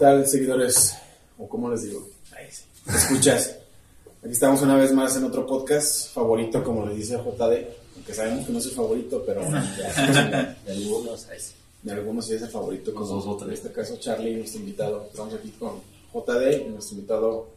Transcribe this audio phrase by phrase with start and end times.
[0.00, 0.96] Tal, seguidores?
[1.36, 2.08] ¿O cómo les digo?
[2.86, 3.58] Escuchas.
[4.22, 8.46] Aquí estamos una vez más en otro podcast favorito, como le dice JD, aunque sabemos
[8.46, 11.26] que no es el favorito, pero ya, de algunos,
[11.82, 13.46] de algunos sí es el favorito, como nosotros.
[13.48, 15.06] En este caso, Charlie, nuestro invitado.
[15.10, 15.82] Estamos aquí con
[16.14, 17.48] JD y nuestro invitado,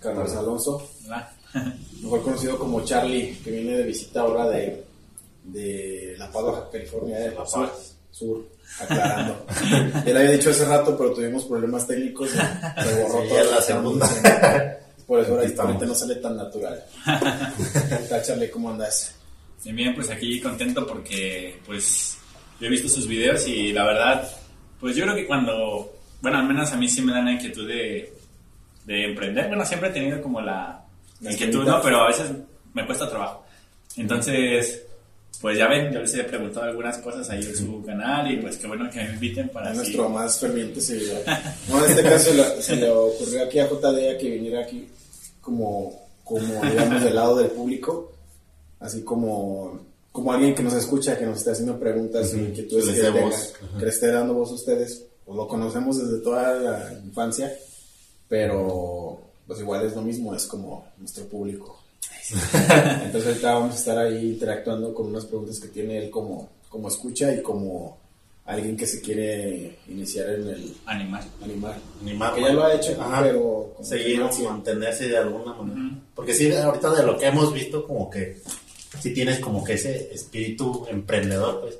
[0.00, 0.88] Carlos Alonso,
[2.02, 4.84] mejor conocido como Charlie, que viene de visita ahora de,
[5.44, 8.44] de La Paz, Baja California, de La Paz, sur,
[8.80, 9.46] aclarando.
[10.06, 14.08] Él había dicho hace rato, pero tuvimos problemas técnicos, se borró Sí, toda la segunda.
[15.06, 16.82] Por eso ahorita no sale tan natural.
[17.88, 18.50] ¿Qué tal, Charlie?
[18.50, 19.14] ¿Cómo andas?
[19.64, 22.16] Bien, bien, pues aquí contento porque pues
[22.58, 24.28] yo he visto sus videos y la verdad,
[24.80, 27.68] pues yo creo que cuando, bueno, al menos a mí sí me dan la inquietud
[27.68, 28.12] de,
[28.84, 29.48] de emprender.
[29.48, 30.84] Bueno, siempre he tenido como la,
[31.20, 31.64] La inquietud.
[31.64, 31.82] ¿no?
[31.82, 32.30] Pero a veces
[32.72, 33.44] me cuesta trabajo.
[33.96, 34.86] Entonces,
[35.42, 38.56] pues ya ven, yo les he preguntado algunas cosas ahí en su canal y pues
[38.58, 41.20] qué bueno que me inviten para Es nuestro más ferviente seguidor.
[41.68, 44.60] No, en este caso se le, se le ocurrió aquí a JD a que viniera
[44.62, 44.88] aquí
[45.40, 48.12] como, como digamos, del lado del público,
[48.78, 49.80] así como,
[50.12, 53.54] como alguien que nos escucha, que nos está haciendo preguntas y inquietudes Que tenga, voz.
[53.78, 55.06] que le esté dando voz a ustedes.
[55.24, 57.52] Pues lo conocemos desde toda la infancia,
[58.28, 61.81] pero pues igual es lo mismo, es como nuestro público.
[63.04, 66.88] Entonces ahorita vamos a estar ahí interactuando con unas preguntas que tiene él como, como
[66.88, 67.98] escucha y como
[68.44, 71.24] alguien que se quiere iniciar en el Animal.
[71.42, 71.74] animal.
[72.02, 73.22] Animar, Que ya lo ha hecho, Ajá.
[73.22, 75.80] pero seguir no mantenerse de alguna manera.
[75.80, 75.96] Ujú.
[76.14, 78.40] Porque sí, ahorita de lo que hemos visto, como que
[79.00, 81.78] sí tienes como que ese espíritu emprendedor, pues.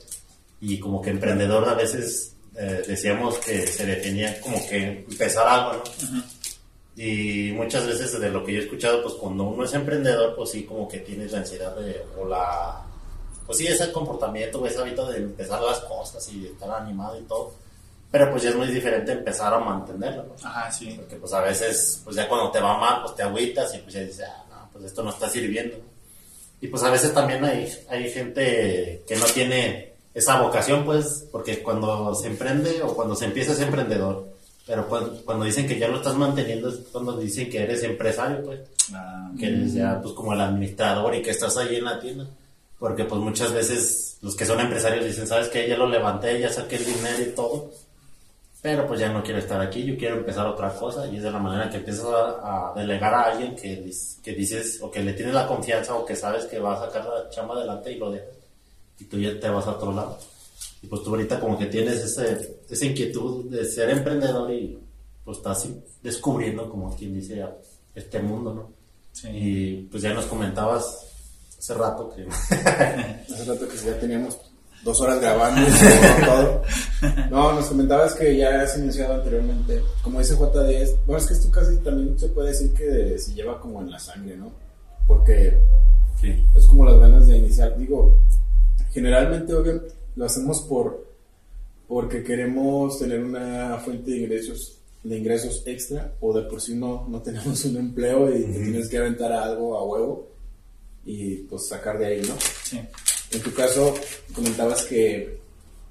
[0.60, 5.82] Y como que emprendedor a veces eh, decíamos que se definía como que empezar algo,
[6.12, 6.22] ¿no?
[6.96, 10.50] Y muchas veces de lo que yo he escuchado, pues cuando uno es emprendedor, pues
[10.50, 12.84] sí, como que tienes la ansiedad de, o la,
[13.46, 17.52] pues sí, ese comportamiento ese hábito de empezar las cosas y estar animado y todo.
[18.10, 20.34] Pero pues ya es muy diferente empezar a mantenerlo, ¿no?
[20.46, 20.92] Ajá, sí.
[20.96, 23.94] Porque pues a veces, pues ya cuando te va mal, pues te agüitas y pues
[23.94, 25.76] ya dices, ah, no, pues esto no está sirviendo.
[26.60, 31.62] Y pues a veces también hay, hay gente que no tiene esa vocación, pues, porque
[31.62, 34.31] cuando se emprende o cuando se empieza es emprendedor.
[34.66, 38.42] Pero cuando, cuando dicen que ya lo estás manteniendo es cuando dicen que eres empresario,
[38.44, 38.60] pues,
[38.94, 42.26] Ah, que eres ya pues como el administrador y que estás ahí en la tienda.
[42.78, 45.68] Porque pues muchas veces los que son empresarios dicen, ¿sabes qué?
[45.68, 47.70] Ya lo levanté, ya saqué el dinero y todo.
[48.60, 51.30] Pero pues ya no quiero estar aquí, yo quiero empezar otra cosa y es de
[51.32, 53.90] la manera que empiezas a, a delegar a alguien que,
[54.22, 57.04] que dices o que le tienes la confianza o que sabes que va a sacar
[57.04, 58.42] la chamba adelante y lo dejas
[59.00, 60.18] y tú ya te vas a otro lado.
[60.82, 64.78] Y pues tú ahorita como que tienes ese, esa inquietud de ser emprendedor y
[65.24, 65.68] pues estás
[66.02, 67.44] descubriendo como quien dice
[67.94, 68.70] este mundo, ¿no?
[69.12, 69.28] sí.
[69.30, 71.06] Y pues ya nos comentabas
[71.58, 72.26] hace rato que
[72.56, 74.36] Hace rato que ya teníamos
[74.82, 76.62] dos horas grabando y todo.
[77.30, 79.80] No, nos comentabas que ya has iniciado anteriormente.
[80.02, 83.32] Como dice JD, es- bueno, es que esto casi también se puede decir que se
[83.34, 84.50] lleva como en la sangre, ¿no?
[85.06, 85.56] Porque
[86.20, 87.76] sí, es como las ganas de iniciar.
[87.78, 88.18] Digo,
[88.92, 89.82] generalmente, obvio,
[90.16, 91.10] lo hacemos por
[91.88, 97.06] porque queremos tener una fuente de ingresos de ingresos extra o de por sí no,
[97.08, 100.28] no tenemos un empleo y te tienes que aventar a algo a huevo
[101.04, 102.34] y pues sacar de ahí, ¿no?
[102.62, 102.80] sí.
[103.32, 103.94] En tu caso,
[104.34, 105.38] comentabas que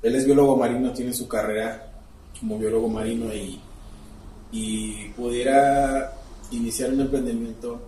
[0.03, 1.91] él es biólogo marino, tiene su carrera
[2.39, 3.59] como biólogo marino y,
[4.51, 6.13] y pudiera
[6.51, 7.81] iniciar un emprendimiento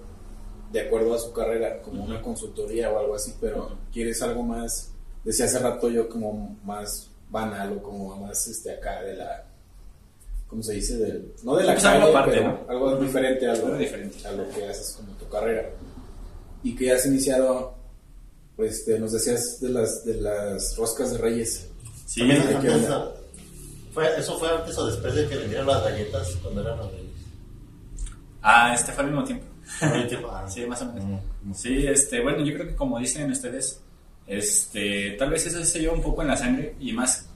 [0.71, 4.91] de acuerdo a su carrera, como una consultoría o algo así, pero quieres algo más,
[5.23, 9.43] decía hace rato yo, como más banal o como más este acá de la,
[10.47, 10.97] ¿cómo se dice?
[10.97, 12.59] Del, no de la Pues algo calle, aparte, pero ¿no?
[12.69, 14.27] algo diferente, algo, Algo diferente.
[14.27, 15.69] a lo que haces como tu carrera.
[16.63, 17.73] Y que has iniciado,
[18.55, 21.67] pues este, nos decías de las, de las roscas de reyes.
[22.05, 23.11] Sí, También ¿de qué antes, onda?
[23.93, 27.09] fue, eso fue antes o después de que vendieron las galletas cuando eran los reyes.
[28.41, 29.45] Ah, este fue al mismo tiempo.
[29.81, 31.21] Al tiempo, ah, Sí, más o menos.
[31.43, 33.79] Mm, Sí, este, bueno, yo creo que como dicen ustedes,
[34.27, 37.27] este, tal vez eso se lleva un poco en la sangre y más,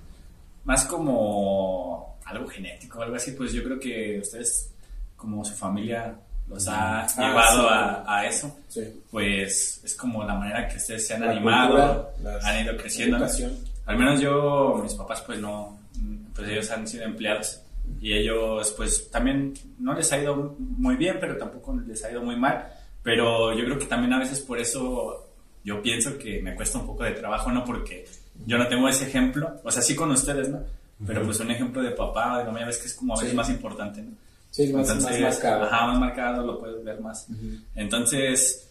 [0.66, 4.72] más como algo genético, algo así, pues yo creo que ustedes,
[5.16, 6.16] como su familia,
[6.50, 7.68] los ha llevado sí.
[7.74, 8.82] a, a eso, Sí.
[9.12, 13.18] pues es como la manera que ustedes se han La animado, cultura, han ido creciendo.
[13.86, 15.78] Al menos yo, mis papás, pues no,
[16.36, 17.62] pues ellos han sido empleados
[18.02, 22.22] y ellos pues también no les ha ido muy bien, pero tampoco les ha ido
[22.22, 22.68] muy mal.
[23.04, 25.27] Pero yo creo que también a veces por eso
[25.68, 27.66] yo pienso que me cuesta un poco de trabajo, ¿no?
[27.66, 28.06] Porque
[28.46, 30.62] yo no tengo ese ejemplo, o sea, sí con ustedes, ¿no?
[31.06, 33.36] Pero pues un ejemplo de papá, de mamá, ves que es como a veces Sí.
[33.36, 34.12] más importante, ¿no?
[34.50, 35.64] Sí, más, más Entonces, marcado.
[35.66, 37.28] Ajá, más marcado, lo puedes ver más.
[37.76, 38.70] Entonces,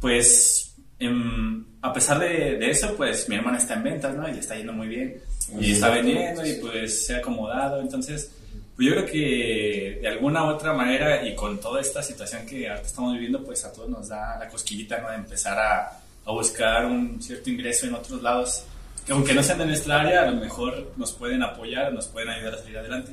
[0.00, 4.28] pues, em, a pesar de, de eso, pues mi hermana está en ventas, ¿no?
[4.28, 5.20] Y le está yendo muy bien.
[5.60, 7.80] Y está vendiendo y pues se ha acomodado.
[7.80, 8.30] Entonces,
[8.76, 12.68] pues yo creo que de alguna u otra manera y con toda esta situación que
[12.68, 15.10] ahora estamos viviendo, pues a todos nos da la cosquillita, ¿no?
[15.10, 18.64] De empezar a, a buscar un cierto ingreso en otros lados.
[19.06, 22.28] Que aunque no sean de nuestra área, a lo mejor nos pueden apoyar, nos pueden
[22.28, 23.12] ayudar a salir adelante.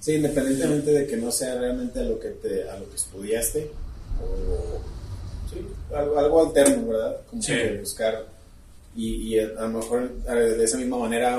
[0.00, 3.70] Sí, independientemente de que no sea realmente a lo que te, a lo que estudiaste
[4.22, 4.80] o
[5.50, 7.16] sí, algo, algo alterno, ¿verdad?
[7.28, 7.52] Como Sí.
[7.52, 8.24] que buscar
[8.96, 11.38] y, y a lo mejor eh, de esa misma manera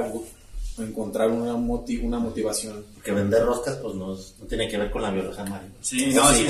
[0.80, 2.86] encontrar una, moti- una motivación.
[2.96, 5.74] Porque vender roscas, pues no, no tiene que ver con la biología marina.
[5.82, 6.46] Sí, no, sí.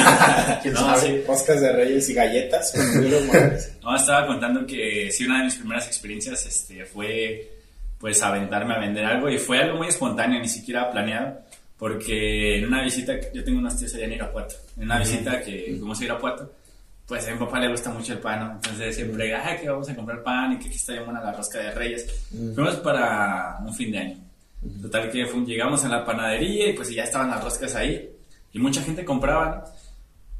[0.62, 1.00] ¿Quién No, sabe?
[1.00, 1.24] sí.
[1.26, 2.72] Roscas de reyes y galletas.
[3.82, 7.50] No, estaba contando que sí, una de mis primeras experiencias este, fue
[7.98, 11.38] pues aventarme a vender algo y fue algo muy espontáneo, ni siquiera planeado,
[11.78, 15.74] porque en una visita, yo tengo unos tíos allá en Irapuato, en una visita que
[15.78, 16.52] fuimos a Irapuato,
[17.06, 18.52] pues a mi papá le gusta mucho el pan, ¿no?
[18.54, 21.32] entonces siempre, ay, que vamos a comprar pan y que aquí está bien buena la
[21.32, 22.06] rosca de reyes.
[22.54, 24.16] Fuimos para un fin de año.
[24.80, 28.08] Total que fu- llegamos a la panadería y pues ya estaban las roscas ahí
[28.52, 29.84] y mucha gente compraba, ¿no?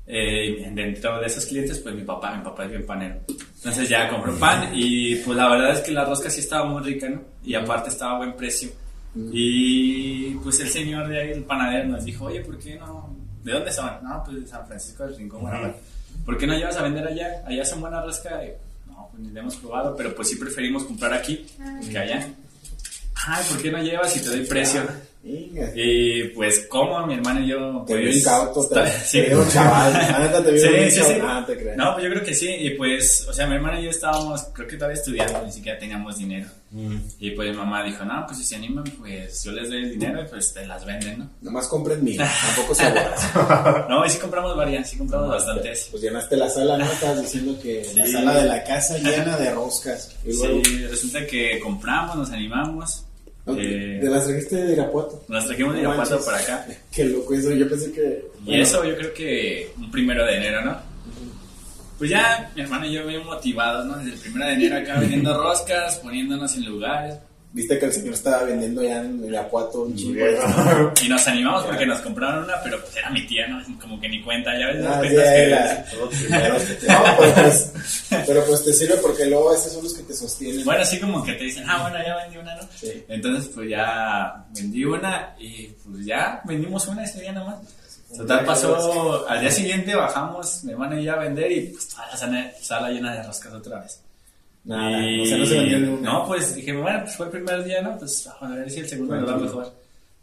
[0.07, 3.17] Eh, dentro de esos clientes, pues mi papá, mi papá es bien panero.
[3.57, 6.83] Entonces ya compró pan y pues la verdad es que la rosca sí estaba muy
[6.83, 7.23] rica, ¿no?
[7.43, 8.71] Y aparte estaba a buen precio.
[9.33, 13.15] Y pues el señor de ahí, el panadero, nos dijo, oye, ¿por qué no?
[13.43, 13.91] ¿De dónde son?
[14.03, 15.79] No, pues de San Francisco del Rincón, Guanajuato.
[16.25, 17.43] ¿Por qué no llevas a vender allá?
[17.47, 18.45] Allá son buena rosca.
[18.45, 18.53] Y,
[18.87, 21.47] no, pues ni la hemos probado, pero pues sí preferimos comprar aquí
[21.91, 22.29] que allá.
[23.27, 24.83] Ay, ¿por qué no llevas y te doy precio?
[25.25, 27.07] Y pues, ¿cómo?
[27.07, 28.07] Mi hermano y yo, Te pues...
[28.15, 29.93] vi incauto, te, está- te vi un chaval.
[30.45, 31.21] Te vi Sí, un sí, chaval.
[31.25, 31.77] Ah, te.
[31.77, 32.49] No, pues yo creo que sí.
[32.51, 35.79] Y pues, o sea, mi hermana y yo estábamos, creo que todavía estudiando, ni siquiera
[35.79, 36.49] teníamos dinero.
[37.21, 39.91] Y pues mi mamá dijo, no, pues si se animan, pues yo les doy el
[39.91, 41.31] dinero y pues te las venden, ¿no?
[41.41, 42.17] Nomás compren mil,
[42.47, 43.87] tampoco se aguas.
[43.89, 45.87] No, y sí compramos varias, sí compramos bastantes.
[45.93, 46.85] Pues llenaste la sala, ¿no?
[46.85, 50.17] Estabas diciendo que la sala de la casa llena de roscas.
[50.25, 53.05] Y luego, Sí, resulta que compramos, nos animamos.
[53.47, 53.57] ¿No?
[53.59, 55.25] eh, ¿Te las trajiste de Irapuato?
[55.29, 56.27] nos trajimos de Irapuato manches.
[56.27, 56.67] para acá.
[56.93, 58.25] Qué loco eso, yo pensé que...
[58.43, 60.77] Y bueno, eso yo creo que un primero de enero, ¿no?
[61.99, 63.97] Pues ya mi hermano y yo bien motivados, ¿no?
[63.99, 67.17] Desde el primero de enero acá vendiendo roscas, poniéndonos en lugares.
[67.55, 70.25] Viste que el señor estaba vendiendo ya en Irapuato un chingo.
[71.01, 73.63] Y nos animamos porque nos compraron una, pero pues era mi tía, ¿no?
[73.81, 77.73] Como que ni cuenta, ya ves las Ah, cuentas que- te- No, pero pues,
[78.27, 80.65] pero pues te sirve porque luego esos son los que te sostienen.
[80.65, 82.63] Bueno, así como que te dicen, ah, bueno, ya vendí una, ¿no?
[82.75, 83.05] Sí.
[83.09, 87.57] Entonces, pues ya vendí una y pues ya vendimos una ese día nomás.
[88.17, 92.07] Total, pasó al día siguiente, bajamos, mi hermano y yo a vender y pues toda
[92.09, 94.01] la sala, sala llena de roscas otra vez.
[94.65, 96.13] Nada, Y- o sea, no se vendió ni una.
[96.13, 97.99] No, pues dije, bueno, pues fue el primer día, ¿no?
[97.99, 99.73] Pues a ver si el segundo nos va mejor.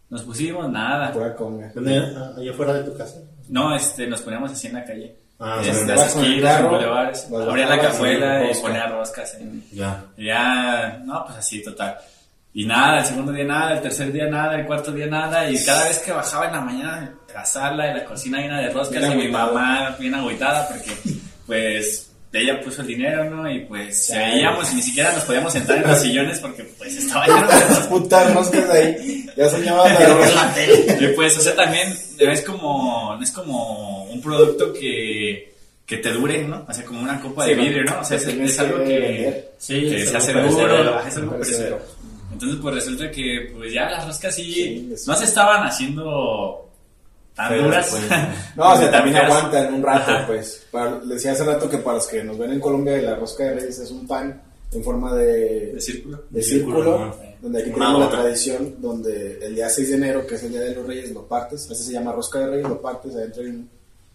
[0.09, 1.11] Nos pusimos, nada.
[1.13, 1.71] Pura conga.
[1.75, 3.17] Ah, Allá afuera de tu casa.
[3.49, 5.15] No, este, nos poníamos así en la calle.
[5.39, 7.27] Ah, Este, o sea, las el esquinas, bulevares.
[7.31, 8.61] Abría la cajuela y rosca.
[8.61, 9.33] ponía roscas.
[9.35, 10.03] en- Ya.
[10.17, 11.97] Ya, no, pues así, total.
[12.53, 15.49] Y nada, el segundo día nada, el tercer día nada, el cuarto día nada.
[15.49, 18.69] Y cada vez que bajaba en la mañana, la sala y la cocina llena de
[18.71, 20.91] roscas Bien y mi mamá bien agüitada porque,
[21.47, 23.49] pues, ella puso el dinero, ¿no?
[23.51, 24.13] Y pues Sí.
[24.17, 27.53] veíamos y ni siquiera nos podíamos sentar en los sillones porque, pues, estaba lleno de
[27.53, 29.25] Las putas roscas ahí.
[29.35, 29.91] Ya soñabas
[30.35, 30.55] la
[30.99, 35.53] y pues, o sea, también es como, es como un producto que,
[35.85, 36.65] que te dure, ¿no?
[36.67, 37.99] O sea, como una copa de vidrio, ¿no?
[37.99, 41.81] O sea, es, algo que sí, se hace duro, es algo Perecedero.
[42.31, 46.70] Entonces, pues resulta que, pues ya las roscas sí, Sí, no se estaban haciendo
[47.35, 47.87] tan duras.
[47.89, 48.03] pues.
[48.55, 50.27] No, o sea, también aguantan un rato, Ajá.
[50.27, 50.63] pues.
[50.71, 53.53] Para, decía hace rato que para los que nos ven en Colombia, la rosca de
[53.55, 54.41] reyes es un pan
[54.73, 56.23] en forma de, De círculo.
[56.29, 60.25] de Círculo, círculo, donde aquí Una tenemos la tradición, donde el día 6 de enero,
[60.27, 62.67] que es el día de los reyes, lo partes, así se llama rosca de reyes,
[62.69, 63.69] lo partes, adentro hay un,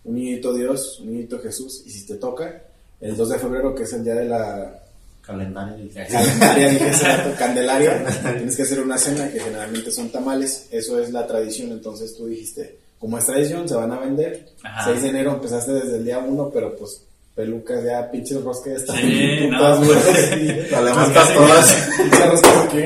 [0.04, 2.62] un niñito Dios, un niñito Jesús, y si te toca,
[3.00, 4.78] el 2 de febrero, que es el día de la
[5.20, 5.84] Calendario.
[5.84, 6.90] y- Candelaria, dije
[7.38, 8.06] Candelaria,
[8.36, 12.26] tienes que hacer una cena que generalmente son tamales, eso es la tradición, entonces tú
[12.26, 14.84] dijiste, como es tradición, se van a vender, Ajá.
[14.84, 17.02] 6 de enero empezaste desde el día 1, pero pues
[17.34, 21.88] pelucas ya, pinches roscas ya están Sí, bien no, putas, pues, casi- todas.
[21.98, 22.82] Pinches roscas aquí.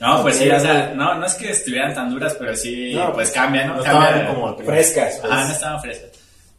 [0.00, 3.12] No, pues sí, o sea, no, no es que estuvieran tan duras, pero sí, No,
[3.12, 3.76] pues cambian, ¿no?
[3.76, 5.18] No Cambia- estaban como Frescas.
[5.20, 5.32] pues.
[5.32, 6.10] Ajá, no estaban frescas.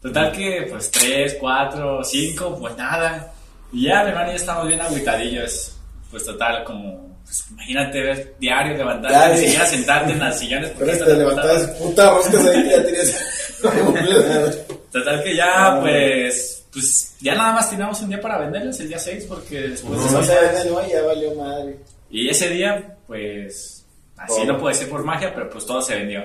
[0.01, 3.31] Total que, pues, tres, cuatro, cinco, pues nada.
[3.73, 5.75] Y ya, mi hermano y yo estamos bien agüitadillos.
[6.11, 10.69] Pues total, como pues imagínate ver diario levantarte, Ya, ni siquiera sentarte en las sillones.
[10.71, 13.25] porque Pero te levantabas, puta roscas ahí, ya tenías.
[14.91, 18.99] Total que ya, pues, pues, ya nada más teníamos un día para venderles, el día
[18.99, 21.75] 6, porque después de no eso vende, no, ya valió madre.
[22.09, 23.83] Y ese día, pues,
[24.15, 26.21] así no puede ser por magia, pero pues todo se vendió.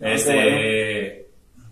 [0.00, 1.29] qué este,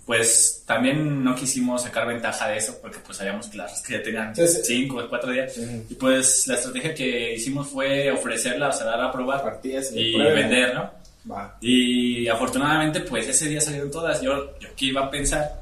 [0.08, 4.02] pues también no quisimos sacar ventaja de eso, porque pues sabíamos que las que ya
[4.02, 4.62] tenían Sí, sí.
[4.64, 5.54] 5 o 4 días.
[5.90, 10.14] Y pues la estrategia que hicimos fue ofrecerla, o sea, darla a probar Partidas y
[10.14, 10.34] prueben.
[10.48, 10.90] vender, ¿no?
[11.30, 11.58] Va.
[11.60, 14.22] Y afortunadamente, pues ese día salieron todas.
[14.22, 15.60] Yo, yo que iba a pensar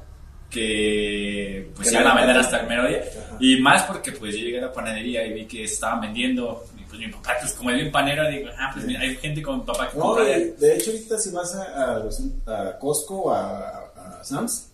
[0.49, 3.01] que pues iban a vender hasta el mero día.
[3.25, 3.35] Ajá.
[3.41, 6.63] Y más porque pues yo llegué a la panadería y vi que estaban vendiendo.
[6.79, 9.41] Y pues mi papá, pues como es bien panero, digo, ah, pues mira, hay gente
[9.41, 12.21] con mi papá que No, compra de de, hecho, ahorita si vas a, a, los-
[12.45, 13.86] a Costco a
[14.27, 14.67] Sam's,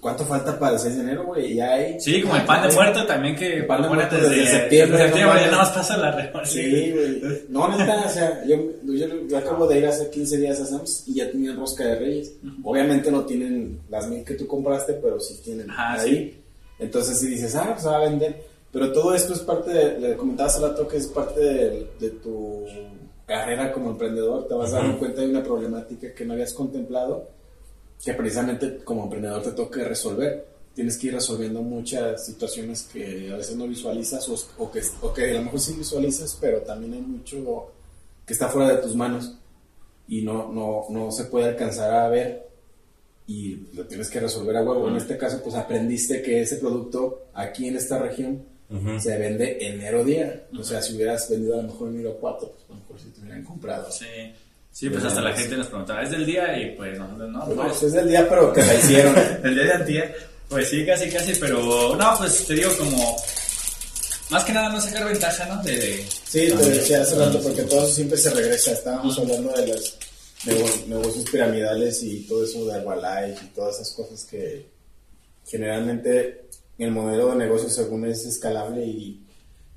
[0.00, 1.54] ¿cuánto falta para el 6 de enero, güey?
[1.54, 1.98] Ya hay.
[1.98, 5.04] Sí, como el pan de muerto también que El pan de muerto desde septiembre, desde
[5.06, 6.46] septiembre, no ya nada más pasa la reforma.
[6.46, 7.22] Sí, güey.
[7.48, 11.04] No, neta, o sea, yo, yo, yo acabo de ir hace 15 días a Sam's
[11.06, 12.34] y ya tenían rosca de reyes.
[12.62, 16.38] Obviamente no tienen las mil que tú compraste, pero sí tienen Ajá, ahí.
[16.78, 18.54] Entonces si dices, ah, pues va a vender.
[18.72, 22.10] Pero todo esto es parte, de, le comentaba hace rato que es parte de, de
[22.10, 22.64] tu
[23.26, 24.48] carrera como emprendedor.
[24.48, 27.28] Te vas dando cuenta de una problemática que no habías contemplado,
[28.02, 30.46] que precisamente como emprendedor te toca resolver.
[30.74, 35.12] Tienes que ir resolviendo muchas situaciones que a veces no visualizas o, o que, o
[35.12, 37.70] que a lo mejor sí visualizas, pero también hay mucho
[38.26, 39.36] que está fuera de tus manos
[40.08, 42.48] y no, no, no se puede alcanzar a ver
[43.26, 44.88] y lo tienes que resolver a huevo.
[44.88, 48.44] En este caso, pues aprendiste que ese producto aquí en esta región
[48.98, 50.46] se vende enero día.
[50.58, 53.08] O sea, si hubieras vendido a lo mejor enero 4, pues a lo mejor si
[53.10, 53.90] te hubieran comprado.
[53.90, 54.06] Sí,
[54.74, 56.58] sí, pues hasta la gente nos preguntaba, ¿es del día?
[56.58, 59.14] Y pues nosotros no, Pues, pues es del día, pero que la hicieron.
[59.44, 60.16] El día de antier,
[60.48, 63.16] pues sí, casi, casi, pero no, pues te digo como,
[64.30, 65.62] más que nada no sacar ventaja, ¿no?
[65.62, 68.72] De, de- Sí, te decía hace rato, porque todo eso siempre se regresa.
[68.72, 69.96] Estábamos hablando de los
[70.44, 74.66] nego- negocios piramidales y todo eso de Herbalife y todas esas cosas que
[75.46, 76.46] generalmente
[76.78, 79.20] el modelo de negocio según es escalable y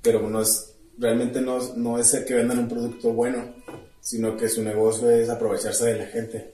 [0.01, 3.53] pero no es realmente no, no es el que vendan un producto bueno,
[4.07, 6.53] sino que su negocio es aprovecharse de la gente,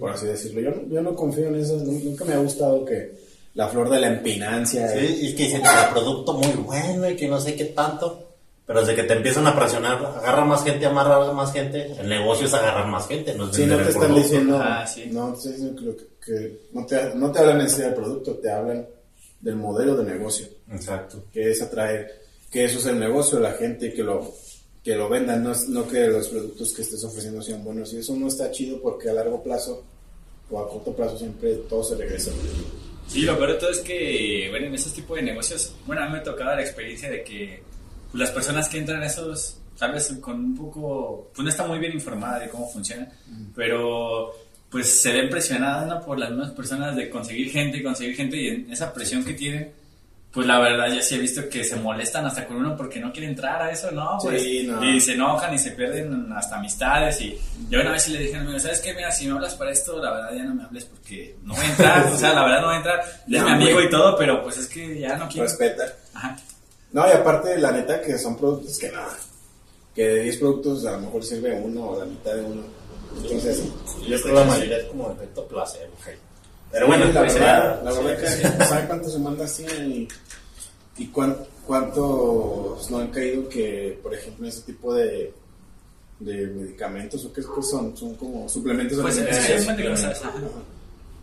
[0.00, 0.60] por así decirlo.
[0.62, 3.12] Yo, no- yo no confío en eso, nu- nunca me ha gustado que
[3.54, 4.88] la flor de la empinancia.
[4.88, 8.24] Sí, y que dicen que el producto muy bueno y que no sé qué tanto.
[8.66, 11.92] Pero desde que te empiezan a presionar, agarra más gente, amarra más gente.
[12.00, 14.22] El negocio es agarrar más gente, no es Sí, no te están producto.
[14.22, 15.10] diciendo, Ah, sí.
[15.12, 18.50] no te están diciendo que, no, te, no te hablan en sí del producto, te
[18.50, 18.86] hablan
[19.40, 21.24] del modelo de negocio, Exacto.
[21.32, 24.34] que es atraer, que eso es el negocio de la gente y que lo,
[24.82, 27.92] que lo vendan, no, no que los productos que estés ofreciendo sean buenos.
[27.92, 29.84] Y eso no está chido porque a largo plazo
[30.50, 32.30] o a corto plazo siempre todo se regresa.
[33.06, 36.06] Sí, lo peor de todo es que, bueno, en esos tipos de negocios, bueno, a
[36.06, 37.62] mí me ha tocado la experiencia de que
[38.10, 41.66] pues, las personas que entran a esos, tal vez con un poco, pues no está
[41.66, 43.10] muy bien informada de cómo funcionan,
[43.54, 44.34] pero
[44.70, 46.04] pues se ven presionadas ¿no?
[46.04, 49.32] por las mismas personas de conseguir gente y conseguir gente y en esa presión que
[49.32, 49.72] tienen,
[50.32, 53.12] pues la verdad yo sí he visto que se molestan hasta con uno porque no
[53.12, 54.18] quiere entrar a eso, ¿no?
[54.22, 54.84] Pues, Sí, no.
[54.84, 57.38] Y se enojan y se pierden hasta amistades y
[57.70, 58.92] yo una vez sí le dije a mi amigo, ¿sabes qué?
[58.94, 61.64] Mira, si me hablas para esto, la verdad ya no me hables porque no voy
[61.64, 64.16] a entrar, o sea, la verdad no voy a entrar, es mi amigo y todo,
[64.16, 65.48] pero pues es que ya no quiero.
[65.48, 65.84] Respeta.
[66.14, 66.36] Ajá.
[66.92, 69.16] No, y aparte, la neta, que son productos que nada,
[69.94, 72.62] que de 10 productos a lo mejor sirve uno o la mitad de uno.
[73.22, 73.62] Entonces,
[74.06, 75.92] Yo creo que la mayoría es como efecto placebo.
[76.70, 78.58] Pero bueno, la pues, verdad, sí, la sí, verdad sí.
[78.58, 80.08] que ¿sabe cuántos demandas tienen y,
[80.98, 85.32] y cuán- cuántos no han caído que, por ejemplo, ese tipo de,
[86.20, 87.96] de medicamentos o qué, qué son?
[87.96, 90.10] Son como suplementos Pues es alimenticios.
[90.12, 90.22] es.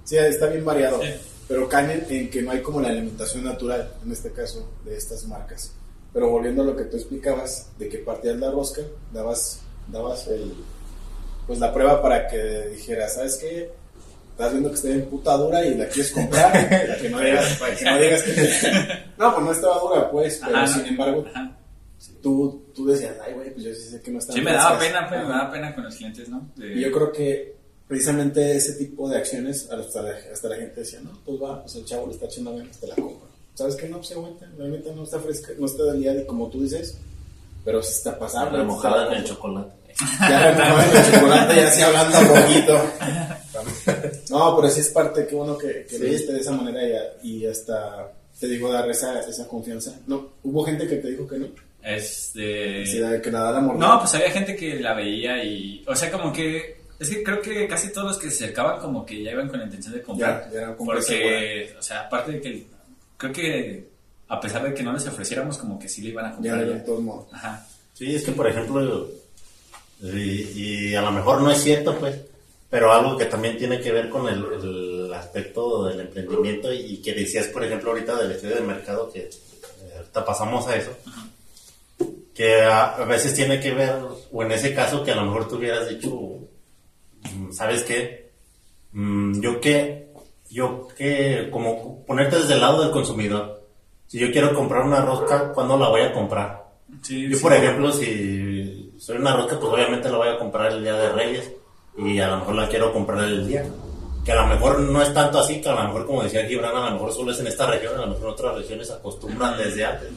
[0.03, 1.09] Sí, está bien variado, Sí.
[1.47, 4.95] pero caen en, en que no hay como la alimentación natural, en este caso, de
[4.97, 5.71] estas marcas.
[6.13, 8.81] Pero volviendo a lo que tú explicabas, de que partías la rosca,
[9.13, 9.59] dabas,
[9.91, 10.53] dabas el,
[11.47, 13.71] pues la prueba para que dijeras, ¿sabes qué?
[14.35, 17.85] Estás viendo que está bien puta dura y la quieres comprar, que no digas, que
[17.85, 19.03] no digas que...
[19.17, 20.87] No, pues no estaba dura, pues, pero Ajá, sin no.
[20.89, 21.57] embargo, Ajá.
[22.21, 24.77] tú, tú decías, ay, güey, pues yo sí sé que no está Sí, me daba
[24.77, 26.49] pena, pues, me daba pena con los clientes, ¿no?
[26.57, 27.55] De- y yo creo que
[27.87, 31.75] precisamente ese tipo de acciones, hasta la, hasta la gente decía, no, pues va, pues
[31.75, 33.27] el chavo le está echando ganas, te la compro.
[33.53, 33.87] ¿Sabes qué?
[33.87, 36.49] No, pues se aguanta, la neta no está fresca, no está del día y como
[36.49, 36.97] tú dices,
[37.63, 38.57] pero sí está pasable.
[38.57, 39.71] Remojada en el chocolate.
[40.19, 42.81] Ya remojada en el chocolate, ya así hablando poquito.
[44.29, 46.81] No, pero sí es parte, qué bueno que, que lo hiciste de esa manera
[47.23, 49.99] y, y hasta, te digo, dar esa, esa confianza.
[50.07, 51.47] No, hubo gente que te dijo que no,
[51.83, 52.85] Este...
[52.85, 53.75] sí, de que nada la amor.
[53.77, 55.83] No, pues había gente que la veía y...
[55.87, 56.83] O sea, como que...
[56.99, 59.59] Es que creo que casi todos los que se acercaban como que ya iban con
[59.59, 60.49] la intención de comprar.
[60.53, 62.67] Ya, ya porque, o sea, aparte de que...
[63.17, 63.87] Creo que
[64.27, 66.65] a pesar de que no les ofreciéramos, como que sí le iban a ya comprar.
[66.65, 66.83] de ya.
[66.85, 67.27] todos modos.
[67.31, 67.67] Ajá.
[67.93, 69.09] Sí, es que por ejemplo,
[70.01, 72.15] Y, y a lo mejor no es cierto, pues,
[72.69, 77.13] pero algo que también tiene que ver con el, el aspecto del emprendimiento y, que
[77.13, 80.91] decías, por ejemplo, ahorita del estudio de mercado, que eh, ahorita pasamos a eso,
[82.33, 83.95] que a, a veces tiene que ver,
[84.31, 88.31] o en ese caso, que a lo mejor tú hubieras dicho, mm, ¿sabes qué?
[88.93, 90.09] Mm, yo qué,
[90.49, 93.63] yo qué, como ponerte desde el lado del consumidor.
[94.07, 96.65] Si yo quiero comprar una rosca, ¿cuándo la voy a comprar?
[97.01, 97.43] Sí, Yo, sí.
[97.43, 101.09] por ejemplo, si soy una rosca, pues obviamente la voy a comprar el día de
[101.11, 101.51] Reyes
[101.97, 103.65] y a lo mejor la quiero comprar el día.
[104.23, 106.75] Que a lo mejor no es tanto así, que a lo mejor, como decía Gibran,
[106.75, 109.55] a lo mejor solo es en esta región, a lo mejor en otras regiones acostumbran
[109.57, 110.09] desde antes.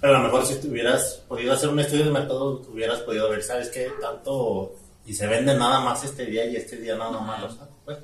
[0.00, 3.42] Pero a lo mejor si tuvieras podido hacer un estudio de mercado, hubieras podido ver,
[3.42, 3.90] ¿sabes qué?
[4.00, 4.74] Tanto,
[5.06, 7.98] y se vende nada más este día y este día nada más lo saco, pues.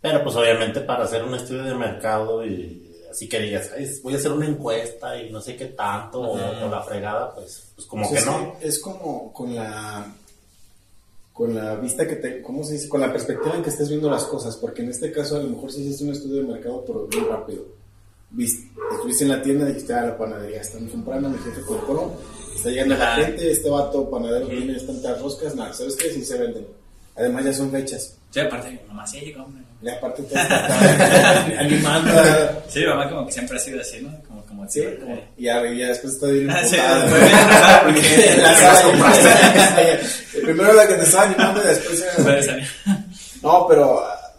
[0.00, 4.14] Pero pues obviamente para hacer un estudio de mercado y así que digas, "Ay, voy
[4.14, 7.86] a hacer una encuesta y no sé qué tanto, o, o la fregada, pues, pues
[7.88, 8.56] como Pues que es no.
[8.60, 10.06] que es como con la
[11.34, 12.88] con la vista que te, ¿cómo se dice?
[12.88, 15.50] Con la perspectiva en que estés viendo las cosas, porque en este caso a lo
[15.50, 17.66] mejor sí hiciste un estudio de mercado, pero bien rápido.
[18.30, 22.12] Viste, estuviste en la tienda, dijiste, ah, la panadería, están comprando, mi jefe compró,
[22.54, 26.08] está llegando la gente, este vato panadero tiene tantas roscas, nada, ¿sabes qué?
[26.10, 26.66] Sí se venden.
[27.16, 28.16] Además ya son fechas.
[28.30, 29.62] Sí, aparte, mamá sí llegó, hombre.
[29.82, 32.12] Y aparte todo está animando.
[32.68, 34.10] Sí, mamá como que siempre ha sido así, ¿no?
[34.28, 34.33] Como,
[34.66, 36.76] como Sí, como- y ya, ya después está bien Ah, sí,
[37.84, 40.00] porque- La sala-
[40.44, 42.04] Primero la que te estaba animando y después.
[43.42, 44.32] No, pero ah,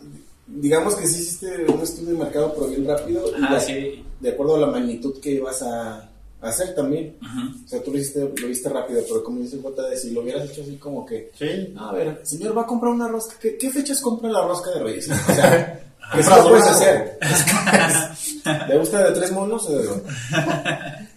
[0.48, 3.32] digamos que sí hiciste un estudio de mercado, pero bien rápido.
[3.32, 4.04] de, sí.
[4.20, 6.10] de acuerdo a la magnitud que ibas a
[6.50, 7.18] hacer también.
[7.64, 10.50] O sea, tú lo hiciste, lo viste rápido, pero como dice JD, si lo hubieras
[10.50, 11.74] hecho así como que, Sí.
[11.78, 14.80] a ver, señor va a comprar una rosca, ¿qué, qué fechas compra la rosca de
[14.84, 15.10] Reyes?
[15.10, 15.82] O sea,
[16.14, 17.20] ¿qué Compra lo puedes hacer?
[18.70, 19.98] ¿Le gusta de tres monos o de dos?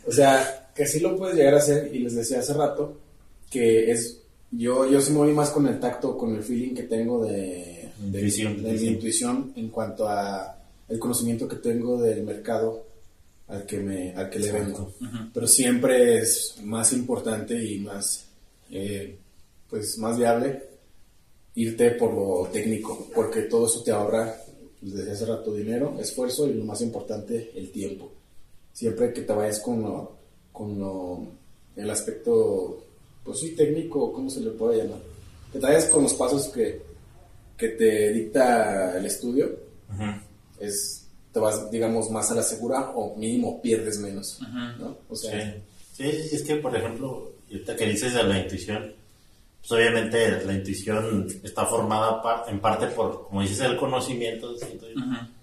[0.07, 2.97] O sea, que sí lo puedes llegar a hacer, y les decía hace rato,
[3.51, 4.21] que es,
[4.51, 7.91] yo, yo sí me voy más con el tacto, con el feeling que tengo de,
[7.99, 8.95] de, Intuición, de mi intuición.
[8.95, 10.57] intuición en cuanto a
[10.89, 12.87] el conocimiento que tengo del mercado
[13.49, 14.93] al que me al que le vendo.
[15.35, 18.25] Pero siempre es más importante y más
[18.71, 19.17] eh,
[19.69, 20.63] pues más viable
[21.55, 24.37] irte por lo técnico porque todo eso te ahorra
[24.81, 28.13] pues, desde hace rato dinero esfuerzo y lo más importante el tiempo.
[28.73, 30.13] Siempre que te vayas con lo,
[30.53, 31.27] con lo-
[31.77, 32.85] el aspecto
[33.25, 35.01] pues sí técnico cómo se le puede llamar
[35.53, 36.83] que te vayas con los pasos que
[37.57, 39.51] que te dicta el estudio
[40.61, 40.98] es
[41.33, 44.39] te vas digamos más a la segura o mínimo pierdes menos
[44.79, 44.97] ¿no?
[45.09, 45.55] o sea
[45.97, 46.05] Sí.
[46.11, 48.93] sí, es que por ejemplo, ahorita que dices de la intuición,
[49.61, 54.55] pues obviamente la intuición está formada par- en parte por, como dices, el conocimiento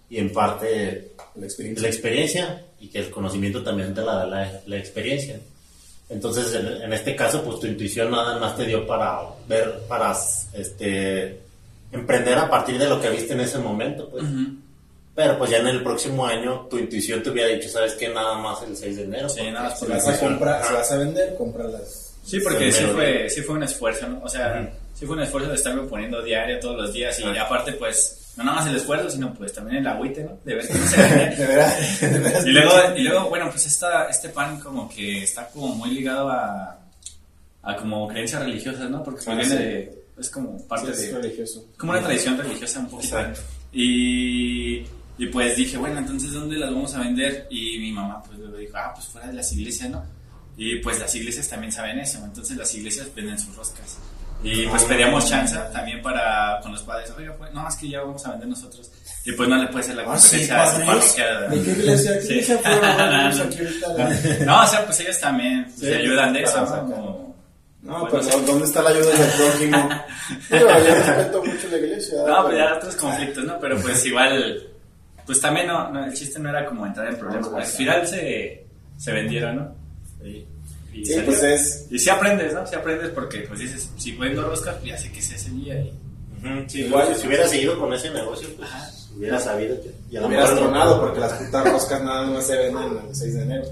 [0.10, 4.26] y en parte la experiencia la experiencia y que el conocimiento también te la da
[4.28, 5.40] la, la experiencia.
[6.08, 10.16] Entonces, en, en este caso, pues tu intuición nada más te dio para ver, para
[10.54, 11.40] este,
[11.92, 14.08] emprender a partir de lo que viste en ese momento.
[14.10, 14.24] Pues.
[15.16, 18.10] Pero pues ya en el próximo año tu intuición te hubiera dicho, ¿sabes qué?
[18.10, 19.30] Nada más el 6 de enero.
[19.30, 22.84] Sí, nada más si vas a comprar si vas a vender cómpralas Sí, porque Sí,
[22.86, 24.20] fue, sí fue un esfuerzo, ¿no?
[24.24, 27.72] O sea, sí fue un esfuerzo de estarme poniendo diario todos los días y aparte,
[27.74, 30.38] pues, no nada más el esfuerzo, sino pues también el agüite, ¿no?
[30.44, 31.36] De ver que no se vende.
[31.36, 32.46] de verdad, de verdad.
[32.46, 36.30] y, luego, y luego, bueno, pues esta, este pan como que está como muy ligado
[36.30, 36.78] a,
[37.62, 39.02] a como creencias religiosas, ¿no?
[39.04, 39.64] Porque pues, Ah, viene sí.
[39.64, 43.18] de, es como parte Sí, es de, religioso como una tradición religiosa un poquito.
[43.20, 43.42] Exacto.
[43.72, 44.84] Y,
[45.18, 47.48] y pues dije, bueno, entonces ¿dónde las vamos a vender?
[47.50, 50.04] Y mi mamá pues luego dijo, ah, pues fuera de las iglesias, ¿no?
[50.58, 53.98] Y pues las iglesias también saben eso, entonces las iglesias venden sus roscas.
[54.44, 58.02] Y pues pedíamos chance también para con los padres, oiga, pues no, es que ya
[58.02, 58.92] vamos a vender nosotros.
[59.26, 61.40] Y pues no le puede ser la Ah, sí, competencia a su parroquia.
[61.50, 62.14] ¿De qué iglesia?
[62.14, 62.34] ¿Qué Sí.
[62.34, 64.10] iglesia ahorita.
[64.46, 66.68] No, o sea, pues ellos también Sí, se ayudan de eso, ¿no?
[66.68, 66.84] sacar.
[66.86, 67.36] Como-
[67.82, 68.52] No, Pues, pero no sé.
[68.52, 69.90] ¿dónde está la ayuda del prójimo?
[70.52, 72.18] Yo respeto mucho la iglesia.
[72.18, 73.60] No, pues pero- ya otros conflictos, ¿no?
[73.60, 74.68] Pero pues igual,
[75.26, 77.52] pues también no, no, el chiste no era como entrar en problemas.
[77.54, 78.66] Al final se,
[78.98, 79.76] se vendieron, ¿no?
[80.26, 80.46] Y,
[80.94, 81.26] y Sí, salió.
[81.26, 81.88] pues es.
[81.90, 82.66] Y sí aprendes, ¿no?
[82.66, 85.76] Sí aprendes porque pues dices, si vendo roscas, pues ya sé que es ese día
[85.80, 85.90] y...
[86.38, 88.90] Ujú, sí, Igual- igual, si hubiera seguido con ese negocio, pues Ajá.
[89.16, 89.92] hubiera sabido que.
[90.12, 93.34] Y a lo Hubieras tronado porque las putas roscas nada más se venden el 6
[93.36, 93.66] de enero.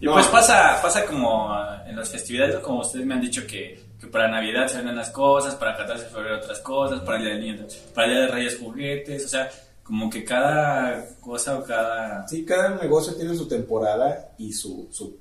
[0.00, 1.54] Y No, pues pasa, pasa como
[1.86, 5.10] en las festividades, como ustedes me han dicho que, que para Navidad se venden las
[5.10, 8.22] cosas, para 14 de febrero otras cosas, para el Día del Niño, para el Día
[8.22, 9.50] de Reyes juguetes, o sea,
[9.84, 12.26] como que cada cosa o cada...
[12.28, 14.88] Sí, cada negocio tiene su temporada y su.
[14.90, 15.16] su...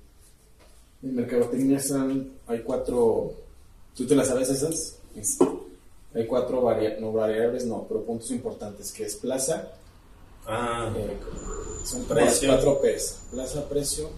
[1.02, 3.34] En mercadotecnia son, hay cuatro.
[3.96, 4.96] ¿Tú te las sabes esas?
[5.16, 5.38] Es-
[6.14, 9.68] hay cuatro varia- no, variables, no, pero puntos importantes, que es plaza,
[10.48, 11.18] Ah, eh,
[11.86, 12.50] son Precio.
[12.50, 13.20] cuatro P's.
[13.32, 14.10] Plaza, precio,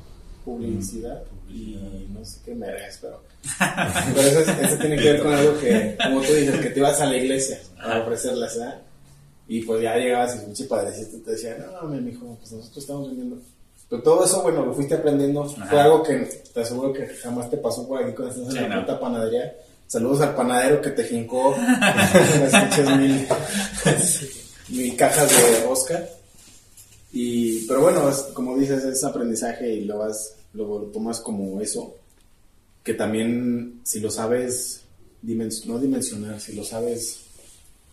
[0.45, 3.21] publicidad y no sé qué mergas, pero
[4.15, 6.79] Pero eso, es- eso tiene que ver con algo que, como tú dices, que te
[6.79, 8.73] ibas a la iglesia a ofrecerlas, ¿eh?
[9.53, 13.07] Y pues ya llegabas y pinche padrecito te decía, no, mi mijo, pues nosotros estamos
[13.09, 13.37] vendiendo.
[13.89, 15.43] Pero todo eso, bueno, lo fuiste aprendiendo.
[15.43, 15.83] Fue Ajá.
[15.83, 16.19] algo que
[16.53, 18.81] te aseguro que jamás te pasó por aquí cuando estás en Sí, la no.
[18.85, 19.53] puta panadería.
[19.87, 23.27] Saludos al panadero que te jincó las mil,
[24.69, 26.01] mil cajas de rosca.
[27.11, 31.93] Y, pero bueno, es- como dices, es aprendizaje y lo vas, lo tomas como eso.
[32.83, 34.81] Que también, si lo sabes,
[35.65, 37.19] no dimensionar, si lo sabes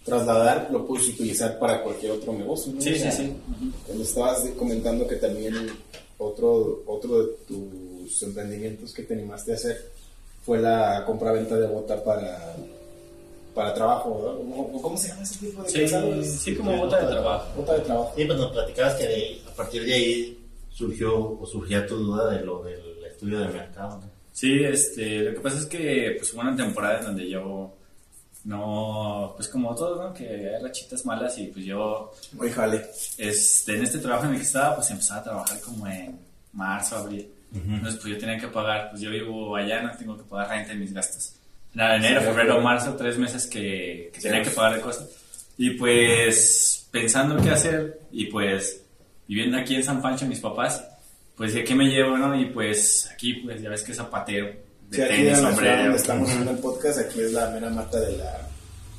[0.09, 2.73] trasladar, lo puedes utilizar para cualquier otro negocio.
[2.73, 2.81] ¿no?
[2.81, 3.33] Sí, sí, sí.
[3.95, 5.55] me estabas comentando que también
[6.19, 9.91] otro, otro de tus emprendimientos que te animaste a hacer
[10.45, 12.57] fue la compra-venta de bota para,
[13.55, 14.37] para trabajo, ¿verdad?
[14.39, 16.23] ¿Cómo, cómo se llama ese tipo de Sí, calzado?
[16.23, 17.47] sí, como bota de trabajo.
[17.61, 18.13] Bota de trabajo.
[18.17, 20.39] Sí, pues nos platicabas que de- a partir de ahí
[20.71, 23.99] surgió o surgía tu duda de lo del estudio de mercado.
[23.99, 24.11] ¿no?
[24.33, 27.73] Sí, este, lo que pasa es que pues hubo una temporada en donde yo
[28.45, 30.15] no, pues como todo, ¿no?
[30.15, 32.85] Que hay rachitas malas y pues yo, Muy jale.
[33.19, 36.19] este, en este trabajo en el que estaba, pues empezaba a trabajar como en
[36.53, 37.29] marzo, abril.
[37.55, 40.73] Entonces pues yo tenía que pagar, pues yo vivo allá, no tengo que pagar renta
[40.75, 41.33] y mis gastos.
[41.75, 42.63] Nada, enero, Sí, febrero, claro.
[42.63, 45.09] marzo, tres meses que, que tenía que pagar de cosas.
[45.57, 48.83] Y pues pensando qué hacer y pues
[49.27, 50.85] viviendo aquí en San Pancho mis papás,
[51.37, 52.39] pues de qué me llevo, ¿no?
[52.39, 54.51] Y pues aquí pues ya ves que es zapatero,
[54.91, 55.83] de Sí, aquí tenis, en sombrero.
[55.83, 58.49] donde estamos haciendo el podcast, aquí es la mera mata de la,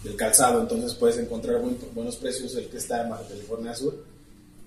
[0.04, 4.04] del calzado, entonces puedes encontrar buen- buenos precios el que está en Baja California Sur.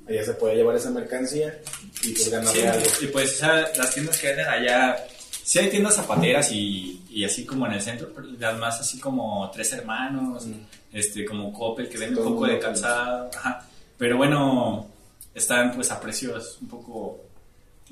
[0.09, 1.61] Allá se puede llevar esa mercancía
[2.03, 2.87] y pues ganarle Sí, algo.
[3.03, 4.97] y pues o sea, las tiendas que venden allá,
[5.45, 8.99] sí hay tiendas zapateras y, y así como en el centro, pero las más así
[8.99, 10.55] como Tres Hermanos, Mm.
[10.93, 13.65] este como Coppel que venden Todo un poco de calzado, ajá.
[13.97, 14.89] pero bueno,
[15.35, 17.21] están pues a precios un poco,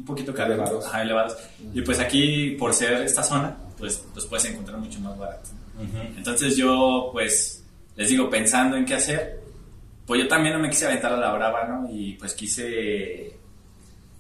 [0.01, 0.87] un poquito caros, Elevados.
[0.87, 1.37] ajá, elevados.
[1.75, 5.51] Y pues aquí, por ser esta zona, pues los puedes encontrar mucho más baratos.
[6.17, 7.63] Entonces yo, pues,
[7.97, 9.41] les digo, pensando en qué hacer,
[10.07, 11.89] pues yo también no me quise aventar a la brava, ¿no?
[11.91, 13.33] Y pues quise,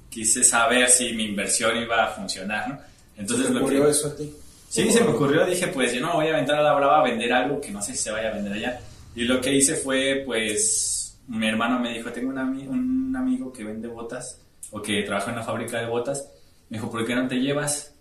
[0.08, 2.78] quise saber si mi inversión iba a funcionar, ¿no?
[3.16, 3.90] Entonces ¿Se te lo ocurrió que...
[3.90, 4.32] eso a ti?
[4.68, 7.02] Sí, se me ocurrió, dije, pues yo no voy a aventar a la brava a
[7.02, 8.80] vender algo que no sé si se vaya a vender allá.
[9.16, 13.52] Y lo que hice fue, pues, mi hermano me dijo, tengo un, ami- un amigo
[13.52, 14.38] que vende botas
[14.70, 16.28] o que trabaja en una fábrica de botas.
[16.68, 17.94] Me dijo, ¿por qué no te llevas?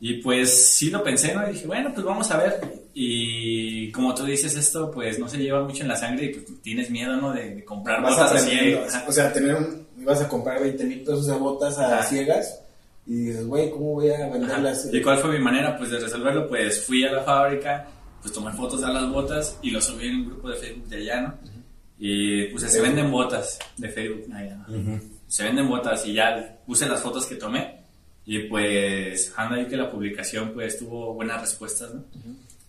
[0.00, 1.48] Y pues sí lo pensé, ¿no?
[1.48, 2.60] Y dije, bueno, pues vamos a ver.
[2.94, 6.62] Y como tú dices esto, pues no se lleva mucho en la sangre y pues
[6.62, 7.32] tienes miedo, ¿no?
[7.32, 8.74] De, de comprar Vas botas así.
[8.74, 9.04] ajá.
[9.06, 12.02] O sea, tener un, ibas a comprar 20 mil pesos de botas a Ajá.
[12.08, 12.62] ciegas
[13.06, 14.88] y dices, güey, ¿cómo voy a venderlas?
[14.92, 16.48] ¿Y cuál fue mi manera pues de resolverlo?
[16.48, 17.86] Pues fui a la fábrica,
[18.22, 20.96] pues tomé fotos de las botas y lo subí en un grupo de Facebook de
[20.96, 21.34] allá, ¿no?
[21.98, 25.00] Y puse, se venden botas de Facebook allá, ¿no?
[25.30, 27.80] Se venden botas y ya puse las fotos que tomé
[28.26, 32.04] y pues anda ahí que la publicación pues tuvo buenas respuestas, ¿no?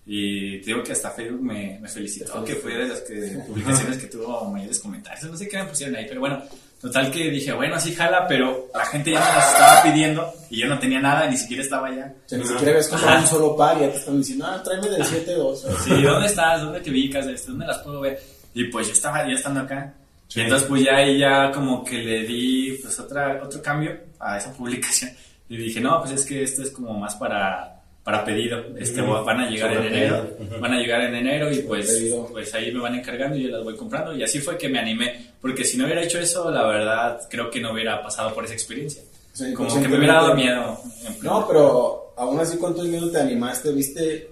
[0.05, 3.97] Y te digo que hasta Facebook me, me felicitó, que fue de las que, publicaciones
[3.97, 5.23] que tuvo mayores comentarios.
[5.23, 6.41] No sé qué me pusieron ahí, pero bueno,
[6.79, 10.61] total que dije, bueno, sí jala, pero la gente ya me las estaba pidiendo y
[10.61, 12.13] yo no tenía nada, ni siquiera estaba allá.
[12.25, 14.61] O sea, ni siquiera habías comprado un solo par y ya te están diciendo, ah,
[14.63, 15.55] tráeme del 7-2.
[15.83, 16.61] Sí, ¿dónde estás?
[16.61, 17.45] ¿Dónde te ubicas?
[17.45, 18.19] ¿Dónde las puedo ver?
[18.53, 19.93] Y pues yo estaba ya estando acá.
[20.35, 24.37] Y entonces pues ya ahí ya como que le di pues otra, otro cambio a
[24.37, 25.11] esa publicación.
[25.49, 28.63] Y dije, no, pues es que esto es como más para, para pedido.
[28.77, 30.35] Este, van a llegar en Sobre enero.
[30.37, 30.59] pedido.
[30.61, 33.63] Van a llegar en enero y pues, pues ahí me van encargando y yo las
[33.63, 34.15] voy comprando.
[34.15, 35.33] Y así fue que me animé.
[35.41, 38.53] Porque si no hubiera hecho eso, la verdad, creo que no hubiera pasado por esa
[38.53, 39.01] experiencia.
[39.33, 40.79] Sea, Como que me hubiera dado miedo.
[41.21, 43.73] No, pero aún así, ¿cuántos miedo te animaste?
[43.73, 44.29] ¿Viste?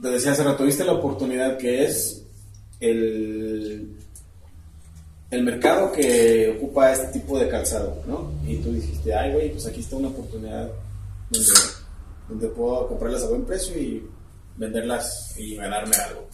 [0.00, 2.24] Te decía hace rato, ¿viste la oportunidad que es
[2.80, 3.96] el,
[5.32, 8.30] el mercado que ocupa este tipo de calzado, ¿no?
[8.46, 10.70] Y tú dijiste, ay, güey, pues aquí está una oportunidad
[11.30, 11.48] donde,
[12.28, 14.06] donde puedo comprarlas a buen precio y
[14.56, 16.28] venderlas y ganarme algo.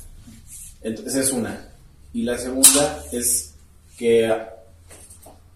[0.83, 1.69] Entonces, esa es una.
[2.13, 3.55] Y la segunda es
[3.97, 4.31] que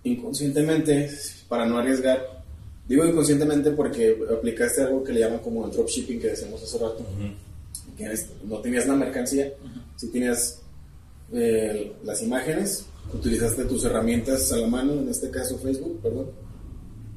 [0.05, 1.11] inconscientemente,
[1.49, 2.43] para no arriesgar,
[2.89, 7.05] digo inconscientemente porque aplicaste algo que le llaman como el dropshipping que decíamos hace rato,
[7.97, 9.53] que es- no tenías la mercancía,
[9.97, 10.59] si tenías
[11.35, 16.31] eh, las imágenes, utilizaste tus herramientas a la mano, en este caso Facebook, perdón,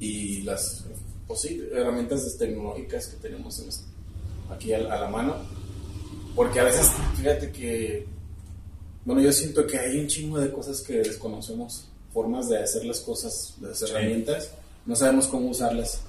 [0.00, 0.84] y las
[1.26, 3.84] pues sí, herramientas tecnológicas que tenemos en este-
[4.50, 5.34] aquí a, a la mano,
[6.36, 8.06] porque a veces, fíjate que,
[9.04, 13.00] bueno, yo siento que hay un chingo de cosas que desconocemos, formas de hacer las
[13.00, 13.86] cosas, las Sí.
[13.90, 14.50] herramientas,
[14.86, 16.00] no sabemos cómo usarlas.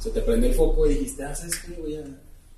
[0.00, 1.72] Se te prende el foco y dijiste, ah, ¿sabes qué?
[1.80, 2.04] Voy a...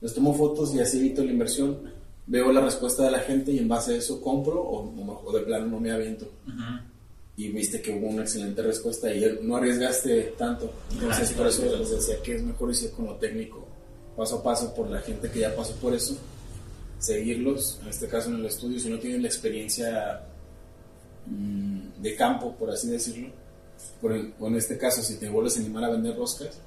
[0.01, 1.79] Les tomo fotos y así evito la inversión.
[2.27, 5.41] Veo la respuesta de la gente y en base a eso compro o, o- de
[5.41, 6.27] plano no me aviento.
[6.47, 6.81] Ujú.
[7.37, 10.71] Y viste que hubo una excelente respuesta y no arriesgaste tanto.
[10.93, 11.77] Entonces, Ah, por eso sí.
[11.79, 13.67] les decía que es mejor irse con lo técnico
[14.17, 16.15] paso a paso por la gente que ya pasó por eso,
[16.99, 20.21] seguirlos, en este caso en el estudio, si no tienen la experiencia
[21.27, 23.29] mm, de campo, por así decirlo,
[24.01, 26.59] por el- o en este caso, si te vuelves a animar a vender roscas,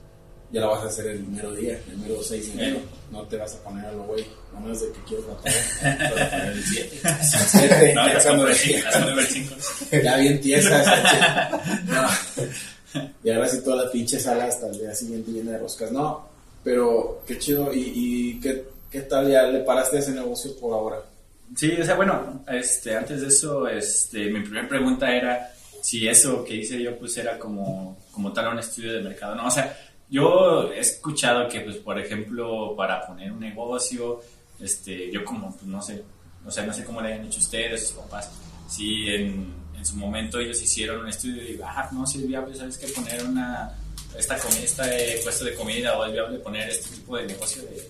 [0.54, 2.80] ya la vas a hacer el mero día, el mero 6 de enero.
[3.12, 4.24] No te vas a poner a lo güey,
[4.56, 6.10] a menos de que quieras matar.
[6.13, 7.02] Puedo poner el 7.
[7.52, 8.56] Siete, No, ya son de- el
[9.28, 9.56] 5.
[10.04, 10.88] ya bien tiesas.
[11.86, 12.08] no.
[13.24, 15.92] Y ahora sí toda la pinche sala hasta el día siguiente llena de roscas.
[15.92, 16.30] No,
[16.63, 17.74] pero qué chido.
[17.74, 20.98] ¿Y, y qué, qué tal ya le paraste a ese negocio por ahora?
[21.56, 26.44] Sí, o sea, bueno, este, antes de eso, este, mi primera pregunta era si eso
[26.44, 29.48] que hice yo, pues, era como, como tal un estudio de mercado, ¿no?
[29.48, 29.78] O sea,
[30.13, 34.21] yo he escuchado que, pues, por ejemplo, para poner un negocio,
[34.60, 36.04] este, yo como, pues, no sé,
[36.45, 38.32] o sea, no sé cómo le hayan hecho ustedes, sus papás,
[38.69, 42.28] si en, en su momento ellos hicieron un estudio y digo, ah, no, si es
[42.28, 42.89] viable, ¿sabes qué?
[42.89, 43.76] Poner una,
[44.15, 47.89] esta comida, este puesto de comida, o es viable poner este tipo de negocio de,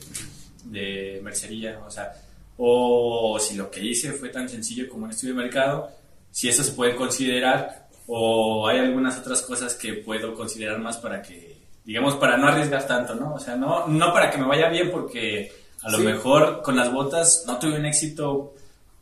[0.63, 2.09] de mercería, o sea,
[2.55, 5.91] o si lo que hice fue tan sencillo como un estudio de mercado,
[6.31, 11.21] si eso se puede considerar, o hay algunas otras cosas que puedo considerar más para
[11.21, 11.52] que,
[11.85, 13.33] digamos, para no arriesgar tanto, ¿no?
[13.35, 15.51] O sea, no, no para que me vaya bien, porque
[15.83, 16.03] a lo Sí.
[16.05, 18.53] mejor con las botas no tuve un éxito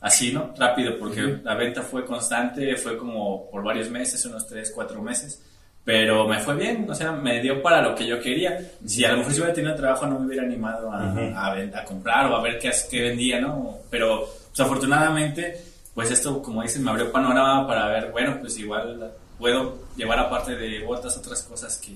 [0.02, 0.54] así, ¿no?
[0.58, 5.42] Rápido, porque la venta fue constante, fue como por varios meses, unos 3, 4 meses.
[5.84, 8.60] Pero me fue bien, o sea, me dio para lo que yo quería.
[8.86, 11.12] Si a lo mejor si hubiera tenido trabajo no me hubiera animado a,
[11.48, 13.78] a ven- a comprar o a ver qué, qué vendía, ¿no?
[13.90, 15.60] Pero pues, afortunadamente,
[15.96, 20.56] pues esto, como dicen, me abrió panorama para ver, bueno, pues igual puedo llevar aparte
[20.56, 21.94] de botas otras cosas que,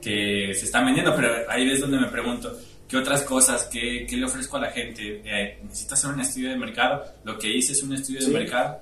[0.00, 2.56] que se están vendiendo, pero ahí es donde me pregunto,
[2.88, 5.22] ¿qué otras cosas, qué, qué le ofrezco a la gente?
[5.24, 7.04] Eh, ¿Necesito hacer un estudio de mercado?
[7.24, 8.26] Lo que hice es un estudio Sí.
[8.32, 8.78] de mercado.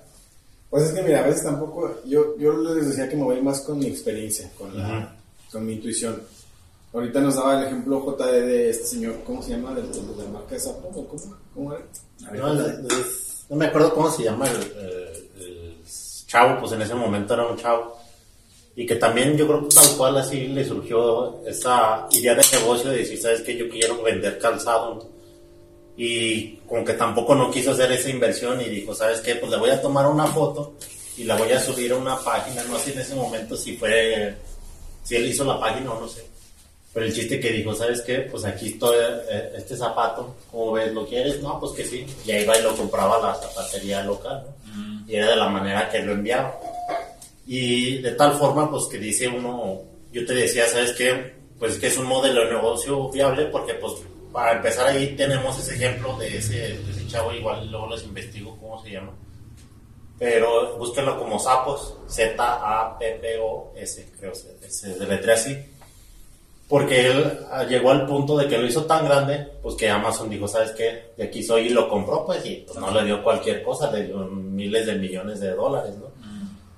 [0.71, 3.61] Pues es que mira, a veces tampoco, yo, yo les decía que me voy más
[3.63, 5.17] con mi experiencia, con, la,
[5.51, 6.23] con mi intuición.
[6.93, 9.75] Ahorita nos daba el ejemplo JD de este señor, ¿cómo se llama?
[9.75, 11.85] Del- de la marca de Sapo, ¿o ¿cómo, ¿cómo era?
[12.35, 15.77] No, no me acuerdo cómo se llama el, el- el
[16.27, 17.98] chavo, pues en ese momento era un chavo.
[18.79, 22.91] Y que también yo creo que tal cual así le surgió esa idea de negocio
[22.91, 23.57] de decir, ¿sabes qué?
[23.57, 25.05] Yo quiero vender calzado.
[25.97, 29.35] Y como que tampoco no quiso hacer esa inversión y dijo, ¿sabes qué?
[29.35, 30.75] Pues le voy a tomar una foto
[31.17, 32.63] y la voy a subir a una página.
[32.71, 34.37] No sé en ese momento si fue,
[35.03, 36.25] si él hizo la página o no sé.
[36.95, 38.21] Pero el chiste que dijo, ¿sabes qué?
[38.31, 38.95] Pues aquí estoy,
[39.29, 40.95] eh, este zapato, ¿cómo ves?
[40.95, 41.43] ¿Lo quieres?
[41.43, 42.07] No, pues que sí.
[42.25, 45.05] Y ahí va y lo compraba la zapatería local, ¿no?
[45.09, 46.61] Y era de la manera que lo enviaba.
[47.51, 49.81] Y de tal forma, pues que dice uno,
[50.13, 51.33] yo te decía, ¿sabes qué?
[51.59, 53.95] Pues que es un modelo de negocio viable porque pues
[54.31, 58.55] para empezar ahí tenemos ese ejemplo de ese, de ese chavo, igual luego les investigo
[58.61, 59.13] cómo se llama.
[60.19, 62.93] Pero búsquenlo como sapos, Z-A-P-P-O-S,
[64.21, 65.57] creo se, se deletrea así.
[66.69, 70.29] Porque él ah, llegó al punto de que lo hizo tan grande, pues que Amazon
[70.29, 71.13] dijo, ¿sabes qué?
[71.17, 74.05] De aquí soy y lo compró, pues, y pues no le dio cualquier cosa, le
[74.05, 76.08] dio miles de millones de dólares, ¿no?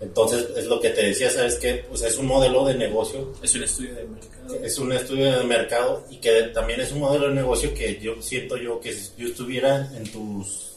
[0.01, 1.85] Entonces, es lo que te decía, ¿sabes qué?
[1.89, 4.55] Pues es un modelo de negocio, Es un estudio de mercado.
[4.65, 8.21] es un estudio de mercado y que también es un modelo de negocio que yo
[8.23, 10.69] siento yo que si yo estuviera en tus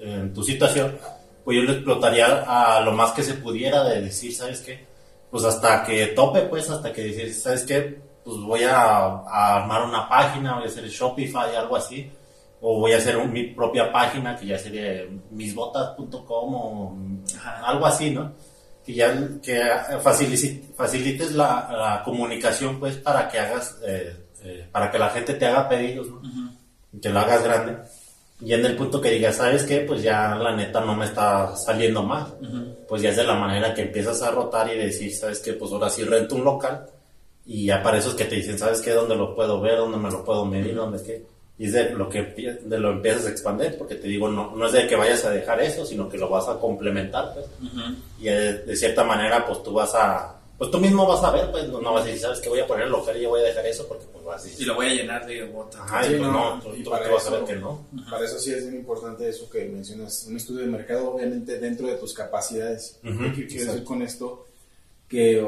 [0.00, 0.98] en tu situación,
[1.44, 4.84] pues yo lo explotaría a lo más que se pudiera de decir, ¿sabes qué?
[5.30, 8.00] Pues hasta que tope, pues hasta que decir, ¿sabes qué?
[8.24, 12.10] Pues voy a, a armar una página, voy a hacer Shopify, algo así,
[12.60, 16.96] o voy a hacer un- mi propia página que ya sería misbotas.com o
[17.36, 17.66] Ajá.
[17.66, 18.32] algo así, ¿no?
[18.84, 19.62] Que ya que
[20.76, 25.46] facilites la, la comunicación, pues, para que hagas, eh, eh, para que la gente te
[25.46, 26.20] haga pedidos, ¿no?
[26.92, 27.76] Y que lo hagas grande.
[28.44, 29.80] Y en el punto que digas, ¿sabes qué?
[29.80, 32.26] Pues ya la neta no me está saliendo mal.
[32.88, 35.52] Pues ya es de la manera que empiezas a rotar y decir, ¿sabes qué?
[35.52, 36.86] Pues ahora sí rento un local.
[37.46, 38.90] Y ya para esos que te dicen, ¿sabes qué?
[38.90, 39.78] ¿Dónde lo puedo ver?
[39.78, 40.74] ¿Dónde me lo puedo medir?
[40.74, 41.24] ¿Dónde qué?
[41.62, 42.22] Y es de lo que
[42.64, 45.30] de lo empiezas a expandir, porque te digo, no, no es de que vayas a
[45.30, 47.46] dejar eso, sino que lo vas a complementar, pues.
[48.18, 51.52] Y eh, de cierta manera, pues tú vas a, pues tú mismo vas a ver,
[51.52, 52.48] pues no, no vas a decir, ¿sabes qué?
[52.48, 54.46] Voy a poner el local y yo voy a dejar eso, porque pues vas a
[54.48, 55.80] Y decir, lo voy a llenar de botas.
[55.82, 57.56] ajá, Sí, y pues no, no, tú, y tú para te vas a ver que
[57.56, 57.86] no.
[58.10, 61.86] Para eso sí es bien importante eso que mencionas, un estudio de mercado obviamente dentro
[61.86, 62.98] de tus capacidades.
[63.04, 64.46] Ujú, ¿Qué quiero decir con esto?
[65.08, 65.46] Que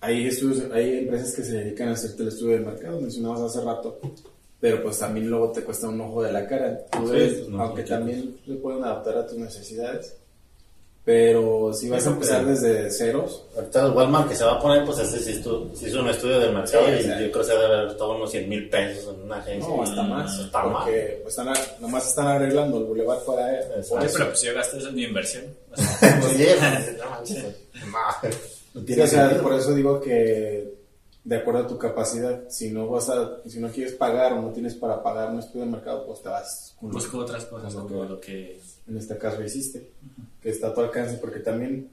[0.00, 3.60] hay estudios, hay empresas que se dedican a hacerte el estudio de mercado, mencionabas hace
[3.64, 3.98] rato,
[4.60, 6.78] pero pues también luego te cuesta un ojo de la cara.
[6.90, 10.14] Tú Sí, debes- pues, no, aunque también se pueden adaptar a tus necesidades,
[11.04, 14.84] pero si vas a empezar desde ceros, Ahorita el Walmart que se va a poner,
[14.84, 17.64] pues estu- sí hizo un estudio de mercado Sí, y yo creo que se debe
[17.64, 19.68] haber unos 100 mil pesos en una agencia.
[19.68, 20.72] no, hasta Y más, Está mal.
[20.84, 23.64] porque pues, están, a- nomás están arreglando el bulevar para él.
[23.90, 25.44] Oye, pero pues yo gasté eso en mi inversión.
[25.72, 26.44] O sea, Pues, sí,
[26.98, 27.04] no
[27.92, 28.30] no,
[28.74, 29.42] no tiene Sí, o sea, sentido.
[29.44, 30.74] por eso digo que
[31.26, 32.48] de acuerdo a tu capacidad.
[32.48, 35.64] Si no vas a, si no quieres pagar o no tienes para pagar un estudio
[35.64, 37.82] de mercado, pues te vas con Busco otras cosas, Ajá.
[37.82, 39.90] lo que, lo que en este caso hiciste,
[40.40, 41.90] que está a tu alcance, porque también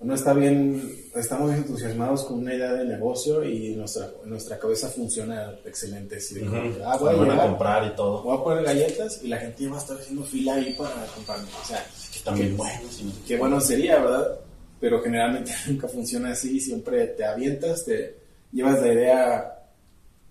[0.00, 5.54] uno está bien, estamos entusiasmados con una idea de negocio y nuestra, nuestra cabeza funciona
[5.64, 6.16] excelente.
[6.16, 8.20] Así de como, ah, voy a comprar y todo.
[8.24, 11.46] voy a poner galletas y la gente va a estar haciendo fila ahí para comprarme.
[11.62, 12.80] O sea, Que también bueno.
[12.90, 13.12] sí.
[13.28, 14.40] qué bueno sería, ¿verdad?
[14.80, 18.21] Pero generalmente nunca funciona así, siempre te avientas, te
[18.52, 19.58] llevas la idea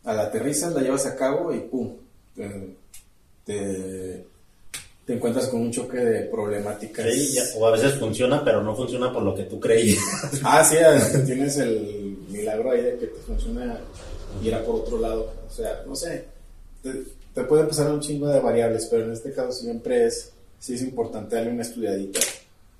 [0.03, 1.95] a la aterrizas, la llevas a cabo y ¡pum!
[2.35, 2.75] Te,
[3.45, 4.25] te,
[5.05, 7.05] te encuentras con un choque de problemáticas.
[7.13, 9.99] Sí, ya- o a veces funciona, pero no funciona por lo que tú creías.
[10.43, 10.75] Ah, sí,
[11.25, 13.79] tienes el milagro ahí de que te funciona
[14.43, 15.33] y era por otro lado.
[15.47, 16.25] O sea, no sé,
[16.81, 16.91] te,
[17.33, 20.81] te puede pasar un chingo de variables, pero en este caso siempre es, sí es
[20.81, 22.19] importante darle una estudiadita.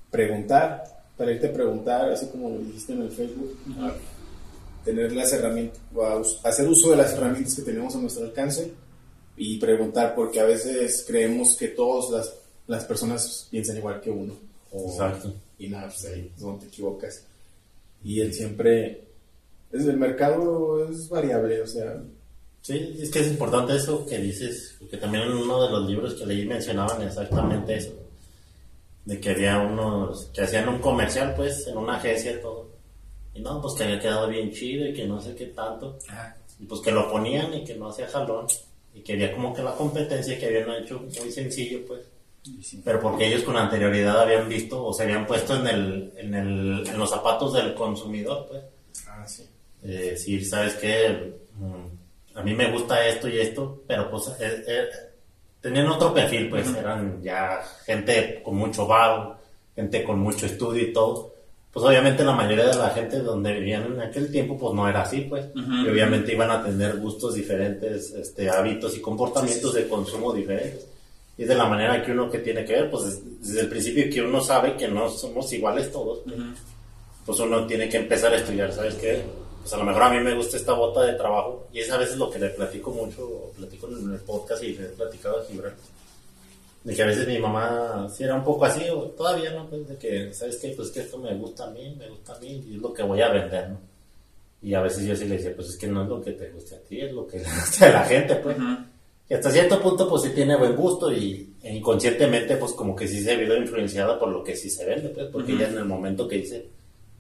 [0.10, 0.84] Preguntar,
[1.18, 3.94] para irte a preguntar, así como lo dijiste en el Facebook, a
[4.84, 5.80] tener las herramientas,
[6.44, 8.72] hacer uso de las herramientas que tenemos a nuestro alcance
[9.38, 12.34] y preguntar, porque a veces creemos que todas las,
[12.68, 14.34] las personas piensan igual que uno.
[14.72, 15.34] O- Exacto.
[15.60, 17.24] y nada, pues ahí donde te equivocas.
[18.04, 19.04] Y él siempre,
[19.72, 22.02] es, el mercado es variable, o sea,
[22.64, 26.14] Sí, es que es importante eso que dices, porque también en uno de los libros
[26.14, 27.94] que leí mencionaban exactamente eso,
[29.04, 32.70] de que había unos que hacían un comercial pues en una agencia todo,
[33.34, 36.36] y no, pues que había quedado bien chido y que no sé qué tanto, Ajá.
[36.60, 38.48] y pues que lo ponían y que no hacía jalón,
[38.94, 42.02] y que había como que la competencia que habían hecho muy sencillo pues,
[42.62, 42.82] sí.
[42.84, 46.88] pero porque ellos con anterioridad habían visto o se habían puesto en, el, en, el,
[46.88, 48.64] en los zapatos del consumidor pues
[49.08, 49.44] ah, sí.
[49.84, 51.34] eh, decir, ¿sabes qué?
[51.58, 54.86] Mm, a mí me gusta esto y esto, pero pues eh, eh,
[55.60, 59.38] tenían otro perfil, pues eran ya gente con mucho varo,
[59.76, 61.34] gente con mucho estudio y todo.
[61.74, 65.04] Pues obviamente la mayoría de la gente donde vivían en aquel tiempo pues no era
[65.04, 65.46] así, pues.
[65.56, 70.86] Y obviamente iban a tener gustos diferentes, este, hábitos y comportamientos de consumo diferentes.
[71.38, 74.04] Y de la manera que uno que tiene que ver, pues des- desde el principio
[74.14, 76.38] que uno sabe que no somos iguales todos, pues,
[77.26, 79.22] pues uno tiene que empezar a estudiar, ¿sabes qué?
[79.62, 81.98] Pues a lo mejor a mí me gusta esta bota de trabajo y es a
[81.98, 85.40] veces lo que le platico mucho, o platico en el podcast y le he platicado
[85.40, 85.74] a Gibran.
[86.84, 89.88] De que a veces mi mamá sí era un poco así, o todavía no, pues
[89.88, 90.70] de que, ¿sabes qué?
[90.76, 93.04] Pues que esto me gusta a mí, me gusta a mí y es lo que
[93.04, 93.80] voy a vender, ¿no?
[94.64, 96.50] Y a veces yo sí le decía, pues es que no es lo que te
[96.50, 98.58] guste a ti, es lo que le guste a la gente, pues.
[99.30, 103.08] Y hasta cierto punto, pues sí tiene buen gusto y e inconscientemente, pues como que
[103.08, 105.62] sí se vio influenciada por lo que sí se vende, pues, porque Ujú.
[105.62, 106.66] ya en el momento que dice,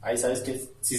[0.02, 0.60] ay, ¿sabes qué?
[0.82, 0.98] Sí,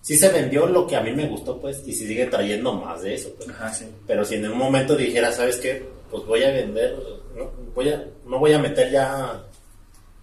[0.00, 3.02] sí se vendió lo que a mí me gustó, pues, y sí sigue trayendo más
[3.02, 3.48] de eso, pues.
[3.48, 3.86] Ajá, sí.
[4.06, 5.84] Pero si en un momento dijera, ¿sabes qué?
[6.10, 6.96] Pues voy a vender,
[7.36, 9.42] no voy a, no voy a meter ya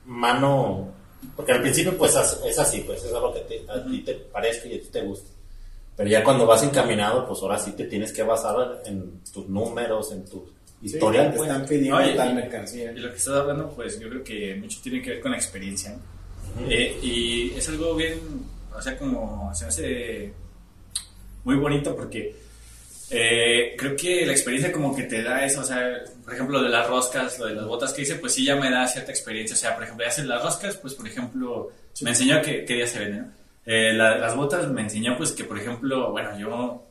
[0.06, 0.90] mano,
[1.36, 4.68] porque al principio pues es así, pues es algo que te- a ti te parezca
[4.68, 5.30] y a ti te gusta.
[5.96, 10.12] Pero ya cuando vas encaminado, pues ahora sí te tienes que basar en tus números,
[10.12, 10.44] en tu
[10.82, 11.32] Sí, historial.
[11.32, 11.50] te pues.
[11.50, 12.92] están pidiendo Oye, tal y- mercancía.
[12.92, 15.38] Y lo que estás hablando, pues yo creo que mucho tiene que ver con la
[15.38, 15.96] experiencia.
[16.68, 18.20] Eh, y es algo bien,
[18.76, 20.34] o sea, como se hace
[21.46, 22.36] muy bonito porque
[23.14, 26.64] eh, creo que la experiencia como que te da eso, o sea, por ejemplo, lo
[26.66, 29.12] de las roscas, lo de las botas que hice, pues sí ya me da cierta
[29.12, 29.56] experiencia.
[29.56, 31.72] O sea, por ejemplo, ya haces las roscas, pues por ejemplo,
[32.02, 33.20] me enseñó qué, qué día se venden.
[33.22, 33.28] ¿no?
[33.66, 36.88] Eh, la- las botas me enseñó pues que, por ejemplo, bueno, yo,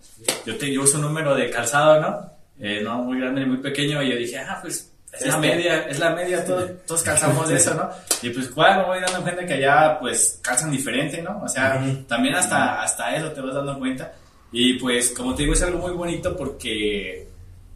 [0.47, 2.31] yo, te, yo uso un número de calzado, ¿no?
[2.61, 5.39] Eh, no muy grande ni muy pequeño, y yo dije, ah, pues es la Este.
[5.41, 7.91] media, es la media, todos, todos calzamos de eso, ¿no?
[8.23, 11.43] Y pues, claro, me voy dando cuenta que allá, pues, calzan diferente, ¿no?
[11.43, 14.13] O sea, también hasta, hasta eso te vas dando cuenta.
[14.53, 17.27] Y pues, como te digo, es algo muy bonito porque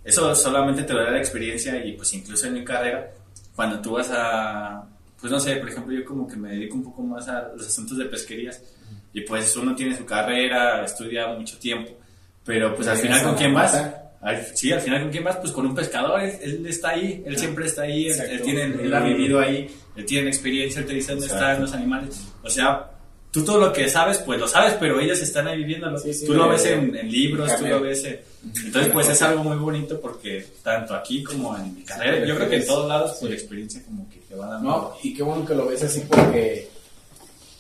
[0.05, 3.11] eso solamente te da la experiencia y pues incluso en mi carrera,
[3.55, 4.85] cuando tú vas a,
[5.21, 7.67] pues no sé, por ejemplo, yo como que me dedico un poco más a los
[7.67, 8.63] asuntos de pesquerías
[9.13, 11.93] y pues uno tiene su carrera, estudia mucho tiempo,
[12.45, 13.75] pero pues al final con quién vas?
[14.21, 17.23] Al- sí, al final con quién vas, pues con un pescador, él, él está ahí,
[17.25, 20.87] él siempre está ahí, él, él tiene, él ha vivido ahí, él tiene experiencia, él
[20.87, 21.47] te dice dónde Exacto.
[21.47, 22.91] están los animales, o sea,
[23.37, 26.25] tú todo lo que sabes, pues lo sabes, pero ellos están ahí viviéndolo, Sí, sí,
[26.25, 27.69] tú lo ves en, en libros, tú carne.
[27.69, 28.19] lo ves en...
[28.65, 32.49] Entonces, pues es algo muy bonito porque tanto aquí como en mi carrera, yo creo
[32.49, 34.71] que en todos lados, pues la experiencia como que te va dando...
[34.71, 36.71] No, y qué bueno que lo ves así porque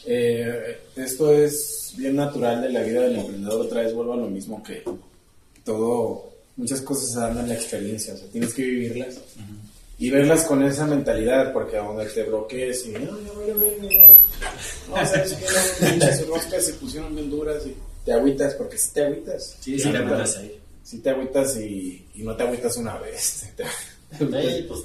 [0.07, 3.61] eh, esto es bien natural de la vida del emprendedor.
[3.61, 4.83] Otra vez vuelvo a lo mismo que
[5.62, 9.18] todo, muchas cosas se dan en la experiencia, o sea, tienes que vivirlas
[9.99, 13.55] y verlas con esa mentalidad, porque a donde te bloquees y no, ya voy a
[13.55, 13.78] ver,
[14.88, 17.74] no, sabes que no, pinches roscas se pusieron bien duras y
[18.05, 19.57] te agüitas, porque si te agüitas.
[19.61, 20.61] Sí, sí, te metes ahí.
[20.82, 23.53] Si te agüitas y, y no te agüitas una vez.
[24.18, 24.80] pues,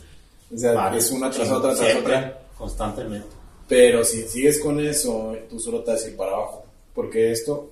[0.53, 2.41] o sea, es una tras otra tras otra.
[2.57, 3.27] Constantemente.
[3.67, 6.65] Pero si sigues con eso, tú solo te vas a ir para abajo.
[6.95, 7.71] Porque esto,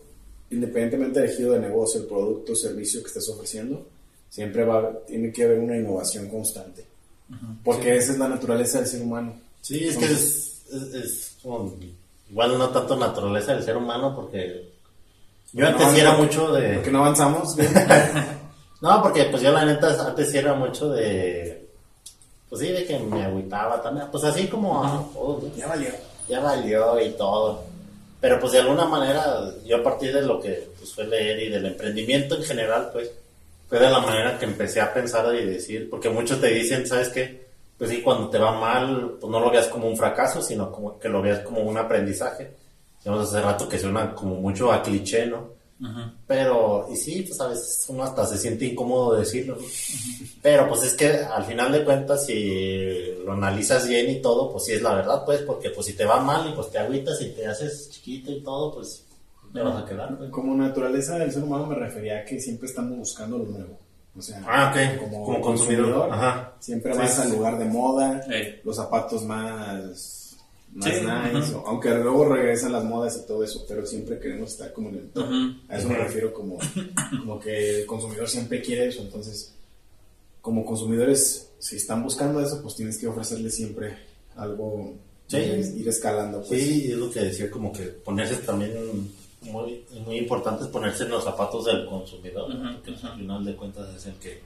[0.51, 3.87] independientemente del giro de negocio, el producto servicio que estés ofreciendo,
[4.29, 6.85] siempre va, tiene que haber una innovación constante.
[7.63, 9.33] Porque esa es la naturaleza del ser humano.
[9.61, 11.73] Sí, es que es, es, es como-
[12.29, 14.69] igual no tanto naturaleza del ser humano porque
[15.53, 16.75] yo antes No, sí era mucho de...
[16.75, 17.55] Porque no avanzamos.
[18.81, 21.67] No, porque pues yo la neta antes sí era mucho de...
[22.49, 24.07] Pues sí, de que me agüitaba también.
[24.09, 25.11] Pues así como
[25.57, 25.89] ya valió.
[26.29, 27.63] ya valió y todo.
[28.21, 31.49] Pero pues de alguna manera, yo a partir de lo que pues, fue leer y
[31.49, 33.11] del emprendimiento en general, pues
[33.69, 37.09] fue de la manera que empecé a pensar y decir, porque muchos te dicen, ¿sabes
[37.09, 37.47] qué?
[37.77, 40.99] Pues sí, cuando te va mal, pues no lo veas como un fracaso, sino como
[40.99, 42.51] que lo veas como un aprendizaje.
[43.03, 45.59] Digamos hace rato que suena como mucho a cliché, ¿no?
[46.27, 49.65] Pero, y sí, pues a veces uno hasta se siente incómodo decirlo, ¿no?
[50.41, 54.65] Pero pues es que al final de cuentas, si lo analizas bien y todo, pues
[54.65, 57.21] sí es la verdad, pues, porque pues si te va mal y pues te agüitas
[57.21, 59.05] y te haces chiquito y todo, pues
[59.53, 60.29] te vas a quedar, pues.
[60.31, 63.77] Como naturaleza del ser humano me refería a que siempre estamos buscando lo nuevo.
[64.17, 64.99] O sea, Ah, ok.
[64.99, 66.11] Como consumidor.
[66.11, 66.53] Ajá.
[66.59, 68.59] siempre Sí, vas sí, al lugar de moda, Ey.
[68.63, 70.35] los zapatos más,
[70.73, 70.91] más Sí,
[71.33, 74.89] nice, o- aunque luego regresan las modas y todo eso, pero siempre queremos estar como
[74.89, 75.25] en el top.
[75.69, 76.57] A eso me refiero como,
[77.19, 79.53] como que el consumidor siempre quiere eso, entonces
[80.41, 83.97] como consumidores, si están buscando eso, pues tienes que ofrecerles siempre
[84.35, 84.93] algo,
[85.27, 85.37] Sí.
[85.37, 86.41] ir, ir escalando.
[86.47, 86.61] Pues.
[86.63, 88.71] Sí, es lo que decía, como que ponerse también,
[89.41, 92.55] muy, muy importante es ponerse en los zapatos del consumidor, ¿no?
[92.55, 93.13] Ujú, porque pues, ujú.
[93.13, 94.41] al final de cuentas es el que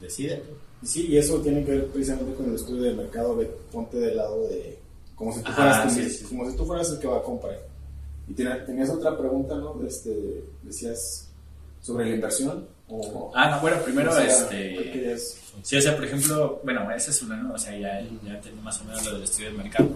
[0.00, 0.42] decide.
[0.82, 3.98] Y Sí, y eso tiene que ver precisamente con el estudio del mercado, de ponte
[3.98, 4.78] del lado de,
[5.14, 6.24] como si tú, Ajá, fueras, sí, como, sí.
[6.24, 7.58] como si tú fueras el que va a comprar.
[8.28, 9.78] Y tenías otra pregunta, ¿no?
[9.86, 11.30] Este, decías
[11.80, 12.66] sobre la inversión.
[12.88, 15.18] O, Ah, no, bueno, primero, o sea, ¿qué este...
[15.62, 17.54] Sí, o sea, por ejemplo, bueno, ese es uno, ¿no?
[17.54, 19.88] O sea, ya, ya entendí más o menos lo del estudio del mercado.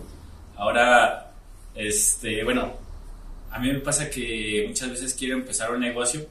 [0.56, 1.32] Ahora,
[1.74, 2.72] este, bueno,
[3.50, 6.26] a mí me pasa que muchas veces quiero empezar un negocio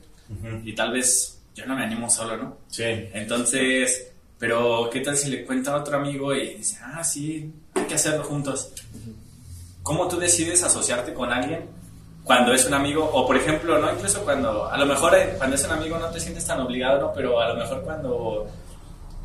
[0.63, 2.57] y tal vez yo no me animo solo, ¿no?
[2.67, 2.83] Sí.
[2.83, 7.83] Entonces, pero ¿qué tal si le cuenta a otro amigo y dice, ah, sí, hay
[7.85, 8.73] que hacerlo juntos?
[9.81, 11.65] ¿Cómo tú decides asociarte con alguien
[12.23, 13.09] cuando es un amigo?
[13.13, 16.09] O por ejemplo, no incluso cuando, a lo mejor eh, cuando es un amigo no
[16.09, 17.13] te sientes tan obligado, ¿no?
[17.13, 18.47] Pero a lo mejor cuando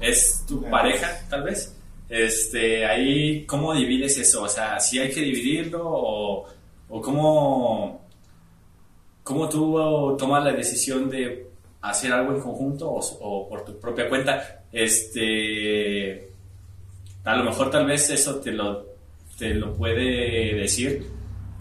[0.00, 1.74] es tu pareja, tal vez,
[2.08, 4.42] este, ahí, ¿cómo divides eso?
[4.42, 6.46] O sea, si hay que dividirlo o,
[6.94, 8.02] o cómo,
[9.24, 11.46] cómo tú tomas la decisión de
[11.80, 14.64] hacer algo en conjunto o, o por tu propia cuenta.
[14.70, 16.28] Este,
[17.24, 18.84] a lo mejor tal vez eso te lo,
[19.38, 21.06] te lo puede decir,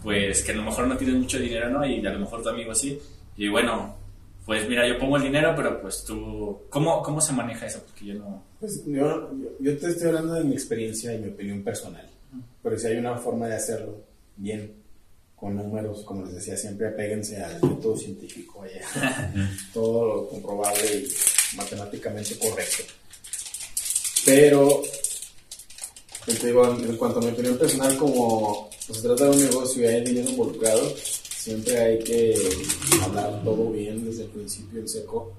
[0.02, 1.84] pues que a lo mejor no tienes mucho dinero, ¿no?
[1.86, 3.00] Y a lo mejor tu amigo sí.
[3.34, 3.96] Y bueno,
[4.44, 7.82] pues mira, yo pongo el dinero, pero pues tú, ¿cómo, cómo se maneja eso?
[7.86, 8.42] Porque yo no...
[8.60, 12.06] Pues yo, yo, yo te estoy hablando de mi experiencia y mi opinión personal.
[12.62, 13.96] Pero si hay una forma de hacerlo
[14.36, 14.81] bien,
[15.42, 18.80] con números, como les decía, siempre apéguense al método científico, vaya.
[19.74, 22.84] todo lo comprobable y matemáticamente correcto.
[24.24, 24.82] Pero,
[26.24, 29.40] pues, te digo, en cuanto a mi opinión personal, como pues, se trata de un
[29.40, 32.36] negocio y hay dinero involucrado, siempre hay que
[33.02, 35.32] hablar todo bien desde el principio, en seco,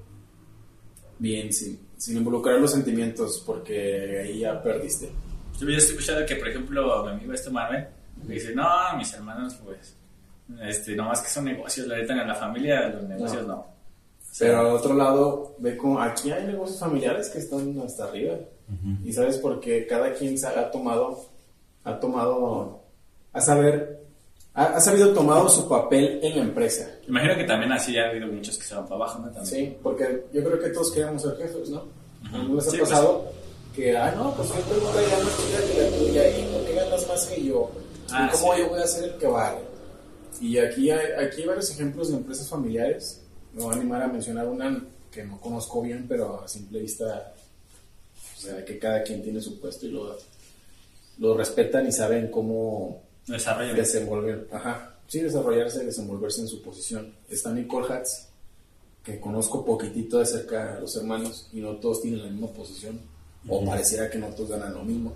[1.18, 5.08] bien, sin, sin involucrar los sentimientos, porque ahí ya perdiste.
[5.58, 7.86] Yo ya estoy escuchando que, por ejemplo, mi amigo este Manuel
[8.26, 8.66] me dice, no,
[8.96, 9.94] mis hermanos, pues,
[10.62, 13.66] este, nomás que son negocios, la neta, en la familia los negocios no.
[14.38, 18.34] Pero al otro lado, ve como aquí hay negocios familiares que están hasta arriba.
[19.04, 21.26] Y sabes porque cada quien ha tomado,
[21.84, 22.80] ha tomado,
[23.32, 24.00] a saber,
[24.54, 26.88] ha, ha sabido tomado su papel en la empresa.
[27.06, 29.26] Imagino que también así ha habido muchos que se van para abajo, ¿no?
[29.26, 29.46] También.
[29.46, 31.84] Sí, porque yo creo que todos queremos ser jefes, ¿no?
[32.32, 32.90] ¿No les ha Sí, pues.
[32.90, 33.30] pasado?
[33.76, 36.64] Que, ah, no, pues yo tengo una idea más chida que la tuya, ¿y por
[36.64, 37.70] qué ganas más que yo?
[38.10, 38.60] Ah, ¿Y cómo sí.
[38.60, 39.60] yo voy a ser el que vale?
[40.40, 43.20] Y aquí hay, aquí hay varios ejemplos de empresas familiares.
[43.52, 47.32] Me voy a animar a mencionar una que no conozco bien, pero a simple vista,
[48.36, 50.16] o sea, que cada quien tiene su puesto y lo,
[51.18, 57.14] lo respetan y saben cómo desenvolver, ajá, sí, desarrollarse, desenvolverse en su posición.
[57.28, 58.26] Está Nicole Hatz,
[59.04, 63.00] que conozco poquitito de cerca a los hermanos y no todos tienen la misma posición,
[63.48, 65.12] o pareciera que no todos ganan lo mismo,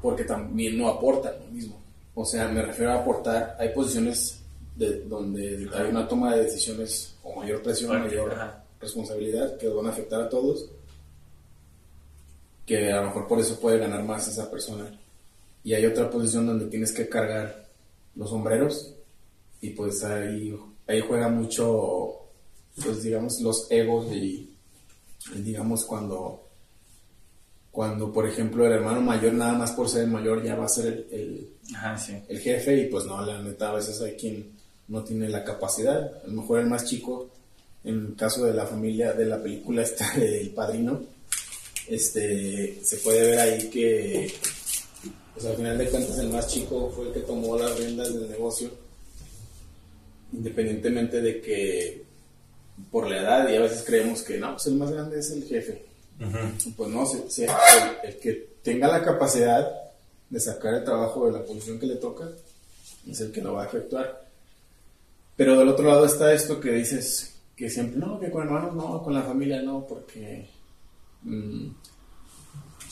[0.00, 1.80] porque también no aportan lo mismo.
[2.14, 4.40] O sea, me refiero a aportar, hay posiciones
[4.74, 8.64] de, donde hay una toma de decisiones o mayor presión, mayor ajá.
[8.80, 10.70] responsabilidad que van a afectar a todos,
[12.64, 14.90] que a lo mejor por eso puede ganar más esa persona.
[15.62, 17.66] Y hay otra posición donde tienes que cargar
[18.14, 18.94] los sombreros
[19.60, 22.20] y pues ahí, ahí juega mucho,
[22.82, 24.54] pues digamos, los egos y
[25.34, 26.45] digamos cuando,
[27.76, 30.68] cuando por ejemplo el hermano mayor nada más por ser el mayor ya va a
[30.68, 32.16] ser el, el, Ajá, sí.
[32.26, 34.50] el jefe y pues no, la neta a veces hay quien
[34.88, 36.22] no tiene la capacidad.
[36.24, 37.28] A lo mejor el más chico,
[37.84, 41.02] en el caso de la familia de la película está El Padrino,
[41.86, 44.32] este, se puede ver ahí que,
[45.34, 48.30] pues al final de cuentas el más chico fue el que tomó las riendas del
[48.30, 48.70] negocio,
[50.32, 52.04] independientemente de que
[52.90, 55.44] por la edad y a veces creemos que no, pues el más grande es el
[55.44, 55.85] jefe.
[56.76, 57.50] Pues no, se- se- el,
[58.04, 59.70] el que tenga la capacidad
[60.30, 62.28] de sacar el trabajo de la posición que le toca
[63.08, 64.24] es el que lo va a efectuar.
[65.36, 69.02] Pero del otro lado está esto que dices que siempre, no, que con hermanos no,
[69.02, 70.48] con la familia no, porque
[71.22, 71.68] mm,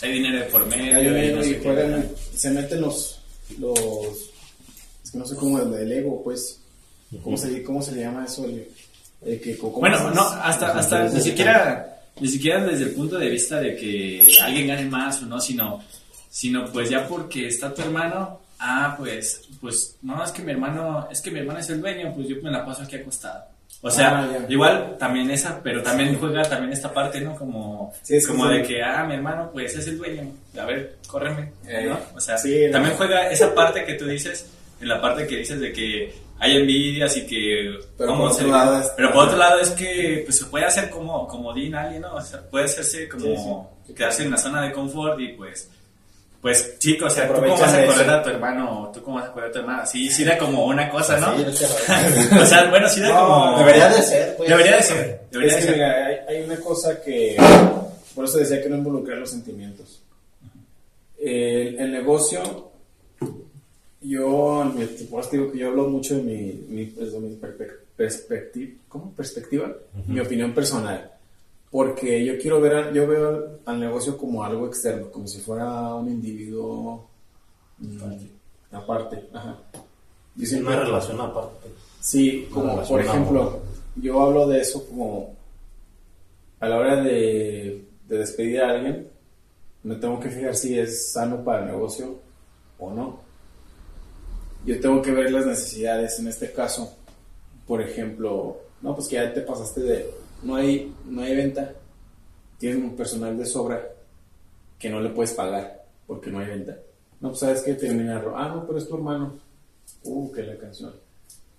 [0.02, 0.96] Hay dinero de por medio.
[0.96, 3.20] hay dinero no y juegan, se meten los,
[3.58, 3.78] los,
[5.02, 6.60] es que no sé cómo, el, el ego, pues,
[7.22, 8.44] ¿cómo, se, ¿cómo se le llama eso?
[8.44, 8.68] El,
[9.22, 13.28] el que, ¿cómo Bueno, no, hasta, hasta ni siquiera, ni siquiera desde el punto de
[13.28, 15.82] vista de que alguien gane más o no, sino,
[16.30, 21.08] sino pues ya porque está tu hermano, ah, pues, pues, no, es que mi hermano,
[21.10, 23.44] es que mi hermano es el dueño, pues yo me la paso aquí acostado.
[23.82, 27.36] O sea, Ah, igual también esa, pero también juega también esta parte, ¿no?
[27.36, 30.64] Como, Sí, es que como de que, ah, mi hermano, pues es el dueño, a
[30.64, 31.98] ver, córreme, Eh, ¿no?
[32.14, 32.96] O sea, sí, también no.
[32.98, 34.46] juega esa parte que tú dices,
[34.80, 36.14] en la parte que dices de que
[36.44, 37.78] hay envidias y que...
[37.96, 40.44] Pero ¿cómo por se- otro lado es- pero por otro lado es que pues, se
[40.46, 42.14] puede hacer como, como Dean alguien, ¿no?
[42.14, 45.68] O sea, puede hacerse como Sí, quedarse en la zona de confort y pues,
[46.40, 48.90] pues chico, o sea, Se ¿tú cómo vas a correr a tu hermano?
[48.92, 49.86] ¿Tú cómo vas a correr a tu hermana?
[49.86, 51.34] Sí, sí da como una cosa, ¿no?
[51.52, 51.64] Sí,
[52.40, 53.58] o sea, bueno, sí da No, como...
[53.60, 54.48] Debería de ser, pues.
[54.50, 55.20] Debería de ser.
[55.30, 55.74] Debería Es de que ser.
[55.76, 57.36] mira, hay, hay una cosa que,
[58.14, 60.02] por eso decía que no involucrar los sentimientos.
[61.18, 62.70] El, el negocio,
[64.04, 67.38] yo, mi- por eso digo que yo hablo mucho de mi, mi, desde mi
[67.96, 69.12] perspectiva, ¿cómo?
[69.12, 69.72] Perspectiva,
[70.06, 71.10] mi opinión personal.
[71.70, 75.94] Porque yo quiero ver, al- yo veo al, negocio como algo externo, como si fuera
[75.94, 77.08] un individuo
[77.78, 77.98] mm,
[78.76, 79.28] aparte.
[79.32, 79.58] Ajá.
[80.36, 81.56] Yo Es siempre- una relación aparte.
[81.62, 81.74] pues.
[82.00, 83.60] Sí, como por ejemplo,
[83.96, 85.34] yo hablo de eso como
[86.60, 89.08] a la hora de, de despedir a alguien,
[89.82, 92.18] me tengo que fijar si es sano para el negocio
[92.78, 93.23] o no.
[94.64, 96.96] Yo tengo que ver las necesidades, en este caso,
[97.66, 100.10] por ejemplo, no, pues que ya te pasaste de,
[100.42, 101.72] no hay, no hay venta,
[102.58, 103.88] tienes un personal de sobra
[104.78, 106.76] que no le puedes pagar porque no hay venta.
[107.20, 109.38] No, pues sabes que termina, ah, no, pero es tu hermano.
[110.02, 110.92] Uh, que la canción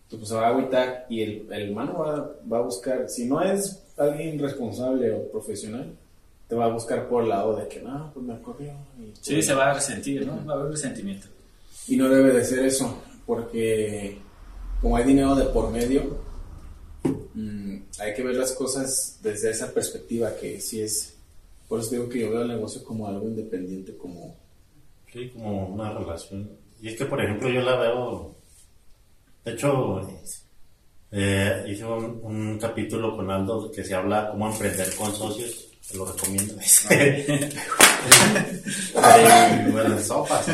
[0.09, 3.25] tú, pues se va a agüitar y el, el hermano va, va a buscar, si
[3.25, 5.93] no es alguien responsable o profesional,
[6.47, 8.71] te va a buscar por el lado de que no, pues me corrió.
[8.99, 10.45] Y, Sí, se va a resentir, ¿no?
[10.45, 11.27] Va a haber resentimiento.
[11.87, 14.17] Y no debe de ser eso, porque
[14.81, 16.17] como hay dinero de por medio,
[17.33, 21.15] mm, hay que ver las cosas desde esa perspectiva, que sí es,
[21.67, 24.35] por eso digo que yo veo el negocio como algo independiente, como...
[25.11, 26.49] Sí, como una relación.
[26.81, 28.35] Y es que, por ejemplo, yo la veo.
[29.45, 30.01] De hecho,
[31.11, 35.71] eh, hice un, un capítulo con Aldo que se habla cómo emprender con socios.
[35.89, 36.53] Te lo recomiendo.
[38.93, 40.45] Pero, bueno, sopas.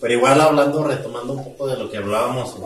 [0.00, 2.62] Pero igual hablando, retomando un poco de lo que hablábamos en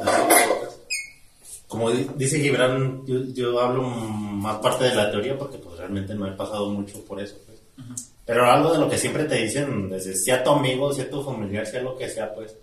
[1.66, 6.14] como di- dice Gibran, yo, yo hablo más parte de la teoría porque pues realmente
[6.14, 7.36] no he pasado mucho por eso.
[7.46, 7.58] pues.
[8.24, 11.66] Pero algo de lo que siempre te dicen, desde sea tu amigo, sea tu familiar,
[11.66, 12.56] sea lo que sea, pues,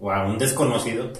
[0.00, 1.10] o a un desconocido,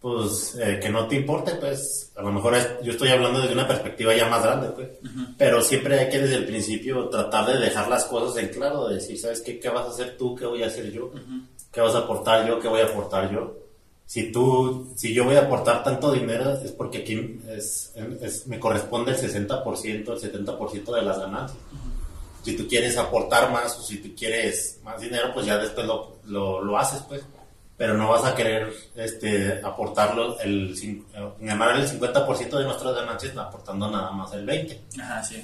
[0.00, 3.52] pues, eh, que no te importe, pues, a lo mejor es- yo estoy hablando desde
[3.52, 4.88] una perspectiva ya más grande, pues,
[5.36, 8.94] pero siempre hay que desde el principio tratar de dejar las cosas en claro, de
[8.94, 9.58] decir, ¿sabes qué?
[9.60, 10.34] ¿Qué vas a hacer tú?
[10.34, 11.10] ¿Qué voy a hacer yo?
[11.70, 12.58] ¿Qué vas a aportar yo?
[12.58, 13.56] ¿Qué voy a aportar yo?
[14.06, 17.92] Si tú, si yo voy a aportar tanto dinero, es porque aquí es,
[18.22, 21.58] es- me corresponde el 60%, el 70% de las ganancias
[22.42, 26.16] si tú quieres aportar más o si tú quieres más dinero, pues ya después lo,
[26.24, 27.22] lo, lo haces, pues.
[27.80, 32.94] Pero no vas a querer este, aportarlo, el, cin- eh, ganar el 50% de nuestras
[32.94, 35.00] ganancias aportando nada más el 20%.
[35.00, 35.42] Ajá, sí.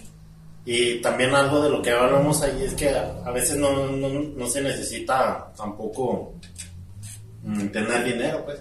[0.66, 4.46] Y también algo de lo que hablamos ahí es que a, veces no, no, no
[4.48, 6.34] se necesita tampoco
[7.42, 8.58] mm, tener dinero, pues.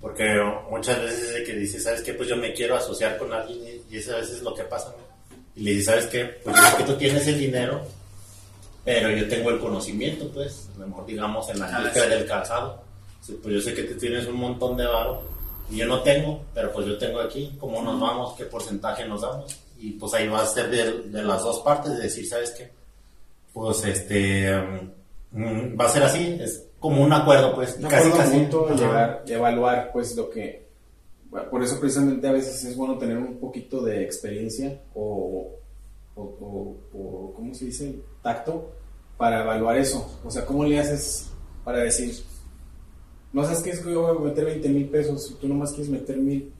[0.00, 0.24] Porque
[0.70, 2.14] muchas veces es que dices, ¿sabes qué?
[2.14, 3.58] Pues yo me quiero asociar con alguien
[3.90, 5.36] y, y eso a veces es lo que pasa, ¿no?
[5.56, 6.24] Y le dices, ¿sabes qué?
[6.42, 7.82] Pues sé que tú tienes el dinero,
[8.82, 12.10] pero yo tengo el conocimiento, pues, a lo mejor digamos en la Ah, industria sí.
[12.10, 12.82] del calzado.
[13.24, 15.22] Sí, Pues yo sé que tú tienes un montón de varo
[15.70, 18.34] y yo no tengo, pero pues yo tengo aquí, ¿cómo nos vamos?
[18.36, 19.56] ¿Qué porcentaje nos damos?
[19.78, 22.70] Y pues ahí va a ser de, de las dos partes, de decir, ¿sabes qué?
[23.52, 24.52] Pues este,
[25.32, 28.36] mm, va a ser así, es como un acuerdo, pues, Un casi casi.
[28.36, 28.74] mutuo, Ajá.
[28.76, 30.64] llegar, evaluar pues lo que
[31.30, 35.50] bueno, por eso precisamente a veces es bueno tener un poquito de experiencia o,
[36.14, 37.94] o, o- o, ¿cómo se dice?
[38.22, 38.70] tacto
[39.16, 41.28] para evaluar eso o sea ¿cómo le haces
[41.64, 42.14] para decir
[43.34, 45.70] no sabes qué es que yo voy a meter 20 mil pesos y tú nomás
[45.72, 46.50] quieres meter mil,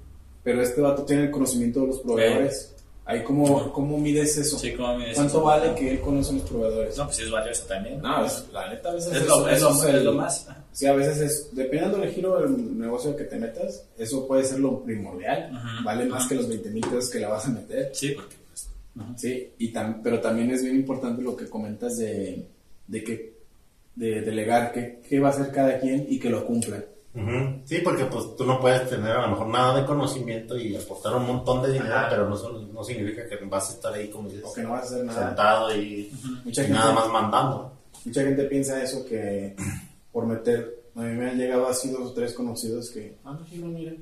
[0.42, 2.70] pero este vato tiene el conocimiento de los proveedores.
[3.06, 4.58] Ahí, ¿cómo, cómo mides eso?
[4.58, 5.42] Sí, ¿cómo mides ¿Cuánto eso?
[5.44, 6.96] vale que él conoce a los proveedores?
[6.96, 8.00] No, pues es valioso también.
[8.00, 10.46] No, es- la neta, a veces es, lo, es, eso lo, el- es lo más.
[10.72, 14.60] Sí, a veces es, dependiendo del giro del negocio que te metas, eso puede ser
[14.60, 15.50] lo primordial.
[15.52, 16.28] Ujú, Vale más ujú.
[16.30, 17.90] que los 20 mil pesos que le vas a meter.
[17.92, 18.68] Sí, porque pues.
[18.96, 19.14] ujú.
[19.18, 22.46] Sí, y tam- pero también es bien importante lo que comentas de,
[22.88, 23.33] de que
[23.94, 26.82] de delegar qué qué va a hacer cada quien y que lo cumpla.
[27.64, 31.14] Sí, porque pues tú no puedes tener a lo mejor nada de conocimiento y aportar
[31.14, 32.08] un montón de dinero, Ajá.
[32.10, 32.36] pero no,
[32.72, 35.04] no significa que vas a estar ahí como dices, O que no vas a hacer
[35.04, 35.26] nada.
[35.28, 36.12] sentado y,
[36.44, 37.72] Mucha y gente- nada más mandando.
[38.04, 39.54] Mucha gente piensa eso que
[40.12, 43.46] por meter, a mí me han llegado así dos o tres conocidos que, ah, no,
[43.46, 43.92] sí, no, mira,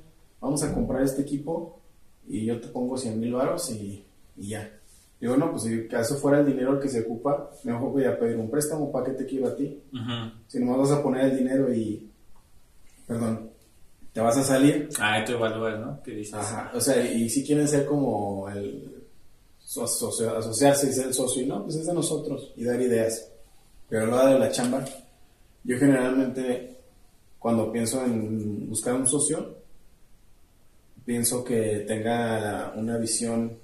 [0.40, 1.80] vamos a comprar este equipo
[2.26, 4.02] y yo te pongo 100 mil varos y,
[4.38, 4.70] y ya.
[5.22, 8.18] Digo, no, pues si caso fuera el dinero el que se ocupa, mejor voy a
[8.18, 9.80] pedir un préstamo para que te quiero a ti.
[9.92, 10.32] Ujú.
[10.48, 12.10] Si nomás vas a poner el dinero y,
[13.06, 13.50] perdón,
[14.12, 16.02] te vas a salir, Ah, tú evalúas, ¿no?
[16.02, 16.34] ¿Qué dices?
[16.34, 19.04] Ajá, o sea, y si quieren ser como el
[19.60, 23.30] so- asociarse y ser el socio, y no, pues es de nosotros y dar ideas.
[23.88, 24.84] Pero hora de la chamba,
[25.62, 26.78] yo generalmente
[27.38, 29.54] cuando pienso en buscar un socio,
[31.04, 33.58] pienso que tenga una visión,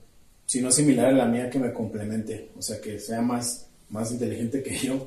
[0.49, 4.11] si no similar a la mía, que me complemente, o sea, que sea más, más
[4.11, 5.07] inteligente que yo,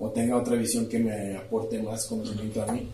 [0.00, 2.90] o tenga otra visión que me aporte más conocimiento a mí.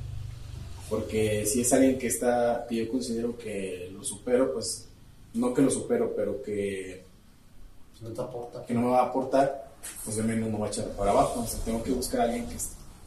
[0.91, 4.87] Porque si es alguien que está, que yo considero que lo supero, pues
[5.33, 7.03] no que lo supero, pero que,
[8.03, 8.67] No te aporta.
[8.67, 9.73] que no me va a aportar,
[10.05, 11.41] pues de mí no me va a echar para abajo.
[11.41, 12.57] O sea, tengo que buscar a alguien que,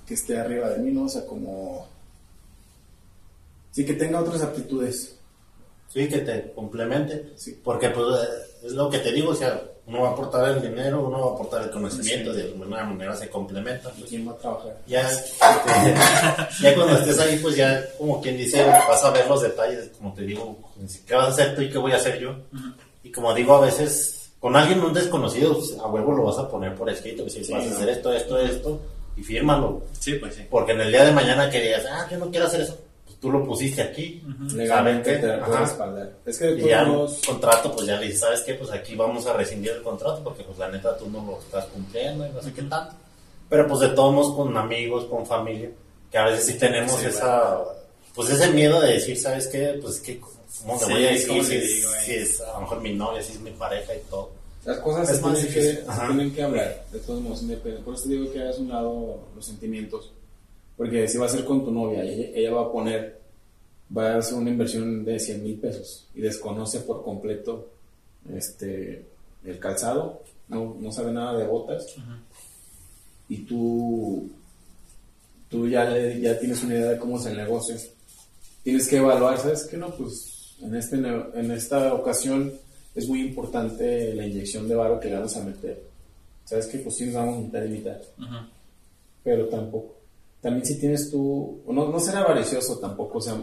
[0.08, 1.04] que esté arriba de mí, ¿no?
[1.04, 1.88] O sea, como...
[3.70, 5.16] Sí, que tenga otras aptitudes.
[5.90, 7.34] Sí, que te complemente.
[7.36, 7.60] Sí.
[7.64, 8.06] Porque pues
[8.64, 11.32] es lo que te digo, o sea, uno va a aportar el dinero, uno va
[11.32, 13.92] a aportar el conocimiento, de alguna manera se complementan.
[13.96, 14.10] ¿Y pues.
[14.10, 14.78] quién va a trabajar?
[14.86, 15.34] Ya, este,
[16.62, 20.14] ya cuando estés ahí, pues ya como quien dice, vas a ver los detalles, como
[20.14, 22.36] te digo, pues, qué vas a hacer tú y qué voy a hacer yo.
[23.04, 26.48] Y como digo, a veces con alguien un desconocido, pues, a huevo lo vas a
[26.48, 28.80] poner por escrito, que si Sí, vas a hacer esto, esto, esto,
[29.18, 29.84] y fírmalo.
[30.00, 30.46] Sí, pues sí.
[30.50, 32.78] Porque en el día de mañana querías, ah, yo no quiero hacer eso,
[33.10, 34.22] pues tú lo pusiste aquí.
[34.54, 35.62] Legalmente te Ajá.
[35.62, 36.12] respaldar.
[36.26, 38.54] Es que de Y ya un modos, contrato, pues ya le dices, ¿sabes qué?
[38.54, 41.66] Pues aquí vamos a rescindir el contrato porque pues la neta tú no lo estás
[41.66, 42.94] cumpliendo y no sé qué tanto.
[43.50, 45.72] Pero pues de todos modos con amigos, con familia,
[46.12, 47.58] que a veces sí tenemos Sí, esa,
[48.14, 49.80] pues ese miedo de decir, ¿sabes qué?
[49.82, 51.98] Pues que, ¿cómo le Sí, voy a decir ¿cómo si, digo, eh?
[52.06, 54.30] si es a lo mejor mi novia, si es mi pareja y todo?
[54.66, 57.80] Las cosas Es se más tienen, que, se tienen que hablar, de todos modos, independe-
[57.84, 60.12] Por eso te digo que hagas un lado los sentimientos.
[60.80, 63.20] Porque si va a ser con tu novia ella, ella va a poner,
[63.96, 67.68] va a hacer una inversión de 100 mil pesos y desconoce por completo
[68.34, 69.06] este,
[69.44, 71.86] el calzado, no, no sabe nada de botas,
[73.28, 74.30] y tú,
[75.50, 77.76] tú ya, le- ya tienes una idea de cómo es el negocio,
[78.64, 79.76] tienes que evaluar, ¿sabes qué?
[79.78, 82.54] No, pues en, este, en esta ocasión
[82.96, 85.84] es muy importante la inyección de varo que le vamos a meter.
[86.46, 86.80] ¿Sabes qué?
[86.80, 87.98] Pues sí nos vamos a mitad y mitad,
[89.24, 89.99] pero tampoco.
[90.42, 93.36] También si tienes tú, o no, no ser avaricioso tampoco, o sea,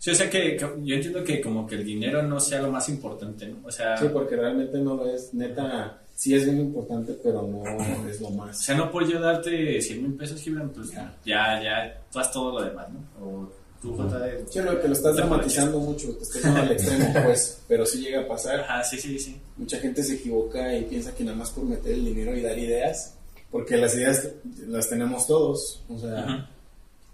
[0.00, 2.70] Sí, o sea que, que yo entiendo que como que el dinero no sea lo
[2.70, 3.56] más importante, ¿no?
[3.66, 7.64] O sea, sí, porque realmente no lo es, neta, sí es bien importante, pero no
[8.08, 8.60] es lo o más.
[8.64, 11.12] sea, no por yo darte 100 mil pesos, Gibran, pues Ya.
[11.26, 13.26] ya, ya, tú haz todo lo demás, ¿no?
[13.26, 13.50] O
[13.82, 17.60] tú, de- Sí, lo que lo estás dramatizando mucho, te estás yendo al extremo, pues,
[17.66, 18.60] pero sí llega a pasar.
[18.60, 19.36] Ajá, sí, sí, sí.
[19.56, 22.56] Mucha gente se equivoca y piensa que nada más por meter el dinero y dar
[22.56, 23.14] ideas,
[23.50, 24.28] porque las ideas
[24.66, 25.82] las tenemos todos.
[25.88, 26.50] O sea,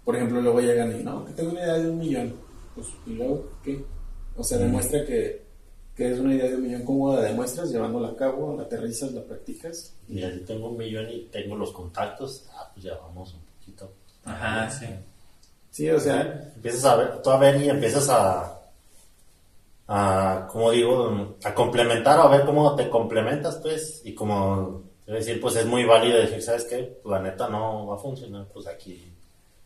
[0.03, 2.35] por ejemplo, luego llegan y no, que tengo una idea de un millón.
[2.75, 3.83] Pues, ¿y luego qué?
[4.35, 5.43] O sea, demuestra que,
[5.95, 6.83] que es una idea de un millón.
[6.83, 7.71] ¿Cómo la demuestras?
[7.71, 9.93] Llevándola a cabo, la aterrizas, la practicas.
[10.07, 13.41] Y ya yo tengo un millón y tengo los contactos, ah, pues ya vamos un
[13.41, 13.91] poquito.
[14.25, 14.87] Ajá, sí.
[15.71, 18.61] Sí, o sea, Empiezas a ver, tú a ver y empiezas a,
[19.87, 25.13] a, como digo, a complementar o a ver cómo te complementas, pues, y como, es
[25.13, 26.97] decir, pues es muy válido decir, ¿sabes qué?
[27.03, 29.03] Pues la neta no va a funcionar, pues aquí,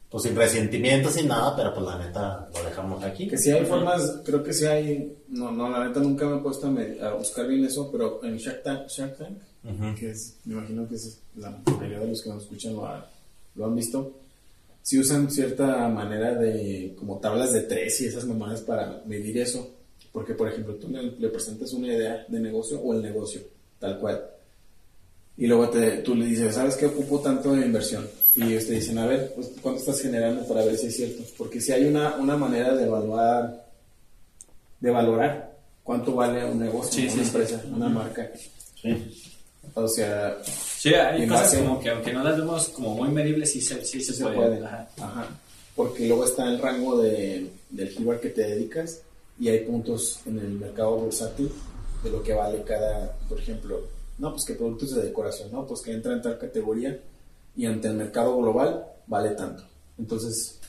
[0.10, 3.28] pues sin resentimiento, sin nada, pero pues la neta lo dejamos aquí.
[3.28, 6.42] que si hay formas, creo que sí hay, no, no, la neta nunca me he
[6.42, 9.96] puesto a, a buscar bien eso, pero en Shark Tank, Shark Tank Ujú.
[10.00, 13.10] que es, me imagino que es la mayoría de los que nos escuchan lo, ha-
[13.56, 14.12] lo han visto,
[14.82, 19.70] si usan cierta manera de, como tablas de tres y esas mamadas para medir eso.
[20.12, 23.42] Porque, por ejemplo, tú le, le presentas una idea de negocio o el negocio,
[23.78, 24.26] tal cual.
[25.40, 28.08] Y luego te, tú le dices, ¿sabes qué ocupo tanto de inversión?
[28.36, 31.24] Y ellos te dicen, a ver, pues, ¿cuánto estás generando para ver si es cierto?
[31.38, 33.66] Porque si hay una, una manera de evaluar,
[34.80, 37.26] de valorar cuánto vale un negocio, Sí, una sí, sí.
[37.26, 38.30] empresa, una marca.
[38.82, 39.18] Sí.
[39.74, 43.62] O sea, Sí, hay cosas como que aunque no las vemos como muy medibles, sí
[43.62, 44.36] se, sí se, Sí se puede.
[44.36, 44.66] puede.
[44.66, 44.88] Ajá.
[45.02, 45.28] Ajá.
[45.76, 49.02] porque luego está el rango de, del giro al que te dedicas
[49.40, 51.50] y hay puntos en el mercado bursátil
[52.04, 53.82] de lo que vale cada, por ejemplo,
[54.20, 57.00] no, pues que productos de decoración, no, pues que entra en tal categoría
[57.56, 59.64] y ante el mercado global vale tanto.
[59.98, 60.60] Entonces,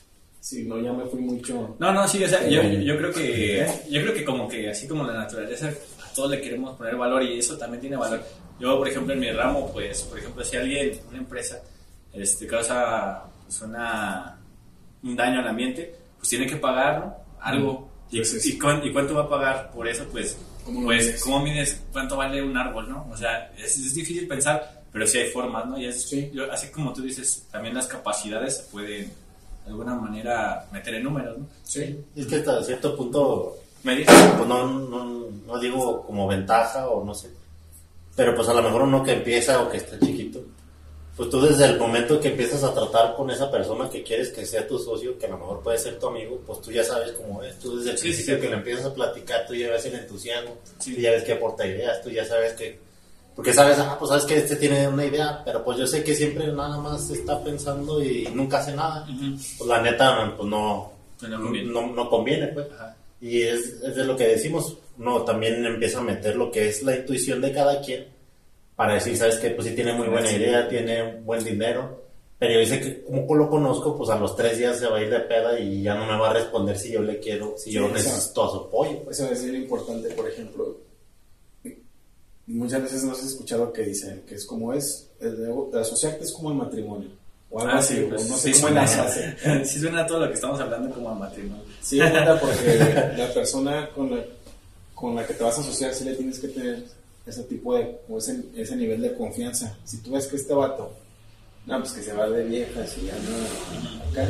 [0.40, 1.76] sí, no, ya me fui mucho.
[1.78, 4.86] No, no, sí, o sea, yo, yo creo que, yo creo que como que así
[4.88, 8.22] como la naturaleza, a todos le queremos poner valor y eso también tiene valor.
[8.58, 11.62] Yo, por ejemplo, en mi ramo, pues, por ejemplo, si alguien, una empresa,
[12.12, 14.38] este, causa pues, una,
[15.02, 17.16] un daño al ambiente, pues tiene que pagar, ¿no?
[17.40, 17.88] Algo.
[18.10, 20.04] Y, Pues y cuánto va a pagar por eso?
[20.10, 21.22] Pues, ¿Cómo pues, mides?
[21.24, 23.06] ¿cómo mides cuánto vale un árbol, no?
[23.10, 25.78] O sea, es, es difícil pensar, pero sí hay formas, ¿no?
[25.78, 26.30] Y es, Sí.
[26.32, 29.06] yo- así como tú dices, también las capacidades se pueden,
[29.64, 31.46] de alguna manera, meter en números, ¿no?
[31.64, 31.98] Sí.
[32.16, 34.06] Es que hasta cierto punto, Medir.
[34.06, 35.04] pues no, no,
[35.46, 37.30] no digo como ventaja o no sé,
[38.16, 40.40] pero pues a lo mejor uno que empieza o que está chiquito,
[41.20, 44.46] pues tú desde el momento que empiezas a tratar con esa persona que quieres que
[44.46, 47.12] sea tu socio, que a lo mejor puede ser tu amigo, pues tú ya sabes
[47.12, 48.40] cómo es, tú desde el Sí, principio sí.
[48.40, 50.94] que le empiezas a platicar, tú ya ves el entusiasmo, Sí.
[50.94, 52.78] tú ya ves que aporta ideas, tú ya sabes que,
[53.36, 56.14] porque sabes, ah, pues sabes que este tiene una idea, pero pues yo sé que
[56.14, 59.06] siempre nada más está pensando y nunca hace nada,
[59.58, 60.90] pues la neta, pues no,
[61.28, 61.70] no conviene.
[61.70, 62.66] no, no conviene, pues.
[62.72, 62.96] Ajá.
[63.20, 66.82] Y es, es de lo que decimos, uno también empieza a meter lo que es
[66.82, 68.06] la intuición de cada quien
[68.80, 70.36] para decir, sabes que pues sí tiene muy buena Sí.
[70.36, 72.02] idea, tiene buen dinero,
[72.38, 75.02] pero yo dice que como lo conozco, pues a los tres días se va a
[75.02, 77.72] ir de peda y ya no me va a responder si yo le quiero, si
[77.72, 79.02] yo Sí, necesito a su apoyo.
[79.04, 79.20] Pues.
[79.20, 80.78] Eso es bien importante, por ejemplo.
[82.46, 86.24] Muchas veces no has escuchado que dicen que es como es, el de, de asociarte
[86.24, 87.10] es como el matrimonio.
[87.50, 88.88] O algo Ah, así, sí, o pues, no sé sí cómo suena,
[89.66, 91.64] sí suena todo lo que estamos hablando como a matrimonio.
[91.82, 92.00] Sí,
[92.40, 94.24] porque la persona con la,
[94.94, 96.82] con la que te vas a asociar sí le tienes que tener
[97.30, 99.76] ese tipo de, o ese, ese nivel de confianza.
[99.84, 100.92] Si tú ves que este vato,
[101.66, 104.26] no, pues que se va de viejas y anda acá,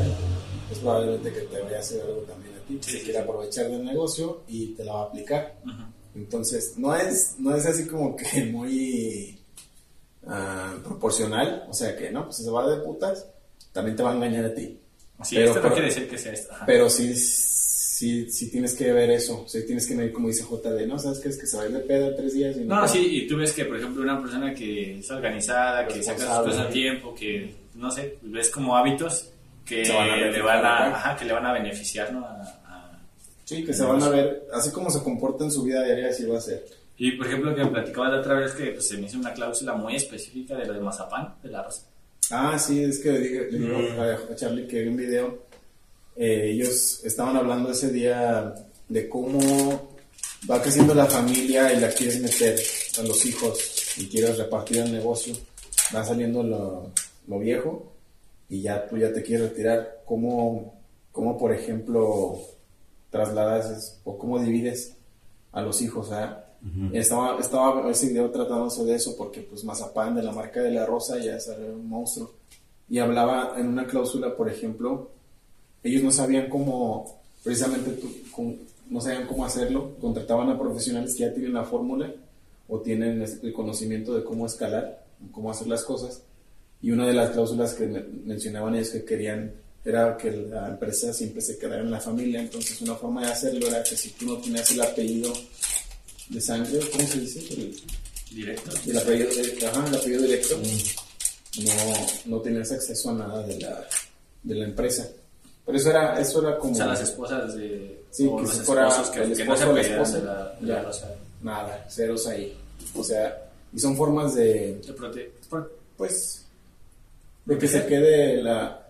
[0.71, 2.79] es probablemente que te vaya a hacer algo también a ti.
[2.83, 5.57] Sí, se quiere aprovechar del negocio y te la va a aplicar.
[6.15, 9.39] Entonces, no es, no es así como que muy
[10.27, 11.67] ah, proporcional.
[11.69, 13.27] O sea que, no, pues si se va de putas,
[13.73, 14.79] también te va a engañar a ti.
[15.23, 16.53] Sí, Pero- esto no pero- quiere decir que sea esto.
[16.53, 16.67] ajá.
[16.67, 17.15] Pero sí,
[18.01, 19.43] sí, sí tienes que ver eso.
[19.45, 20.99] O sea, tienes que medir como dice JD, ¿no?
[20.99, 22.57] ¿Sabes qué es que se va a ir de peda tres días?
[22.57, 26.03] Y No, sí, y tú ves que, por ejemplo, una persona que es organizada, que
[26.03, 29.31] saca sus cosas a tiempo, que, no sé, ves como hábitos
[29.67, 32.25] que Se van a le van a, ajá, que le van a beneficiar, ¿no?
[32.25, 33.01] A- a-
[33.45, 36.25] Sí, que se van a ver, así como se comporta en su vida diaria, así
[36.25, 36.65] va a ser.
[36.97, 39.33] Y, por ejemplo, que me platicaba la otra vez que pues, se me hizo una
[39.33, 41.83] cláusula muy específica de lo de mazapán, de la rosa.
[42.31, 44.33] Ah, sí, es que le dije, le digo Mm.
[44.33, 45.50] a Charlie que vi un video.
[46.17, 48.55] Eh, ellos estaban hablando ese día
[48.89, 49.91] de cómo
[50.51, 52.59] va creciendo la familia y la quieres meter
[52.99, 53.59] a los hijos
[53.99, 55.35] y quieres repartir el negocio.
[55.95, 56.91] Va saliendo lo,
[57.29, 57.93] lo viejo
[58.49, 60.03] y ya tú ya te quieres retirar.
[60.07, 60.75] ¿Cómo,
[61.13, 62.39] cómo por ejemplo,
[63.11, 64.95] trasladas es- o cómo divides
[65.53, 66.11] a los hijos?
[66.13, 66.45] ah?
[66.93, 70.85] Estaba, estaba ese video tratándose de eso porque pues Mazapán de la marca de la
[70.85, 72.35] rosa ya salió un monstruo
[72.89, 75.11] y hablaba en una cláusula por ejemplo
[75.83, 78.59] ellos no sabían cómo precisamente tú- con-
[78.89, 82.13] no sabían cómo hacerlo contrataban a profesionales que ya tienen la fórmula
[82.69, 86.23] o tienen el conocimiento de cómo escalar cómo hacer las cosas
[86.83, 89.53] y una de las cláusulas que me- mencionaban ellos que querían
[89.85, 93.67] era que la empresa siempre se quedara en la familia entonces una forma de hacerlo
[93.69, 95.33] era que si tú no tenías el apellido
[96.29, 97.41] de sangre, ¿cómo se dice?
[97.55, 97.77] El,
[98.31, 98.71] Directo.
[98.87, 100.57] el apellido, de- ajá, el apellido directo,
[101.65, 101.73] no,
[102.37, 103.85] no tenías acceso a nada de la,
[104.45, 105.09] de la empresa.
[105.71, 106.73] Pero eso era, eso era como...
[106.73, 108.03] O sea, las esposas de.
[108.11, 110.19] Sí, o que los fuera esposos que, el que no se esposo o la esposa,
[110.19, 110.75] de la, de ya.
[110.75, 111.15] la rosa.
[111.43, 112.57] Nada, ceros ahí.
[112.97, 115.31] O sea, y son formas de, De prote-
[115.97, 116.45] pues,
[117.45, 118.89] de que se quede la,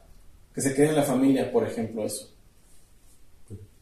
[0.55, 2.29] que se quede en la familia, por ejemplo, eso.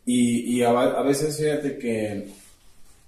[0.05, 2.29] Y, y a, a veces fíjate que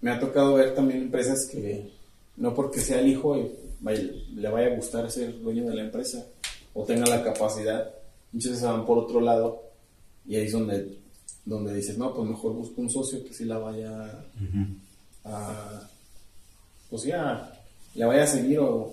[0.03, 1.91] me ha tocado ver también empresas que
[2.37, 6.25] no porque sea el hijo le vaya a gustar ser dueño de la empresa
[6.75, 7.91] o tenga la capacidad,
[8.33, 9.70] muchas veces van por otro lado
[10.31, 10.99] y ahí es donde,
[11.45, 13.91] donde dices, no, pues mejor busco un socio que sí la vaya
[15.25, 15.83] a,
[16.89, 17.53] pues ya,
[17.95, 18.93] le vaya a seguir o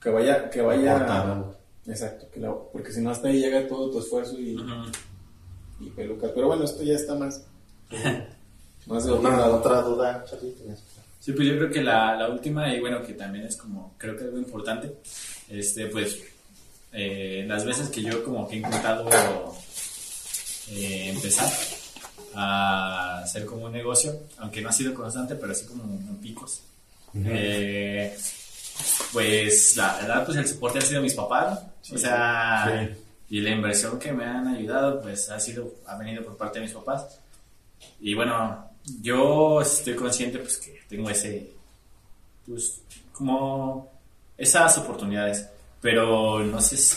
[0.00, 1.44] que vaya, que vaya,
[1.86, 4.90] exacto, que la- porque si no hasta ahí llega todo tu esfuerzo y, Ujú.
[5.80, 7.44] y peluca, pero bueno, esto ya está más,
[8.86, 9.56] más de Una lado.
[9.58, 10.54] otra duda, Charlie.
[11.20, 14.16] Sí, pues yo creo que la, la última, y bueno, que también es como, creo
[14.16, 14.94] que algo importante,
[15.48, 16.18] este, pues,
[16.92, 19.52] eh, las veces que yo como que he intentado
[20.70, 21.50] empezar
[22.34, 26.62] a hacer como un negocio, aunque no ha sido constante, pero así como en picos,
[27.14, 28.16] eh,
[29.12, 31.60] pues la verdad, pues el soporte ha sido mis papás,
[31.90, 31.96] ¿no?
[31.96, 32.88] o sea,
[33.28, 36.66] Y la inversión que me han ayudado, pues ha sido, ha venido por parte de
[36.66, 37.18] mis papás.
[38.00, 38.70] Y bueno,
[39.02, 41.52] yo estoy consciente, pues que tengo ese,
[42.46, 42.80] pues,
[43.12, 43.90] como
[44.36, 45.46] esas oportunidades.
[45.80, 46.96] Pero no sé si,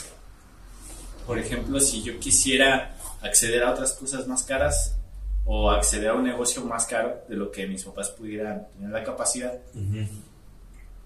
[1.28, 4.98] por ejemplo, si yo quisiera acceder a otras cosas más caras
[5.46, 9.04] o acceder a un negocio más caro de lo que mis papás pudieran tener la
[9.04, 9.54] capacidad,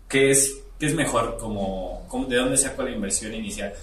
[0.07, 1.38] ¿qué es, qué es mejor?
[1.38, 3.74] Como, como- ¿De dónde saco la inversión inicial?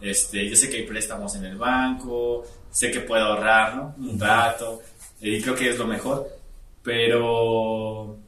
[0.00, 3.94] Este, yo sé que hay préstamos en el banco, sé que puedo ahorrar ¿no?
[3.98, 4.80] un rato,
[5.20, 6.28] y creo que es lo mejor,
[6.82, 8.18] pero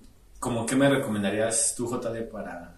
[0.40, 2.76] ¿como qué me recomendarías tú, JD, para,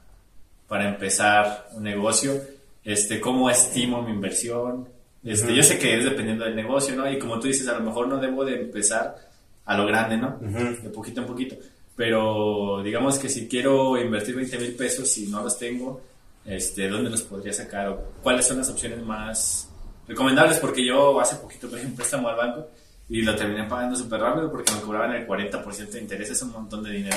[0.66, 2.41] para empezar un negocio?
[2.84, 4.89] Este, ¿Cómo estimo mi inversión?
[5.27, 7.11] Este, Yo sé que es dependiendo del negocio, ¿no?
[7.11, 9.16] Y como tú dices, a lo mejor no debo de empezar
[9.64, 10.39] a lo grande, ¿no?
[10.41, 10.83] Ujú.
[10.83, 11.57] De poquito en poquito.
[11.97, 16.01] Pero digamos que si quiero invertir 20 mil pesos y no los tengo,
[16.45, 17.89] este, ¿dónde los podría sacar?
[17.89, 19.68] ¿O ¿Cuáles son las opciones más
[20.07, 20.59] recomendables?
[20.59, 22.68] Porque yo hace poquito pedí un préstamo al banco
[23.09, 26.53] y lo terminé pagando súper rápido porque me cobraban el 40% de interés, es un
[26.53, 27.16] montón de dinero.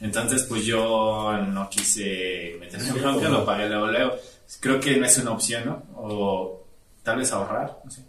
[0.00, 4.12] Entonces, pues yo no quise meterme en bronca, lo pagué luego, luego.
[4.60, 5.82] Creo que no es una opción, ¿no?
[5.96, 6.67] O
[7.02, 8.04] tal vez ahorrar, no sé.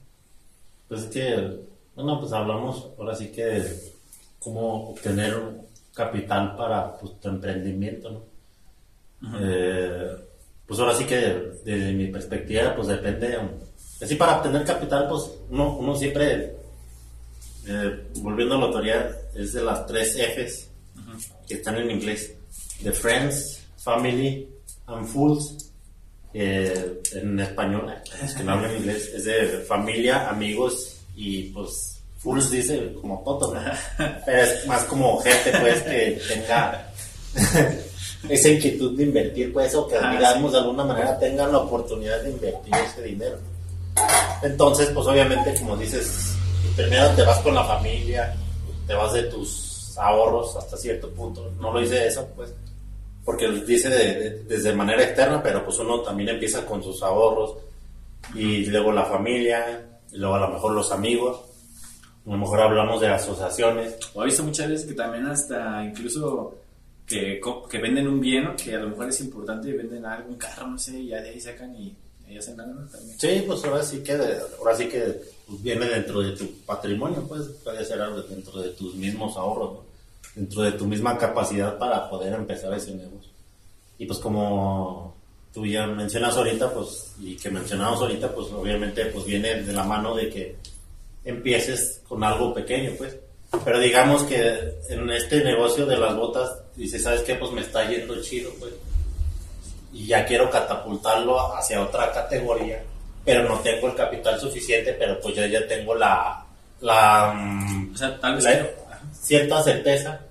[0.87, 1.59] Pues es que,
[1.95, 3.93] bueno, pues hablamos ahora sí que de
[4.39, 5.61] cómo obtener un
[5.93, 8.29] capital para pues, tu emprendimiento, ¿no?
[9.39, 10.15] Eh,
[10.65, 11.17] pues ahora sí que
[11.65, 13.37] desde mi perspectiva, pues depende.
[14.01, 16.55] Así para obtener capital, pues uno, uno siempre,
[17.67, 20.69] eh, volviendo a la teoría, es de las tres Fs
[21.47, 22.33] que están en inglés:
[22.81, 24.47] de Friends, Family
[24.87, 25.68] and Fools.
[26.33, 27.91] Eh, en español,
[28.23, 33.53] es que no hablan inglés, es de familia, amigos y pues fools dice como tontos,
[33.53, 33.61] ¿no?
[34.25, 36.91] Pero es más como gente pues que tenga
[38.29, 42.21] esa inquietud de invertir pues o que Ah, digamos de alguna manera tengan la oportunidad
[42.21, 43.37] de invertir ese dinero.
[44.43, 46.35] Entonces pues obviamente como dices,
[46.75, 48.35] primero te vas con la familia,
[48.85, 52.53] te vas de tus ahorros hasta cierto punto, no lo hice eso pues
[53.29, 57.03] porque lo dice de- de- desde manera externa, pero pues uno también empieza con sus
[57.03, 57.57] ahorros
[58.33, 61.39] y luego la familia, y luego a lo mejor los amigos,
[62.25, 66.55] a lo mejor hablamos de asociaciones, O he visto muchas veces que también hasta incluso
[67.05, 68.55] que, que venden un bien, ¿no?
[68.55, 71.21] que a lo mejor es importante y venden algo, un carro, no sé, y ya
[71.21, 71.95] de ahí sacan y
[72.35, 72.87] hacen lana ¿no?
[72.87, 73.19] también.
[73.19, 74.13] Sí, pues ahora sí que,
[74.57, 75.01] ahora sí que
[75.45, 79.73] pues, viene dentro de tu patrimonio, pues puede ser algo dentro de tus mismos ahorros,
[79.73, 79.88] ¿no?
[80.39, 83.29] Dentro de tu misma capacidad para poder empezar ese negocio.
[83.97, 85.15] Y pues como
[85.53, 89.83] tú ya mencionas ahorita, pues, y que mencionamos ahorita, pues obviamente pues viene de la
[89.83, 90.55] mano de que
[91.25, 93.17] empieces con algo pequeño, pues.
[93.65, 97.35] Pero digamos que en este negocio de las botas, dices, ¿sabes qué?
[97.35, 98.73] Pues me está yendo chido, pues
[99.91, 102.81] y ya quiero catapultarlo hacia otra categoría,
[103.25, 106.45] pero no tengo el capital suficiente, pero pues yo ya tengo la,
[106.81, 108.69] la mm, O sea, tal vez La-
[109.19, 110.21] cierta certeza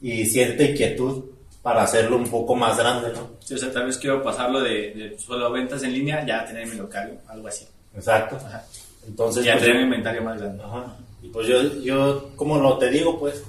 [0.00, 1.24] y cierta inquietud
[1.62, 3.30] para hacerlo un poco más grande, ¿no?
[3.40, 6.44] Sí, o sea, tal vez quiero pasarlo de, de solo ventas en línea ya a
[6.46, 7.66] tener mi local, algo así.
[7.94, 8.36] Exacto.
[8.36, 8.64] Ajá.
[9.06, 10.62] Entonces, ya pues, tener un inventario más grande.
[10.62, 10.96] Ajá.
[11.22, 13.42] Y pues yo, yo, como lo te digo, pues,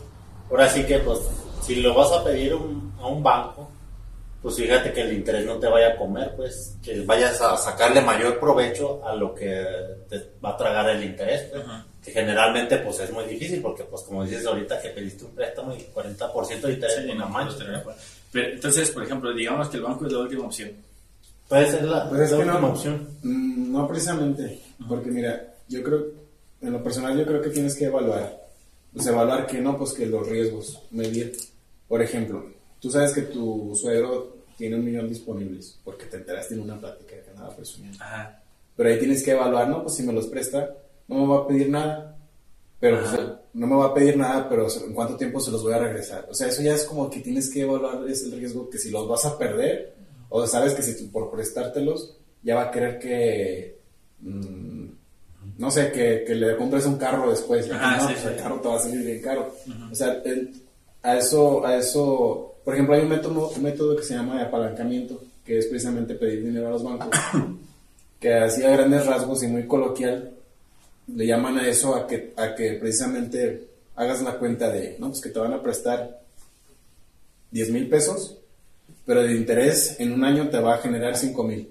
[0.50, 1.20] ahora sí que, pues,
[1.62, 3.70] si lo vas a pedir un- a un banco,
[4.42, 8.02] pues fíjate que el interés no te vaya a comer, pues, que vayas a sacarle
[8.02, 9.66] mayor provecho a lo que
[10.10, 11.86] te va a tragar el interés, pues, Ajá.
[12.04, 15.74] Que generalmente, pues, es muy difícil, porque, pues, como dices ahorita que pediste un préstamo
[15.76, 18.02] y 40% de interés, Sí, no, no manches, puedo tener acuerdo.
[18.32, 20.72] Pero entonces, por ejemplo, digamos que el banco es la última opción.
[21.48, 23.08] Puede ser la, Pues es la que última no, opción.
[23.24, 26.06] Mm, no precisamente, porque mira, yo creo,
[26.62, 28.40] en lo personal yo creo que tienes que evaluar,
[28.94, 31.36] pues evaluar que no, pues que los riesgos, medir,
[31.88, 32.46] por ejemplo,
[32.80, 37.16] tú sabes que tu suegro tiene un millón disponibles, porque te enteraste en una plática
[37.24, 38.42] que andaba presumiendo, Ajá.
[38.76, 40.70] pero ahí tienes que evaluar, no, pues si me los presta,
[41.10, 42.18] no me va a pedir nada,
[42.80, 43.42] pero pues, Ajá.
[43.54, 46.26] no me va a pedir nada, pero en cuánto tiempo se los voy a regresar,
[46.30, 48.90] o sea, eso ya es como que tienes que evaluar es el riesgo que si
[48.90, 49.94] los vas a perder,
[50.30, 53.80] o sabes que si tú, por prestártelos ya va a querer que,
[54.22, 54.86] mm,
[55.58, 57.70] no sé, que, que le compres un carro después.
[57.70, 58.28] Ajá, no, sí, pues sí.
[58.30, 59.54] el carro te va a salir bien caro.
[59.92, 60.54] O sea, el-
[61.04, 64.44] a eso, a eso, por ejemplo, hay un método, un método que se llama de
[64.44, 67.10] apalancamiento, que es precisamente pedir dinero a los bancos,
[68.20, 70.32] que así a grandes rasgos y muy coloquial,
[71.16, 75.22] le llaman a eso a que, a que precisamente hagas la cuenta de, no, pues
[75.22, 76.22] que te van a prestar
[77.52, 78.38] 10 mil pesos,
[79.06, 81.70] pero de interés en un año te va a generar 5 mil.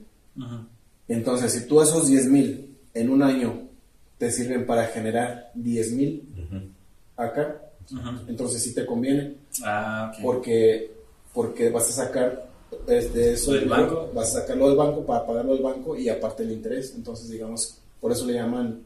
[1.09, 3.63] Entonces, si tú esos 10 mil en un año
[4.19, 6.29] te sirven para generar 10 mil
[7.17, 7.61] acá,
[7.97, 8.23] Ajá.
[8.29, 10.91] entonces sí te conviene, Ah, porque,
[11.33, 12.47] porque vas a sacar
[12.87, 14.11] este, eso ¿Lo del banco?
[14.15, 16.93] vas a sacarlo del banco para pagarlo del banco y aparte el interés.
[16.95, 18.83] Entonces, digamos Por eso le llaman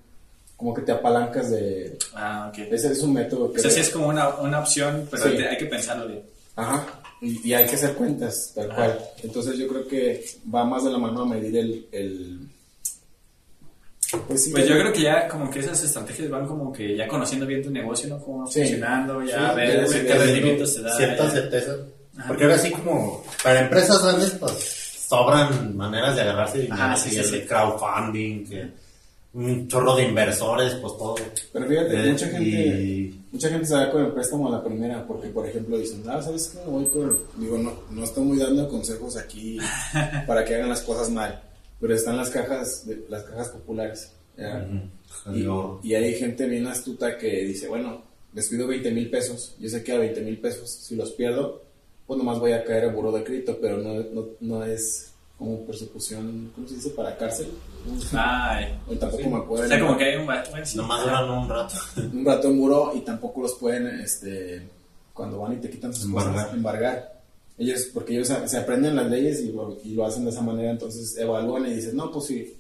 [0.62, 1.98] como que te apalancas de...
[2.14, 2.58] Ah, ok.
[2.70, 3.58] Ese es un método que...
[3.58, 5.30] O sea, sí es como una, una opción, pero Sí.
[5.42, 6.22] hay que pensarlo bien.
[6.54, 6.86] Ajá.
[7.20, 8.96] Y, y hay que hacer cuentas, tal cual.
[9.24, 11.86] Entonces yo creo que va más de la mano a medir el...
[11.90, 12.38] el
[14.28, 14.50] pues sí.
[14.52, 17.62] Pues yo creo que ya como que esas estrategias van como que ya conociendo bien
[17.62, 18.18] tu negocio, ¿no?
[18.22, 18.60] Cómo va Sí.
[18.60, 20.96] funcionando, ya Sí, ver qué rendimientos te da.
[20.96, 21.76] cierta certeza.
[22.28, 24.52] Porque ahora sí como para empresas grandes pues
[25.08, 27.40] sobran maneras de agarrarse dinero, Ajá, sí, el sí.
[27.48, 28.70] crowdfunding, que
[29.34, 31.14] un chorro de inversores, pues todo.
[31.52, 32.48] Pero fíjate, Eh, mucha gente...
[32.48, 36.02] y- Mucha gente se va con el préstamo a la primera porque, por ejemplo, dicen,
[36.06, 36.70] ah, ¿sabes qué?
[36.70, 37.16] Voy con...
[37.38, 39.56] Digo, no, no estoy muy dando consejos aquí
[40.26, 41.42] para que hagan las cosas mal,
[41.80, 44.12] pero están las cajas, de, las cajas populares.
[44.36, 44.68] ¿ya?
[45.82, 48.02] Y, hay gente bien astuta que dice, bueno,
[48.34, 51.62] les pido 20 mil pesos, yo sé que a 20 mil pesos, si los pierdo,
[52.06, 55.11] pues nomás voy a caer en buró de crédito, pero no, no, no es
[55.42, 56.90] como persecución, ¿cómo se dice?
[56.90, 57.48] Para cárcel.
[58.12, 58.78] Ay.
[58.88, 59.68] O tampoco me O pueden...
[59.68, 60.26] sea, como que hay un...
[60.26, 60.76] Bueno, sí.
[60.76, 61.74] nomás duran un rato.
[62.12, 64.62] un rato en muro y tampoco los pueden, este,
[65.12, 66.34] cuando van y te quitan sus Embargar.
[66.34, 67.22] cosas, embargar.
[67.58, 70.40] Ellos, porque ellos se se aprenden las leyes y lo, y lo hacen de esa
[70.42, 72.56] manera, entonces evalúan y dicen, no, pues si,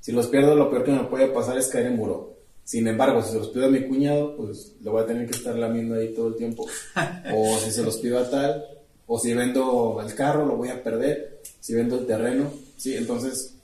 [0.00, 2.36] si los pierdo, lo peor que me puede pasar es caer en muro.
[2.64, 5.36] Sin embargo, si se los pido a mi cuñado, pues lo voy a tener que
[5.36, 6.66] estar lamiendo ahí todo el tiempo.
[7.34, 8.64] O si se los pido a tal,
[9.12, 11.40] o si vendo el carro, lo voy a perder.
[11.58, 13.54] Si vendo el terreno, sí, entonces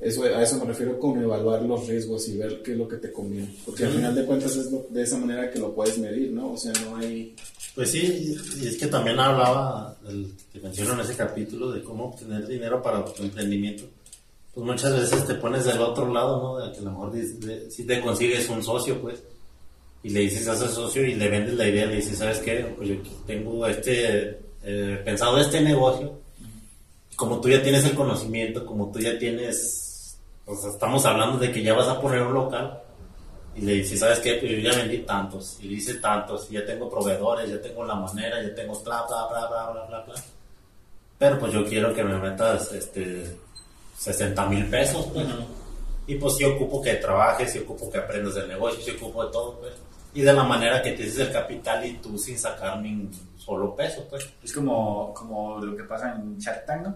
[0.00, 2.96] eso, a eso me refiero con evaluar los riesgos y ver qué es lo que
[2.96, 3.54] te conviene.
[3.64, 6.52] Porque al final de cuentas es lo- de esa manera que lo puedes medir, ¿no?
[6.52, 7.34] O sea, no hay...
[7.76, 9.96] Pues sí, y es que también hablaba,
[10.52, 13.84] que menciono en ese capítulo, de cómo obtener dinero para tu emprendimiento.
[14.52, 16.66] Pues muchas veces te pones del otro lado, ¿no?
[16.66, 17.12] De que a lo mejor
[17.70, 19.20] si te consigues un socio, pues,
[20.02, 22.66] y le dices a ese socio y le vendes la idea, le dices, ¿sabes qué?
[22.76, 22.96] Pues yo
[23.28, 24.38] tengo este,
[24.70, 26.20] eh, pensado este negocio,
[27.16, 31.50] como tú ya tienes el conocimiento, como tú ya tienes, o sea, estamos hablando de
[31.50, 32.78] que ya vas a poner un local,
[33.56, 34.34] y le dice, ¿sabes qué?
[34.34, 37.82] Pues yo ya vendí tantos, y le hice tantos, y ya tengo proveedores, ya tengo
[37.82, 40.14] la manera, ya tengo bla, bla, bla, bla, bla, bla, bla.
[41.16, 43.38] Pero pues yo quiero que me metas, este,
[43.96, 45.26] 60 mil pesos, pues.
[46.06, 49.32] Y pues sí ocupo que trabajes, sí ocupo que aprendas del negocio, sí ocupo de
[49.32, 49.72] todo, pues.
[50.12, 53.08] Y de la manera que tienes el capital y tú sin sacar ni
[53.50, 54.28] un solo peso, pues.
[54.42, 56.86] Es como, como lo que pasa en Shark Tank.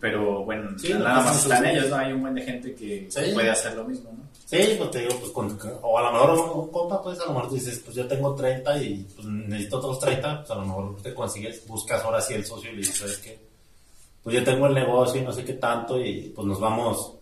[0.00, 1.96] Pero bueno, Sí, nada más están ellos, ¿no?
[1.96, 3.20] Hay un buen de gente que Sí.
[3.34, 4.22] puede hacer lo mismo, ¿no?
[4.44, 7.24] Sí, pues te digo, pues con, o a lo mejor un, un compa, pues a
[7.26, 10.60] lo mejor dices, pues yo tengo 30 y pues necesito otros 30, pues a lo
[10.66, 13.38] mejor te consigues, buscas ahora sí el socio y le dices, ¿sabes qué?
[14.22, 17.14] Pues yo tengo el negocio y no sé qué tanto y pues nos vamos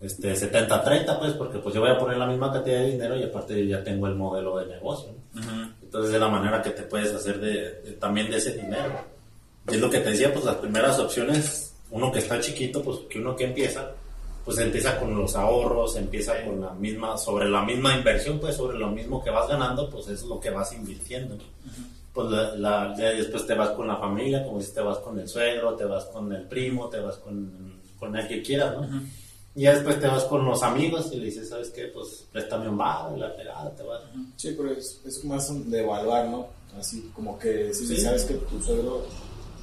[0.00, 3.22] este 70-30, pues porque pues yo voy a poner la misma cantidad de dinero y
[3.24, 5.42] aparte ya tengo el modelo de negocio, ¿no?
[5.88, 8.92] Entonces de la manera que te puedes hacer de, de- también de ese dinero.
[9.70, 12.98] Y es lo que te decía, pues las primeras opciones, uno que está chiquito, pues
[13.08, 13.90] que uno que empieza,
[14.44, 18.78] pues empieza con los ahorros, empieza con la misma, sobre la misma inversión, pues sobre
[18.78, 21.36] lo mismo que vas ganando, pues es lo que vas invirtiendo.
[22.12, 25.26] Pues la, la- después te vas con la familia, como si te vas con el
[25.26, 27.50] suegro, te vas con el primo, te vas con,
[27.98, 28.86] con el que quieras, ¿no?
[29.54, 31.86] Y ya después te vas con los amigos y le dices, ¿sabes qué?
[31.86, 34.02] Pues préstame un bar, la pegada, te vas.
[34.36, 36.46] Sí, pero es, es más de evaluar, ¿no?
[36.78, 37.96] Así como que si Sí.
[37.96, 39.04] sabes que tu suegro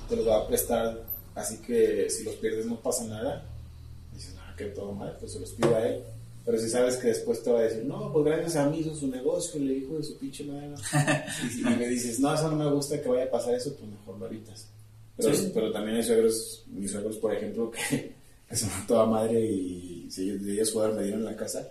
[0.10, 1.02] te los va a prestar,
[1.36, 3.46] así que si los pierdes no pasa nada,
[4.14, 6.04] dices, nada, que todo mal, pues se los pido a él.
[6.46, 8.94] Pero si sabes que después te va a decir, no, pues gracias a mí hizo
[8.96, 10.74] su negocio, le dijo de su pinche madre.
[11.56, 13.90] y, y me dices, no, eso no me gusta que vaya a pasar eso, pues
[13.90, 14.68] mejor lo evitas.
[15.18, 15.52] Pero, Sí.
[15.54, 18.14] pero también hay suegros, mis suegros, por ejemplo, que,
[18.56, 21.68] que son a toda madre y si ellos, ellos fueron, me dieron la casa.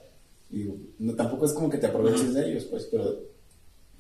[0.51, 0.67] Y
[0.99, 3.19] no, tampoco es como que te aproveches de ellos, pues, pero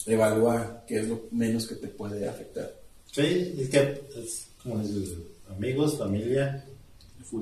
[0.07, 2.70] evalúa qué es lo menos que te puede afectar.
[3.11, 5.14] Sí, es que es como dices,
[5.49, 6.64] amigos, familia,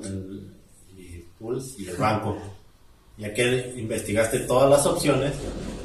[0.03, 0.49] el-
[0.97, 2.37] y Pulse y el banco.
[3.17, 5.33] Ya que investigaste todas las opciones,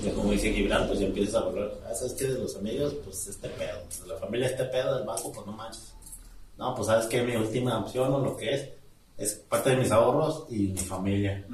[0.04, 2.26] ya como dice Gibran, pues ya empiezas a hablar, ah, ¿sabes qué?
[2.28, 5.52] De los amigos, pues este pedo, de la familia este pedo, del banco, pues no
[5.52, 5.92] manches.
[6.56, 8.68] No, pues sabes que mi última opción o lo que es,
[9.18, 11.44] es parte de mis ahorros y mi familia.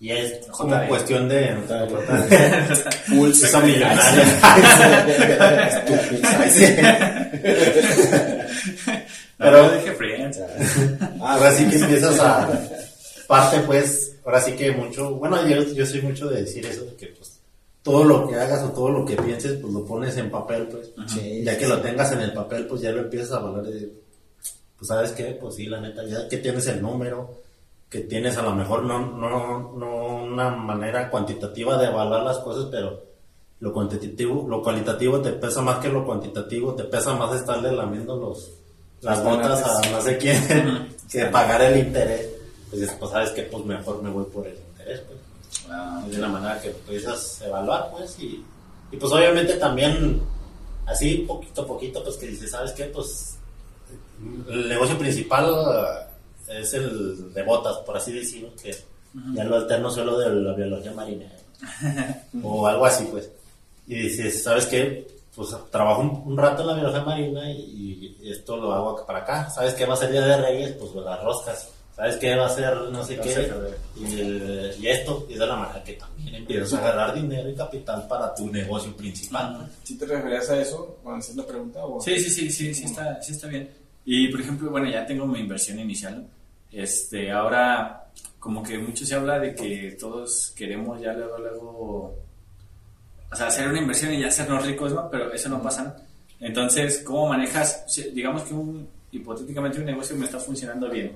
[0.00, 0.88] Y es como JD.
[0.88, 1.56] cuestión de...
[3.08, 3.46] Pulse.
[3.46, 4.24] Esa millonaria.
[9.36, 10.40] Pero dije friends.
[11.20, 12.48] Ahora sí que empiezas a
[13.28, 16.96] parte pues, ahora sí que mucho, bueno, yo, yo soy mucho de decir eso, de
[16.96, 17.40] que pues
[17.82, 20.90] todo lo que hagas o todo lo que pienses, pues lo pones en papel, pues.
[21.06, 23.70] Sí, ya sí, que lo tengas en el papel, pues ya lo empiezas a valorar
[23.70, 23.92] de,
[24.78, 27.42] pues sabes qué, pues sí, la neta, ya que tienes el número,
[27.90, 32.66] que tienes a lo mejor no, no, no una manera cuantitativa de evaluar las cosas,
[32.70, 33.02] pero
[33.60, 38.16] lo cuantitativo, lo cualitativo te pesa más que lo cuantitativo, te pesa más estarle lamiendo
[38.16, 38.52] los,
[39.00, 42.28] las botas a no sé quién, que pagar el interés.
[42.70, 45.00] Pues, pues sabes que pues mejor me voy por el interés.
[45.00, 45.18] pues.
[45.70, 48.44] Ah, Es de la manera que puedes evaluar, pues, y,
[48.92, 50.20] y pues obviamente también,
[50.86, 52.84] así poquito a poquito, pues que dices, ¿sabes qué?
[52.84, 53.37] Pues
[54.50, 56.06] el negocio principal
[56.48, 58.74] eh, es el de botas, por así decirlo, que
[59.34, 61.26] ya lo alterno solo de la biología marina,
[62.42, 63.30] o algo así, pues.
[63.86, 65.06] Y dices, ¿sabes qué?
[65.34, 69.20] Pues trabajo un, un rato en la biología marina y, y esto lo hago para
[69.20, 69.48] acá.
[69.50, 70.72] ¿Sabes qué va a ser Día de Reyes?
[70.72, 71.68] Pues las roscas.
[71.94, 73.30] ¿Sabes qué va a ser no sé qué?
[73.96, 77.54] Y, el- y esto, y de la manera que también empiezas a agarrar dinero y
[77.54, 79.68] capital para tu negocio principal.
[79.84, 81.84] ¿Sí te referías a eso cuando haces la pregunta?
[81.84, 82.00] O...
[82.00, 83.68] Sí, sí, sí, sí, sí está, sí está bien.
[84.10, 86.26] Y por ejemplo, bueno, ya tengo mi inversión inicial.
[86.72, 88.06] Este, ahora,
[88.38, 92.14] como que mucho se habla de que todos queremos ya luego, luego,
[93.30, 95.10] o sea, hacer una inversión y ya hacernos ricos, ¿no?
[95.10, 95.94] Pero eso no pasa.
[96.40, 97.84] Entonces, ¿cómo manejas?
[98.14, 101.12] Digamos que un, hipotéticamente un negocio me está funcionando bien.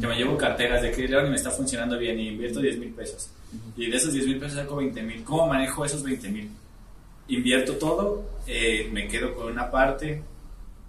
[0.00, 2.90] Que me llevo carteras de León y me está funcionando bien y invierto 10 mil
[2.90, 3.28] pesos.
[3.76, 5.24] Y de esos 10 mil pesos saco 20 mil.
[5.24, 6.48] ¿Cómo manejo esos 20 mil?
[7.30, 10.22] invierto todo, eh, me quedo con una parte.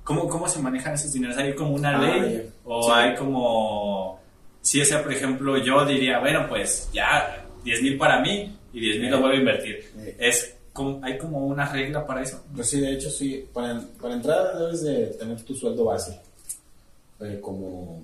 [0.04, 1.38] ¿Cómo, ¿Cómo se manejan esos dineros?
[1.38, 2.34] ¿Hay como una Ah, ley?
[2.38, 2.41] ya.
[2.66, 2.89] ¿O Sí.
[2.93, 4.20] hay como...
[4.62, 8.99] Si ese, por ejemplo, yo diría, bueno, pues ya 10 mil para mí y 10
[8.99, 9.91] mil lo vuelvo a invertir.
[10.20, 12.43] Es como, ¿Hay como una regla para eso?
[12.56, 13.45] Pues sí, de hecho, sí.
[13.54, 16.20] Para, para entrar debes de tener tu sueldo base.
[17.20, 18.04] Eh, como...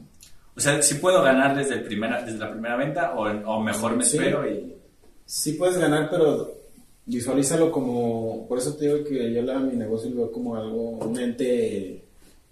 [0.55, 3.95] O sea, si puedo ganar desde, el primera, desde la primera venta o, o mejor
[3.95, 4.17] me Sí.
[4.17, 4.73] espero y...
[5.25, 6.51] Sí puedes ganar, pero
[7.07, 8.47] visualízalo como...
[8.47, 12.03] Por eso te digo que yo la, mi negocio lo veo como algo, un ente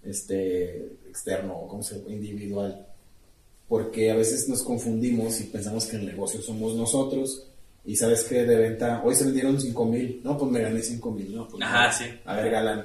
[0.02, 0.76] este,
[1.08, 2.86] externo, como se individual.
[3.68, 7.46] Porque a veces nos confundimos y pensamos que el negocio somos nosotros.
[7.84, 11.10] Y sabes que de venta, hoy se vendieron 5 mil, no, pues me gané 5
[11.12, 11.92] mil, no, pues Ajá, no.
[11.92, 12.04] sí.
[12.24, 12.84] A ver, Galán,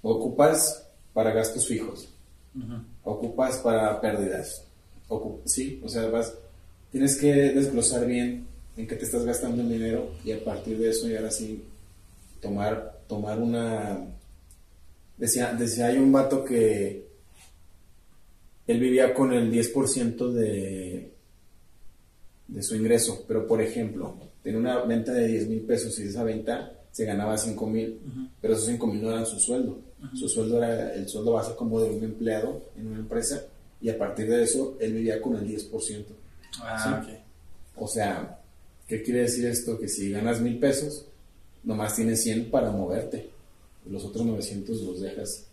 [0.00, 2.08] ocupas para gastos fijos,
[2.56, 2.72] Ujú.
[3.04, 4.64] ocupas para pérdidas,
[5.10, 6.32] Ocu- sí, o sea, vas,
[6.90, 8.46] tienes que desglosar bien
[8.76, 11.64] en qué te estás gastando el dinero y a partir de eso y ahora sí
[12.40, 13.98] tomar, tomar una,
[15.18, 17.06] decía, decía, hay un vato que
[18.66, 21.12] él vivía con el 10% de,
[22.48, 26.22] de su ingreso, pero por ejemplo, tenía una venta de 10 mil pesos y esa
[26.24, 28.00] venta se ganaba 5 mil,
[28.40, 29.78] pero esos 5 mil no eran su sueldo.
[30.14, 33.42] Su sueldo era el sueldo base como de un empleado en una empresa
[33.82, 36.04] y a partir de eso él vivía con el 10%.
[36.62, 37.12] Ah, Sí.
[37.12, 37.18] ok.
[37.76, 38.39] O sea,
[38.90, 39.78] ¿qué quiere decir esto?
[39.78, 41.06] Que si ganas mil pesos,
[41.62, 43.30] nomás tienes 100 para moverte.
[43.88, 45.46] Los otros 900 los dejas.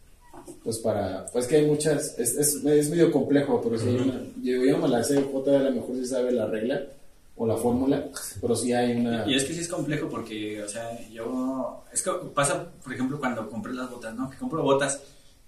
[0.63, 1.27] Pues para.
[1.27, 2.17] Pues que hay muchas.
[2.17, 4.23] Es, es, es medio complejo, pero sí hay una.
[4.41, 5.21] Yo, yo me la sé.
[5.21, 6.87] J a lo mejor sí sabe la regla
[7.35, 8.09] o la fórmula,
[8.41, 9.29] pero sí hay una.
[9.29, 11.83] Y es que sí es complejo porque, o sea, yo...
[11.93, 14.27] Es que pasa, por ejemplo, cuando compré las botas, ¿no?
[14.27, 14.99] Que compro botas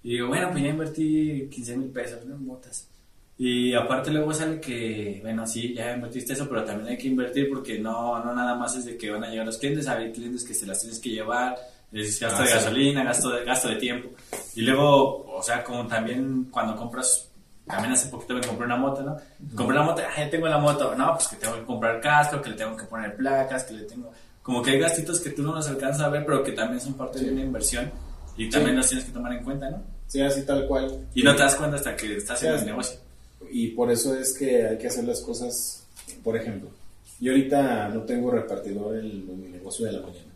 [0.04, 2.86] y digo, bueno, pues ya invertí 15 mil pesos en botas.
[3.42, 7.48] Y aparte luego sale que, bueno, sí, ya invertiste eso, pero también hay que invertir
[7.48, 10.44] porque no, no nada más es de que van a llegar los clientes, hay clientes
[10.44, 11.56] que se las tienes que llevar,
[11.90, 12.54] es gasto Ah, de sí.
[12.54, 14.10] gasolina, gasto de, gasto de tiempo.
[14.54, 17.28] Y luego, o sea, como también cuando compras
[17.66, 19.16] también hace poquito me compré una moto, ¿no?
[19.56, 20.94] Compré la moto, ah, ya tengo la moto.
[20.94, 23.84] No, pues que tengo que comprar casco, que le tengo que poner placas, que le
[23.84, 24.12] tengo...
[24.42, 26.92] Como que hay gastitos que tú no los alcanzas a ver, pero que también son
[26.92, 27.90] parte de una inversión
[28.36, 29.82] y también los tienes que tomar en cuenta, ¿no?
[30.08, 31.06] Sí, así tal cual.
[31.14, 33.00] Y no te das cuenta hasta que estás en Sí, el negocio.
[33.50, 35.86] Y por eso es que hay que hacer las cosas,
[36.22, 36.70] por ejemplo,
[37.20, 40.30] yo ahorita no tengo repartidor en, en mi negocio de la mañana.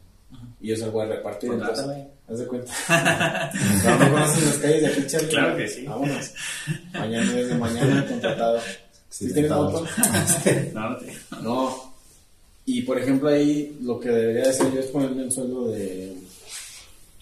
[0.61, 1.53] Y yo salgo a repartir.
[1.53, 1.87] Entonces,
[2.29, 2.73] haz de cuenta.
[3.85, 5.29] ¿No, no conoces las calles de aquí, Charlie?
[5.29, 5.87] Claro que sí.
[5.87, 6.33] Vámonos.
[6.93, 8.61] Mañana desde mañana contratado.
[9.11, 9.87] ¿Sí tienes moto?
[10.73, 11.13] No, no te...
[11.43, 11.95] No.
[12.67, 16.17] Y por ejemplo ahí lo que debería hacer yo es ponerme un sueldo de...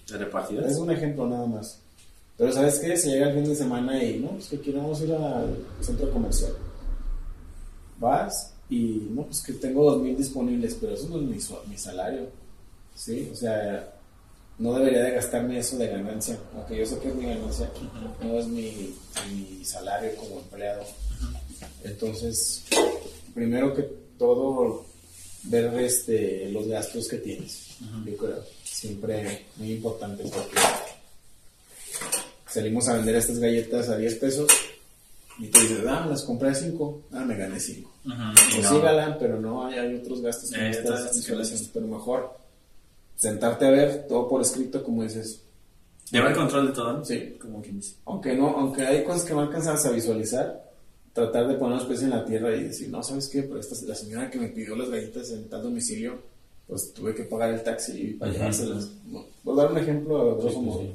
[0.08, 0.72] ¿De repartidores?
[0.72, 1.78] Es un ejemplo nada más.
[2.36, 2.96] Pero ¿sabes qué?
[2.96, 6.52] Si llega el fin de semana y no, pues que queremos ir al centro comercial.
[7.98, 11.78] Vas y no, pues que tengo dos mil disponibles, pero eso no es mi, mi
[11.78, 12.28] salario.
[12.94, 13.28] ¿Sí?
[13.32, 13.92] O sea,
[14.58, 17.70] no debería de gastarme eso de ganancia, aunque yo sé que es mi ganancia,
[18.22, 18.94] no es mi,
[19.32, 20.84] mi salario como empleado.
[21.84, 22.64] Entonces,
[23.34, 23.82] primero que
[24.18, 24.84] todo,
[25.44, 27.76] ver este, los gastos que tienes.
[28.06, 30.56] Yo creo, siempre muy importante porque
[32.46, 34.48] salimos a vender estas galletas a 10 pesos
[35.38, 37.90] y tú dices, ah, me las compré a 5, ah, me gané 5.
[38.04, 38.14] Ujú.
[38.54, 38.70] Pues No.
[38.76, 40.82] sí, galán, pero no, hay, hay otros gastos que Eh,
[41.14, 42.36] visualizando, pero mejor
[43.16, 45.40] sentarte a ver todo por escrito, como dices,
[46.10, 47.04] Llevar control de todo, ¿no?
[47.06, 47.38] Sí.
[47.40, 47.94] Como quien dice.
[48.04, 50.62] aunque no, aunque hay cosas que no alcanzas a visualizar,
[51.14, 53.42] tratar de poner los pies en la tierra y decir, no, ¿sabes qué?
[53.44, 56.18] Pero esta, la señora que me pidió las galletas en tal domicilio,
[56.68, 58.90] pues tuve que pagar el taxi para llevárselas.
[59.42, 60.80] Voy a dar un ejemplo a grosso Sí, sí, modo.
[60.80, 60.92] sí.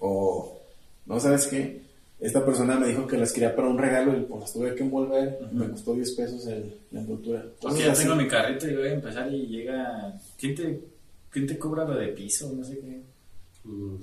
[0.00, 0.60] O,
[1.06, 1.82] no, ¿sabes qué?
[2.20, 4.82] esta persona me dijo que las quería para un regalo y pues las tuve que
[4.82, 5.38] envolver.
[5.52, 7.42] Me costó 10 pesos el, la envoltura.
[7.60, 8.02] Porque Cosas ya así.
[8.04, 10.18] tengo mi carrito y voy a empezar y llega.
[10.38, 10.80] ¿Quién te,
[11.28, 12.50] quién te cobra lo de piso?
[12.56, 13.02] No sé qué.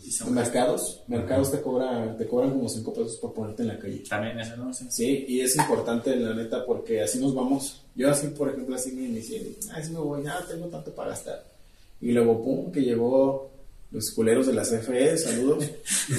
[0.05, 3.79] Y son- mercados, mercados te, cobra, te cobran como 5 pesos por ponerte en la
[3.79, 4.03] calle.
[4.07, 4.71] También eso, ¿no?
[4.73, 4.85] Sí.
[4.89, 7.83] Sí, y es importante, la neta, porque así nos vamos.
[7.95, 9.55] Yo así, por ejemplo, así me inicié.
[9.71, 11.43] Ay, sí me voy, nada, tengo tanto para gastar.
[12.01, 13.50] Y luego, pum, que llegó
[13.91, 15.65] los culeros de la CFE, saludos.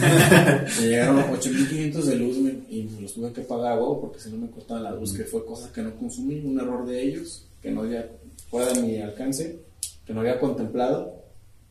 [0.81, 2.37] me llegaron 8.500 de luz
[2.69, 5.25] y me los tuve que pagar, güey, porque si no me cortaba la luz, que
[5.25, 8.11] fue cosas que no consumí, un error de ellos, que no había,
[8.51, 9.61] fuera de mi alcance,
[10.05, 11.23] que no había contemplado,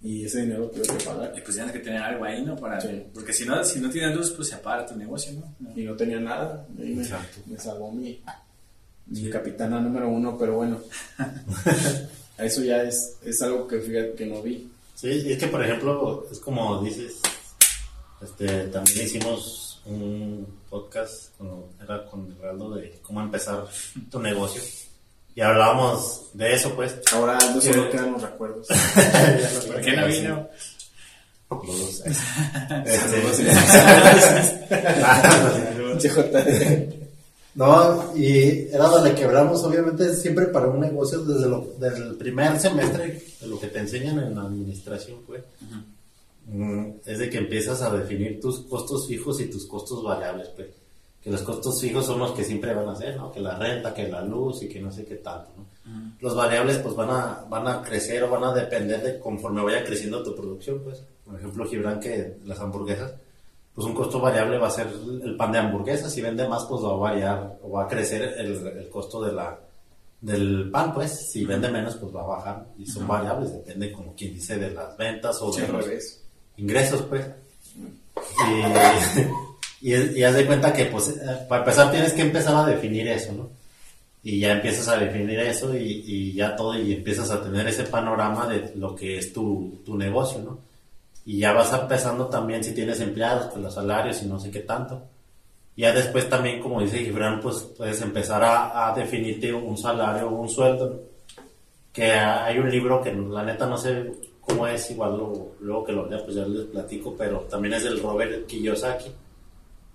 [0.04, 1.34] y ese dinero tuve que pagar.
[1.38, 2.56] Y pues tienes que tener algo ahí, ¿no?
[2.56, 3.04] Para, Sí.
[3.14, 5.54] Porque si no, si no tienes luz, pues se apaga tu negocio, ¿no?
[5.60, 5.80] No.
[5.80, 6.66] y no tenía nada.
[6.76, 7.42] Me, Exacto.
[7.46, 8.20] me salvó mi,
[9.06, 10.80] mi capitana número uno, pero bueno,
[12.40, 14.71] eso ya es, es algo que fíjate que no vi.
[15.02, 17.20] Sí, es que por ejemplo, es como dices,
[18.22, 23.66] este, también hicimos un podcast, con, era con Heraldo, de cómo empezar
[24.12, 24.62] tu negocio.
[25.34, 27.02] Y hablábamos de eso, pues.
[27.14, 28.68] Ahora no solo quedan los recuerdos.
[29.68, 30.48] ¿Por qué no vino?
[31.50, 32.22] Los Este.
[37.54, 42.58] No, y era donde quebramos, obviamente, siempre para un negocio desde, lo, desde el primer
[42.60, 43.31] semestre.
[43.48, 45.44] Lo que te enseñan en la administración, pues,
[46.48, 50.68] mm, es de que empiezas a definir tus costos fijos y tus costos variables, pues.
[51.24, 53.32] Que los costos fijos son los que siempre van a ser, ¿no?
[53.32, 55.66] Que la renta, que la luz y que no sé qué tanto, ¿no?
[56.20, 59.84] Los variables, pues, van a, van a crecer o van a depender de conforme vaya
[59.84, 61.04] creciendo tu producción, pues.
[61.26, 63.14] Por ejemplo, Gibran, que las hamburguesas,
[63.74, 64.88] pues un costo variable va a ser
[65.24, 66.12] el pan de hamburguesas.
[66.12, 69.32] Si vende más, pues va a variar o va a crecer el, el costo de
[69.32, 69.58] la,
[70.22, 71.32] del pan, pues.
[71.32, 72.66] Si vende menos, pues va a bajar.
[72.78, 76.24] Y son variables, depende, como quien dice, de las ventas o Sí, de los revés.
[76.58, 77.26] ingresos, pues.
[79.82, 82.66] Y, y, y haz de cuenta que, pues, eh, para empezar tienes que empezar a
[82.66, 83.50] definir eso, ¿no?
[84.24, 87.84] Y ya empiezas a definir eso y, y ya todo, y empiezas a tener ese
[87.86, 90.60] panorama de lo que es tu, tu negocio, ¿no?
[91.26, 94.60] Y ya vas empezando también si tienes empleados, pues los salarios y no sé qué
[94.60, 95.04] tanto.
[95.82, 100.36] Ya después también, como dice Gibran, pues puedes empezar a, a definirte un salario o
[100.40, 101.02] un sueldo.
[101.92, 105.18] Que hay un libro que la neta no sé cómo es, igual
[105.60, 109.12] luego que lo lea pues ya les platico, pero también es del Robert Kiyosaki,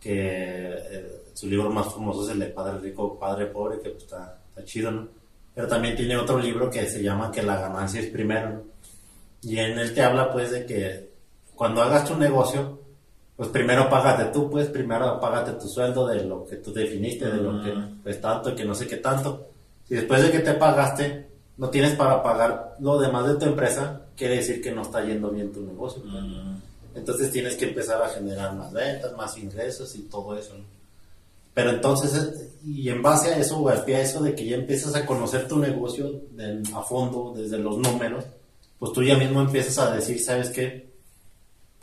[0.01, 4.03] que eh, su libro más famoso es el de Padre Rico, Padre Pobre, que pues
[4.03, 5.07] está, chido, ¿no?
[5.55, 8.65] Pero también tiene otro libro que se llama Que la ganancia es primero.
[9.41, 11.11] Y en él te habla pues de que
[11.55, 12.86] cuando hagas tu negocio,
[13.37, 17.37] pues primero págate tú, pues primero págate tu sueldo de lo que tú definiste, de
[17.37, 19.49] lo que es tanto y que no sé qué tanto.
[19.87, 21.27] Si después de que te pagaste,
[21.59, 25.31] no tienes para pagar lo demás de tu empresa, quiere decir que no está yendo
[25.31, 26.03] bien tu negocio.
[26.03, 26.15] pues.
[26.95, 30.55] Entonces tienes que empezar a generar más ventas, más ingresos y todo eso.
[30.57, 30.65] ¿no?
[31.53, 34.47] Pero entonces, eh, y en base a eso, o a pie a eso de que
[34.47, 38.25] ya empiezas a conocer tu negocio de- a fondo, desde los números,
[38.79, 40.91] pues tú ya mismo empiezas a decir, ¿sabes qué?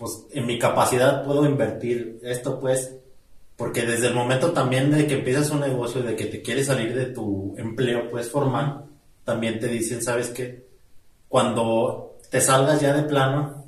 [0.04, 2.94] Pues en mi capacidad puedo invertir esto, pues,
[3.56, 6.94] porque desde el momento también de que empiezas un negocio, de que te quieres salir
[6.94, 8.84] de tu empleo, pues, formal,
[9.24, 10.68] también te dicen, ¿sabes qué?
[11.30, 13.64] Cuando te salgas ya de plano,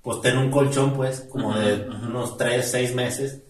[0.00, 3.42] pues ten un colchón, pues, como de unos 3, 6 meses,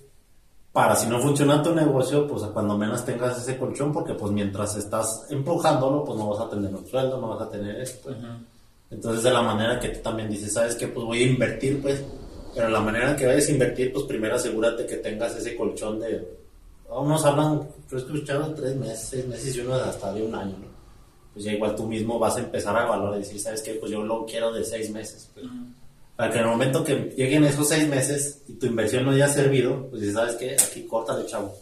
[0.72, 4.76] para si no funciona tu negocio, pues cuando menos tengas ese colchón, porque pues mientras
[4.76, 8.16] estás empujándolo, pues no vas a tener un sueldo, no vas a tener eso, pues.
[8.90, 10.86] Entonces de la manera que tú también dices, ¿sabes qué?
[10.88, 12.02] Pues voy a invertir, pues,
[12.54, 16.00] pero la manera en que vayas a invertir, pues primero asegúrate que tengas ese colchón
[16.00, 16.26] de,
[16.88, 20.56] unos hablan, yo he escuchado tres meses, seis meses y unos hasta de un año,
[20.58, 20.76] ¿no?
[21.32, 23.74] Pues ya igual tú mismo vas a empezar a evaluar y decir, ¿sabes qué?
[23.74, 25.46] Pues yo lo quiero de seis meses, pues.
[26.16, 29.28] Para que en el momento que lleguen esos seis meses y tu inversión no haya
[29.28, 30.54] servido, pues dices, ¿sabes qué?
[30.54, 31.54] Aquí córtale, chavo.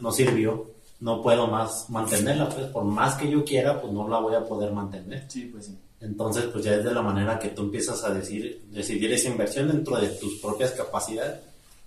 [0.00, 0.68] No sirvió.
[0.98, 4.44] No puedo más mantenerla, pues por más que yo quiera, pues no la voy a
[4.44, 5.24] poder mantener.
[5.28, 5.78] Sí, pues sí.
[6.00, 9.68] Entonces, pues ya es de la manera que tú empiezas a decir, decidir esa inversión
[9.68, 11.40] dentro de tus propias capacidades.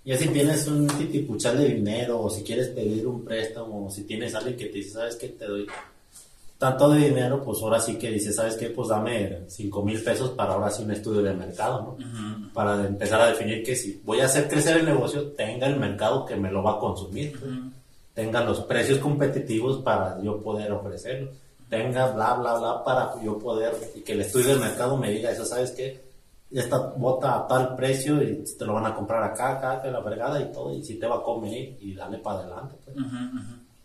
[0.06, 4.04] Ya si tienes un titipuchal de dinero, o si quieres pedir un préstamo, o si
[4.04, 5.30] tienes alguien que te dice, ¿sabes qué?
[5.30, 5.66] Te doy
[6.58, 8.70] tanto de dinero, pues ahora sí que dices, ¿sabes qué?
[8.70, 12.54] Pues dame 5 mil pesos para ahora sí un estudio de mercado, ¿no?
[12.54, 16.26] Para empezar a definir que si voy a hacer crecer el negocio, tenga el mercado
[16.26, 17.52] que me lo va a consumir, pues.
[18.14, 21.32] tenga los precios competitivos para yo poder ofrecerlo,
[21.78, 25.32] tenga bla, bla, bla para yo poder, y que el estudio del mercado me diga
[25.32, 26.02] eso, ¿sabes qué?
[26.52, 30.02] Esta bota a tal precio y te lo van a comprar acá, acá, que la
[30.02, 32.76] vergada y todo, y si te va a comer y dale para adelante.
[32.86, 32.98] Pues.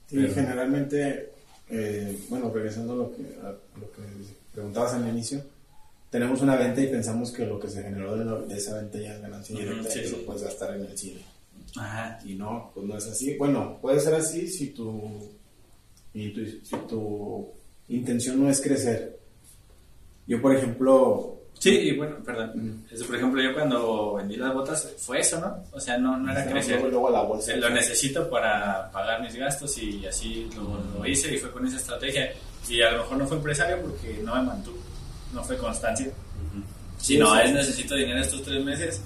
[0.07, 1.33] Sí, generalmente,
[1.71, 4.03] eh, bueno, regresando a lo que, a lo que
[4.53, 5.43] preguntabas al inicio,
[6.11, 8.99] tenemos una venta y pensamos que lo que se generó de, lo- de esa venta
[8.99, 10.17] ya es ganancia Ujú, directa sí, y sí.
[10.17, 11.21] lo puedes gastar en el cine.
[11.77, 12.19] Ajá.
[12.25, 13.37] Y no, pues no es así.
[13.37, 15.29] Bueno, puede ser así si tu,
[16.15, 17.51] y tu, si tu
[17.89, 19.19] intención no es crecer.
[20.27, 22.85] Yo, por ejemplo, Sí, y bueno, perdón.
[22.91, 25.65] Este, por ejemplo, yo cuando vendí las botas fue eso, ¿no?
[25.73, 26.75] O sea, no, no era crecer.
[26.81, 27.53] luego, luego a la bolsa.
[27.53, 31.67] Eh, Lo necesito para pagar mis gastos y así lo, lo hice y fue con
[31.67, 32.33] esa estrategia.
[32.69, 34.79] Y a lo mejor no fue empresario porque no me mantuvo,
[35.35, 36.07] no fue constancia.
[36.99, 39.01] Si Sí, no, es necesito dinero estos tres meses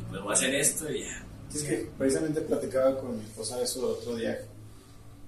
[0.00, 1.26] y pues voy a hacer esto y ya.
[1.54, 4.38] Es que precisamente platicaba con mi esposa eso el otro día.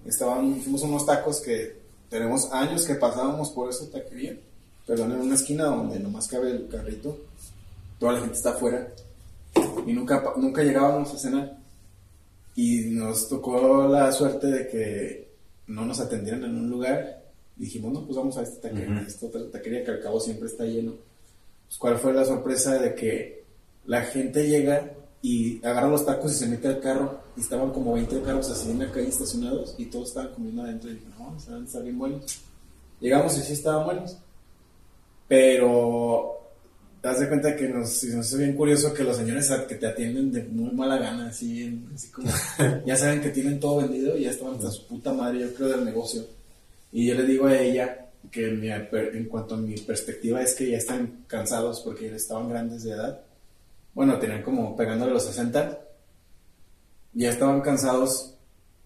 [0.07, 1.82] Estaban, fuimos unos tacos que
[2.13, 4.37] tenemos años que pasábamos por esa taquería,
[4.87, 7.19] perdón, en una esquina donde nomás cabe el carrito,
[7.99, 8.87] toda la gente está afuera
[9.87, 11.57] y nunca, nunca llegábamos a cenar.
[12.55, 15.29] Y nos tocó la suerte de que
[15.69, 17.23] no nos atendieran en un lugar.
[17.57, 20.65] Dijimos, no, pues vamos a esta taquería, esta otra taquería que al cabo siempre está
[20.65, 20.93] lleno.
[21.67, 23.45] Pues, ¿Cuál fue la sorpresa de que
[23.87, 27.22] la gente llega y agarra los tacos y se mete al carro?
[27.37, 30.91] Y estaban como 20 carros así en la calle estacionados y todos estaban comiendo adentro.
[30.91, 32.41] Y dije, no, están, están bien buenos.
[33.01, 34.17] Llegamos y sí estaban buenos.
[35.29, 36.39] Pero
[37.01, 39.87] te das de cuenta que nos, nos hizo bien curioso que los señores que te
[39.87, 42.29] atienden de muy mala gana, así, en- así como,
[42.87, 45.69] ya saben que tienen todo vendido y ya estaban hasta su puta madre, yo creo,
[45.69, 46.25] del negocio.
[46.93, 50.71] Y yo le digo a ella que mi, en cuanto a mi perspectiva es que
[50.71, 53.21] ya están cansados porque ya estaban grandes de edad.
[53.95, 55.81] Bueno, tenían como pegándole los 60.
[57.15, 58.35] Ya estaban cansados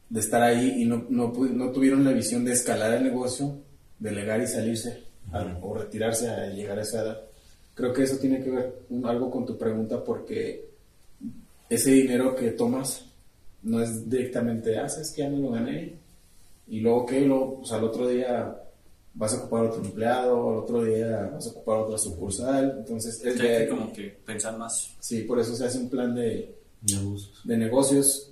[0.09, 3.59] de estar ahí y no, no, no tuvieron la visión de escalar el negocio,
[3.99, 5.05] delegar y salirse
[5.61, 7.21] o retirarse a llegar a esa edad.
[7.75, 10.69] Creo que eso tiene que ver un- algo con tu pregunta porque
[11.69, 13.05] ese dinero que tomas
[13.63, 15.95] no es directamente, ah, sabes que ya me lo gané
[16.69, 18.57] y luego qué, luego, pues al otro día
[19.15, 23.41] vas a ocupar otro empleado, al otro día vas a ocupar otra sucursal, entonces es
[23.41, 24.95] Hay de- que como que pensar más.
[25.01, 27.41] sí, por eso se hace un plan de, Negocios.
[27.45, 28.31] de negocios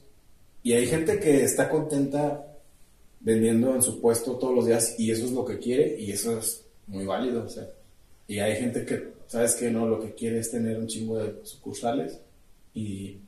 [0.63, 2.47] y hay gente que está contenta
[3.21, 6.39] vendiendo en su puesto todos los días y eso es lo que quiere y eso
[6.39, 7.67] es muy válido, o sea,
[8.27, 11.41] y hay gente que, sabes que no, lo que quiere es tener un chingo de
[11.45, 12.19] sucursales
[12.75, 13.19] y,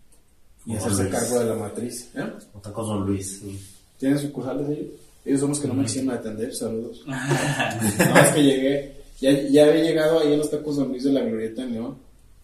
[0.67, 1.15] y hacerse Luis.
[1.15, 2.11] cargo de la matriz.
[2.15, 2.33] ¿eh?
[2.55, 3.39] O tacos Don Luis.
[3.41, 3.61] sí.
[3.99, 4.93] ¿Tienen sucursales ellos?
[5.25, 7.03] Ellos son los que no me quisieron atender, saludos.
[7.07, 11.13] no, es que llegué, ya, ya había llegado ahí a los tacos Don Luis de
[11.13, 11.97] la Glorieta en León.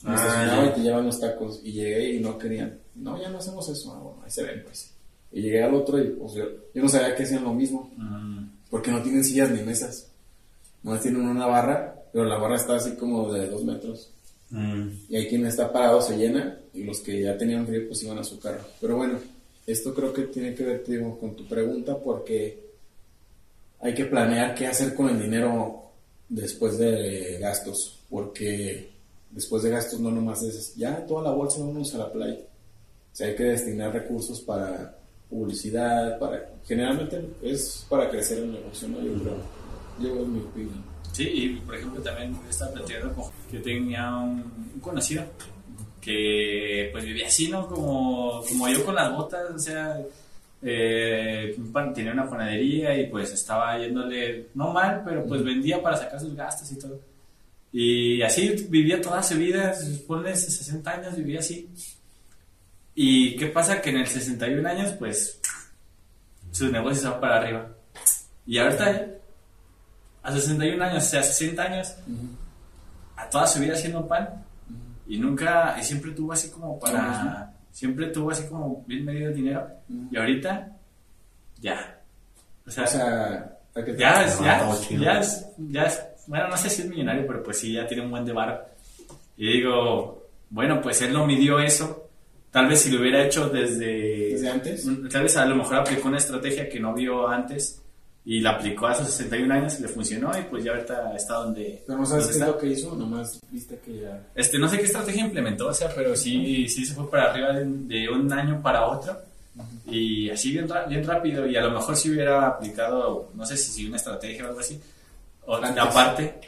[0.02, 1.60] Me Ah, y te llevan los tacos.
[1.62, 2.78] Y llegué y no querían.
[2.94, 3.92] No, ya no hacemos eso.
[3.94, 4.90] Ah, bueno, ahí se ven, pues.
[5.32, 7.90] Y llegué al otro y pues yo, yo no sabía que hacían lo mismo.
[7.96, 10.08] Mm, Porque no tienen sillas ni mesas.
[10.82, 14.10] No tienen una barra, pero la barra está así como de dos metros.
[14.50, 14.88] Mm.
[15.08, 18.18] Y ahí quien está parado se llena y los que ya tenían frío pues iban
[18.18, 18.64] a su carro.
[18.80, 19.18] Pero bueno,
[19.66, 22.70] esto creo que tiene que ver digo, con tu pregunta porque
[23.80, 25.82] hay que planear qué hacer con el dinero
[26.28, 28.00] después de gastos.
[28.10, 28.91] Porque
[29.32, 32.38] después de gastos no nomás es ya toda la bolsa vamos a la playa.
[33.12, 34.96] O sea, hay que destinar recursos para
[35.28, 36.50] publicidad, para...
[36.66, 39.02] Generalmente es para crecer el negocio, ¿no?
[39.02, 39.36] Yo creo.
[40.00, 40.84] Yo en mi opinión.
[41.12, 45.24] Sí, y por ejemplo también estaba platicando con que tenía un, un conocido
[46.00, 47.66] que pues vivía así, ¿no?
[47.68, 50.00] Como, como yo con las botas, o sea,
[50.60, 51.56] eh,
[51.94, 56.34] tenía una panadería y pues estaba yéndole, no mal, pero pues vendía para sacar sus
[56.34, 57.00] gastos y todo.
[57.72, 59.74] Y así vivía toda su vida,
[60.06, 61.70] ponle 60 años, vivía así.
[62.94, 63.80] ¿Y qué pasa?
[63.80, 65.40] Que en el 61 años, pues,
[66.50, 67.68] sus negocios van para arriba.
[68.46, 69.06] Y ahorita,
[70.22, 71.94] a 61 años, o sea, 60 años,
[73.16, 74.44] a toda su vida haciendo pan.
[75.06, 79.34] Y nunca, y siempre tuvo así como para, siempre tuvo así como bien medido el
[79.36, 79.66] dinero.
[80.10, 80.76] Y ahorita,
[81.60, 81.98] ya.
[82.66, 84.60] O sea, O sea, ¿a qué te- ya, es, ya,
[85.00, 88.04] ya, es, ya es, bueno, no sé si es millonario, pero pues sí, ya tiene
[88.04, 88.60] un buen de varo.
[89.36, 92.08] Y digo, bueno, pues él no midió eso.
[92.50, 94.30] Tal vez si lo hubiera hecho desde...
[94.32, 94.84] ¿Desde antes?
[94.84, 97.80] un- Tal vez a lo mejor aplicó una estrategia que no vio antes
[98.24, 101.34] y la aplicó a sus 61 años y le funcionó y pues ya ahorita está
[101.34, 101.82] donde...
[101.86, 104.26] Pero no sabes qué es lo que hizo, nomás viste que ya...
[104.34, 107.52] Este, no sé qué estrategia implementó, o sea, pero sí, sí se fue para arriba
[107.54, 109.16] de, de un año para otro.
[109.86, 111.46] Y así bien, bien rápido.
[111.46, 114.80] Y a lo mejor si hubiera aplicado, no sé si una estrategia o algo así.
[115.46, 116.40] Aparte,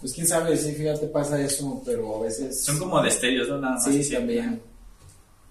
[0.00, 2.64] Pues quién sabe, sí, fíjate, pasa eso, pero a veces...
[2.64, 3.58] son como destellos, ¿no?
[3.58, 3.84] Nada más.
[3.84, 4.12] Sí, así.
[4.12, 4.60] también.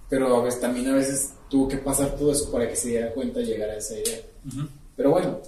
[0.09, 3.11] Pero a veces, también a veces tuvo que pasar todo eso para que se diera
[3.13, 4.19] cuenta y llegar a esa idea.
[4.95, 5.39] Pero bueno,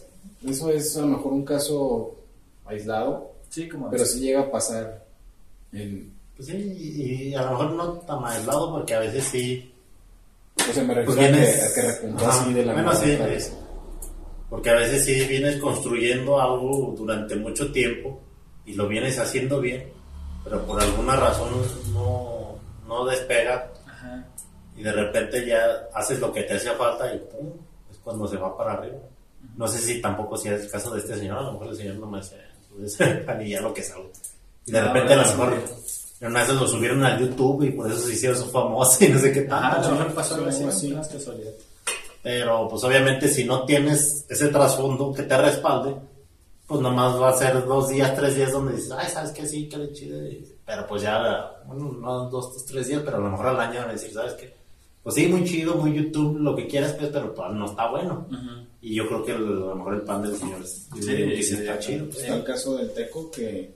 [0.48, 2.16] eso es a lo mejor un caso
[2.66, 3.90] aislado, Sí, como...
[3.90, 5.04] pero sí llega a pasar
[5.74, 6.14] en...
[6.38, 9.74] Pues sí, y a lo mejor no tan aislado porque a veces sí.
[10.70, 12.42] O sea, me refiero Pues a, que, a que repuntó Ajá.
[12.42, 13.18] así de la Bueno, sí.
[14.50, 18.20] Porque a veces sí vienes construyendo algo durante mucho tiempo
[18.66, 19.92] y lo vienes haciendo bien,
[20.44, 21.50] pero por alguna razón
[21.94, 22.56] no,
[22.88, 24.26] no despega Ajá.
[24.76, 25.62] y de repente ya
[25.94, 27.52] haces lo que te hacía falta y pum,
[27.92, 28.98] es cuando se va para arriba.
[29.56, 31.76] No sé si tampoco si es el caso de este señor, a lo mejor el
[31.76, 32.36] señor no me hace
[32.76, 32.98] pues,
[33.46, 34.10] y ya lo que sabe.
[34.66, 35.64] Y de No, repente a lo no, mejor
[36.22, 39.20] una esas lo subieron a YouTube y por eso se hicieron su famoso y no
[39.20, 39.90] sé qué Ajá, a tanto.
[39.92, 40.96] lo mejor pasó algo así, así.
[42.22, 45.96] Pero pues obviamente si no tienes ese trasfondo que te respalde,
[46.68, 49.46] pues nomás va a ser dos días, tres días donde dices, ay, ¿sabes qué?
[49.48, 50.22] Sí, qué chido.
[50.28, 53.80] y- Pero pues ya, bueno, no dos, tres días, pero a lo mejor al año
[53.80, 54.54] van a decir, ¿sabes qué?
[55.02, 58.28] Pues sí, muy chido, muy YouTube, lo que quieras, pues, pero pues, no está bueno.
[58.30, 58.68] Ujú.
[58.82, 61.36] Y yo creo que el- a lo mejor el pan del señor es- Sí, que
[61.38, 61.88] sí sí, está sí.
[61.94, 62.06] chido.
[62.06, 62.18] pues.
[62.20, 63.72] Está el caso del Teco que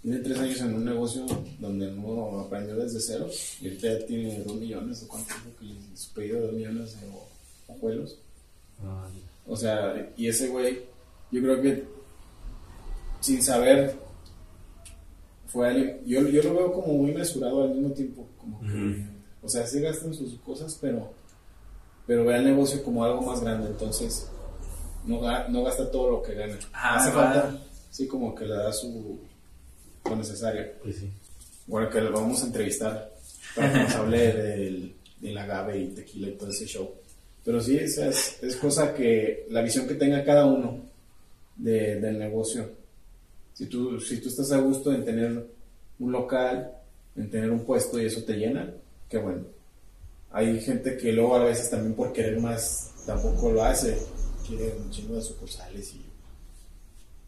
[0.00, 1.26] tiene tres años en un negocio
[1.58, 3.26] donde no aprendió desde cero
[3.60, 5.34] y ahorita ya tiene dos millones o cuánto
[5.94, 7.27] su pedido de dos millones o-
[7.68, 8.18] ojuelos.
[8.80, 10.80] Ay, O sea, y ese güey,
[11.30, 11.84] yo creo que
[13.20, 13.96] sin saber,
[15.46, 19.04] fue alguien, yo, yo lo veo como muy mesurado al mismo tiempo, como que,
[19.42, 21.12] o sea, sí gastan sus cosas, pero,
[22.06, 24.30] pero ve el negocio como algo más grande, entonces
[25.04, 26.58] no, no gasta todo lo que gana.
[26.72, 27.58] Ah, Hace falta,
[27.90, 29.18] sí, como que le da su,
[30.04, 30.66] lo necesario.
[30.82, 31.10] Pues sí.
[31.66, 33.12] Bueno, que lo vamos a entrevistar
[33.56, 36.90] para que nos hable del, del agave y tequila y todo ese show.
[37.48, 40.82] Pero sí, sea, es, es cosa que la visión que tenga cada uno
[41.56, 42.70] de- del negocio.
[43.54, 45.46] Si tú, si tú estás a gusto en tener
[45.98, 46.70] un local,
[47.16, 48.70] en tener un puesto y eso te llena,
[49.08, 49.44] qué bueno.
[50.30, 53.96] Hay gente que luego a veces también por querer más tampoco lo hace.
[54.46, 56.02] Quiere un chingo de sucursales y...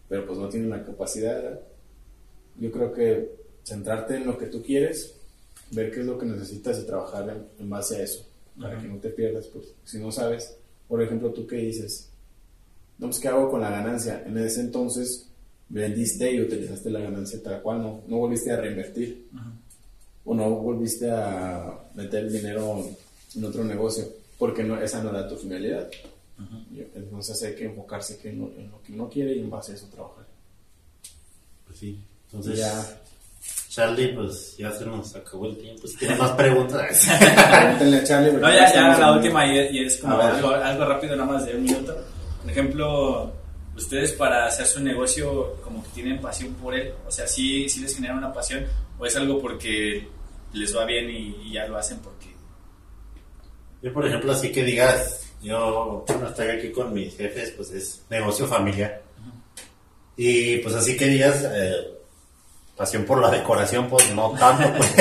[0.06, 1.58] Pero pues no tiene la capacidad.
[2.58, 3.30] Yo creo que
[3.64, 5.14] centrarte en lo que tú quieres,
[5.70, 8.26] ver qué es lo que necesitas y trabajar en base a eso,
[8.58, 9.46] para que no te pierdas.
[9.46, 10.56] Pues, si no sabes,
[10.88, 12.10] por ejemplo, tú qué dices,
[12.98, 14.22] no, pues qué hago con la ganancia.
[14.26, 15.28] En ese entonces
[15.68, 19.28] vendiste y utilizaste la ganancia tal cual, no, no volviste a reinvertir
[20.24, 22.84] o no volviste a meter el dinero
[23.34, 24.04] en otro negocio,
[24.38, 25.90] porque no, esa no era tu finalidad.
[26.72, 29.50] Y Entonces hay que enfocarse que en, lo, en lo que uno quiere y en
[29.50, 30.26] base a eso trabajar.
[31.66, 32.02] Pues sí.
[32.26, 33.00] Entonces, ya,
[33.70, 35.86] Charlie, pues ya se nos acabó el tiempo.
[35.86, 37.08] Si tienes más preguntas.
[37.52, 38.32] pregúntenle a Charlie.
[38.32, 41.54] No, ya, ya la última y, y es como algo, algo rápido, nada más de
[41.54, 41.96] un minuto.
[42.42, 43.32] Por ejemplo,
[43.76, 47.80] ustedes para hacer su negocio, como que tienen pasión por él, o sea, sí, sí
[47.80, 48.66] les genera una pasión,
[48.98, 50.08] o es algo porque
[50.52, 52.26] les va bien y, y ya lo hacen porque.
[53.82, 58.02] Yo, por ejemplo, así que digas, yo bueno, estoy aquí con mis jefes, pues es
[58.10, 59.00] negocio familiar.
[60.16, 61.99] Y pues así que digas, eh,
[62.80, 64.94] pasión por la decoración, pues no tanto, pues.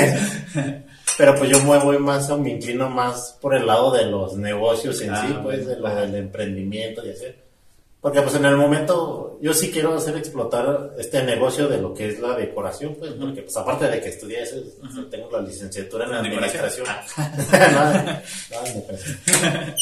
[1.17, 4.35] Pero pues yo me voy más o me inclino más por el lado de los
[4.35, 7.27] negocios en Ah, sí, pues, de lo del emprendimiento y así.
[8.01, 12.09] Porque pues en el momento yo sí quiero hacer explotar este negocio de lo que
[12.09, 14.57] es la decoración, pues, porque pues aparte de que estudié eso,
[15.09, 16.85] tengo la licenciatura en administración.
[17.17, 19.17] no, en decoración.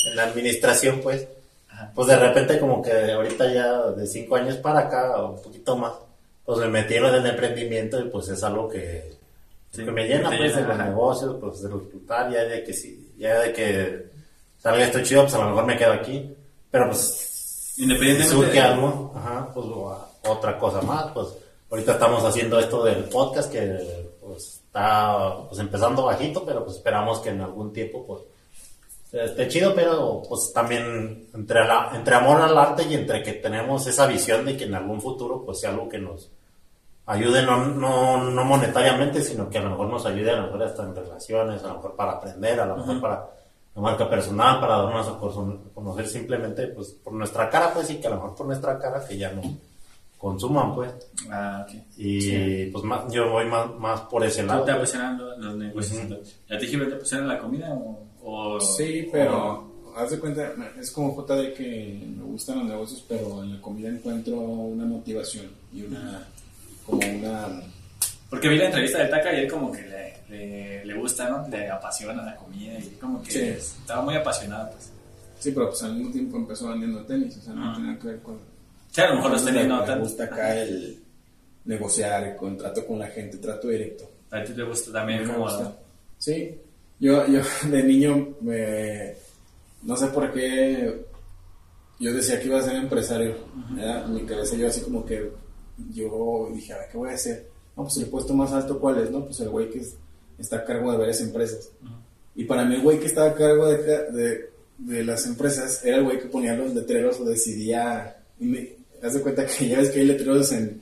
[0.05, 1.27] En la administración, pues,
[1.95, 5.75] pues de repente como que ahorita ya de cinco años para acá, o un poquito
[5.75, 5.93] más,
[6.47, 9.15] pues me metí en lo del emprendimiento y pues es algo que,
[9.69, 10.85] Sí, que me llena pues de los ajá.
[10.85, 14.05] negocios, pues de lo explotar, ya de que sí, ya de que
[14.57, 16.33] salga esto chido, pues a lo mejor me quedo aquí,
[16.71, 19.67] pero pues Independientemente surge de- algo, ajá, pues
[20.29, 21.27] otra cosa más, pues
[21.69, 27.19] ahorita estamos haciendo esto del podcast que pues está pues empezando bajito, pero pues esperamos
[27.19, 28.21] que en algún tiempo pues
[29.11, 33.85] esté chido, pero pues también entre, la, entre amor al arte y entre que tenemos
[33.85, 36.29] esa visión de que en algún futuro pues sea algo que nos
[37.07, 40.63] ayude no, no, no monetariamente, sino que a lo mejor nos ayude a lo mejor
[40.63, 43.27] hasta en relaciones, a lo mejor para aprender, a lo mejor para
[43.75, 48.07] la marca personal, para darnos a conocer- simplemente pues por nuestra cara, pues y que
[48.07, 49.41] a lo mejor por nuestra cara que ya no
[50.17, 50.91] consuman, pues.
[51.29, 51.75] Ah, ok.
[51.97, 54.63] Y pues más, yo voy más, más por ese ¿Tú lado.
[54.65, 54.95] te pues.
[54.95, 55.99] apasionan los negocios?
[56.01, 56.39] Entonces?
[56.49, 57.99] ¿Ya te apasionan la comida o...?
[58.23, 59.63] o- Sí, pero
[59.95, 63.89] haz de cuenta, es como JD que me gustan los negocios, pero en la comida
[63.89, 66.27] encuentro una motivación y una,
[66.87, 67.61] como una,
[68.29, 71.47] Porque vi la entrevista de Taka y él como que le, le, le gusta, ¿no?
[71.47, 73.39] Le apasiona la comida y como que Sí.
[73.39, 74.91] estaba muy apasionado, pues.
[75.39, 77.73] sí, pero pues al mismo tiempo empezó vendiendo tenis, o sea, no Ah.
[77.75, 78.39] tenía que ver con...
[78.91, 80.03] Sí, a lo mejor los tenis me- no me tanto.
[80.03, 80.99] gusta acá el
[81.65, 84.09] negociar, el contrato con la gente, trato directo.
[84.31, 85.43] A ti te gusta también me como...
[85.45, 85.73] gusta.
[86.17, 86.55] Sí,
[86.99, 89.13] yo, yo de niño me,
[89.83, 91.05] no sé por qué,
[91.99, 93.35] yo decía que iba a ser empresario,
[93.71, 94.05] ¿verdad?
[94.05, 95.31] En mi cabeza yo así como que,
[95.93, 97.47] yo dije, a ver, ¿qué voy a hacer?
[97.75, 99.11] No, pues el puesto más alto, ¿cuál es?
[99.11, 99.95] No, pues el güey que es-
[100.39, 101.69] está a cargo de varias empresas.
[102.35, 103.77] Y para mí el güey que estaba a cargo de,
[104.11, 108.69] de, de las empresas era el güey que ponía los letreros o decidía, y me,
[109.01, 110.81] haz de cuenta que ya ves que hay letreros en,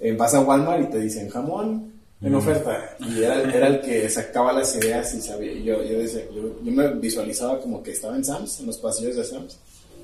[0.00, 1.92] en vas a Walmart y te dicen jamón,
[2.22, 2.96] en oferta.
[3.00, 5.52] Y era, era el que sacaba las ideas y sabía.
[5.52, 8.78] y Yo, yo, decía, yo, yo me visualizaba como que estaba en Sam's, en los
[8.78, 9.58] pasillos de Sam's.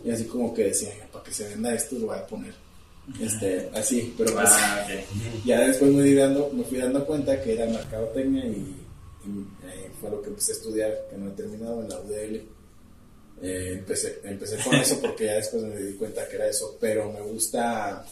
[0.04, 2.52] Y así como que decía, para que se venda esto lo voy a poner.
[3.18, 4.86] Este, así, pero pues, Ah,
[5.44, 8.76] ya después me fui dando, me fui dando cuenta que era mercadotecnia y,
[9.26, 12.42] y, eh, fue lo que empecé a estudiar, que no he terminado en la UDL.
[13.42, 17.10] Eh, empecé, empecé con eso porque ya después me di cuenta que era eso, pero
[17.10, 18.04] me gusta,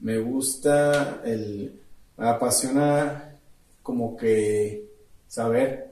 [0.00, 1.80] me gusta el,
[2.16, 3.36] me apasiona
[3.82, 4.84] como que
[5.28, 5.88] saber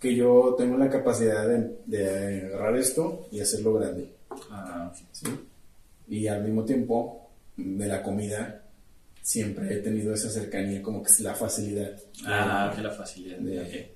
[0.00, 4.10] que yo tengo la capacidad de, de agarrar esto y hacerlo grande.
[4.50, 4.92] Ah.
[5.12, 5.26] ¿sí?
[6.10, 8.62] Y al mismo tiempo, de la comida,
[9.22, 11.92] siempre he tenido esa cercanía, como que es la facilidad
[12.26, 13.38] Ah, que la facilidad.
[13.38, 13.90] de, ok.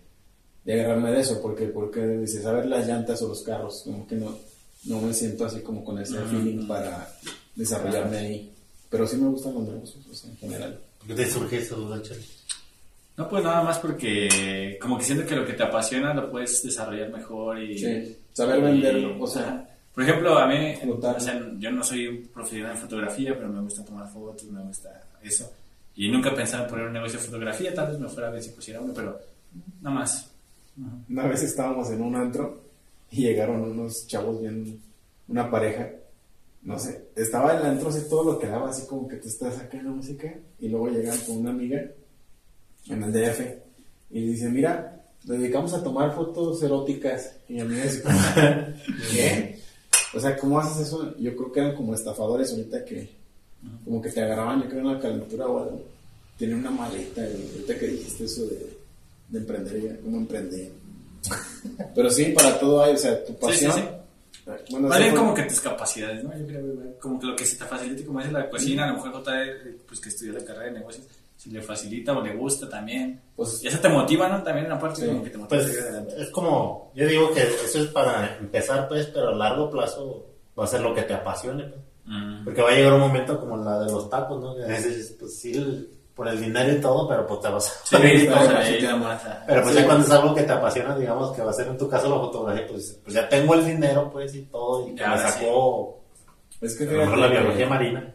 [0.64, 4.06] de agarrarme de eso, porque, porque dices, a ver las llantas o los carros, como
[4.06, 4.38] que no,
[4.84, 7.06] no me siento así como con ese feeling para
[7.56, 8.50] desarrollarme ahí.
[8.88, 10.80] Pero sí me gustan los negocios, o sea, en general.
[10.98, 12.24] ¿Por qué te surge esa duda, Charlie?
[13.16, 16.62] No, pues nada más porque como que siento que lo que te apasiona lo puedes
[16.62, 17.78] desarrollar mejor y...
[17.78, 22.26] Sí, saber venderlo, o sea, Por ejemplo, a mí, o sea, yo no soy un
[22.26, 24.90] profesional en fotografía, pero me gusta tomar fotos, me gusta
[25.22, 25.52] eso.
[25.94, 28.42] Y nunca he pensado en poner un negocio de fotografía, tal vez me fuera bien
[28.42, 29.20] si pusiera uno, pero
[29.80, 30.30] nada más.
[31.08, 32.60] Una vez estábamos en un antro
[33.10, 34.80] y llegaron unos chavos bien,
[35.28, 35.88] una pareja,
[36.62, 39.28] no sé, estaba en el antro así todo lo que daba, así como que tú
[39.28, 41.80] estás acá en la música y luego llegan con una amiga
[42.88, 43.40] en el DF
[44.10, 48.18] y dice, mira, nos dedicamos a tomar fotos eróticas y mi amiga como,
[49.12, 49.63] ¿qué?
[50.14, 51.14] O sea, ¿cómo haces eso?
[51.18, 53.08] Yo creo que eran como estafadores ahorita que
[53.84, 55.82] como que te agarraban, yo creo, en la calentura o algo.
[56.36, 58.76] Tienen una maleta, y ahorita que dijiste eso de,
[59.28, 60.70] de emprender, ya, ¿cómo emprender?
[61.94, 63.72] Pero sí, para todo hay, o sea, tu Sí, sí, pasión.
[63.72, 63.80] sí.
[64.70, 66.36] Bueno, fue- como que tus capacidades, ¿no?
[66.36, 66.62] Yo creo,
[67.00, 69.86] como que lo que se te facilite, como es la cocina, a lo mejor JD,
[69.88, 71.06] pues que estudió la carrera de negocios,
[71.44, 73.20] si le facilita o le gusta también.
[73.36, 74.42] Pues- y eso te motiva, ¿no?
[74.42, 75.06] También aparte Sí.
[75.08, 78.88] como que te motiva a Pues es como, yo digo que eso es para empezar,
[78.88, 80.24] pues, pero a largo plazo
[80.58, 81.80] va a ser lo que te apasione, pues.
[82.06, 82.44] Mm.
[82.44, 84.54] Porque va a llegar un momento como la de los tacos, ¿no?
[84.56, 87.66] Que a veces, pues sí, el- por el dinero y todo, pero pues te vas
[87.68, 87.86] a...
[87.86, 87.96] Sí,
[88.26, 88.34] pero-
[89.02, 89.44] pues, ah.
[89.46, 89.80] Pero pues Sí.
[89.80, 92.08] ya cuando es algo que te apasiona, digamos que va a ser en tu caso
[92.08, 96.00] la fotografía, pues, pues ya tengo el dinero, pues, y todo, y que me sacó
[96.60, 98.13] Es que a lo mejor la biología marina.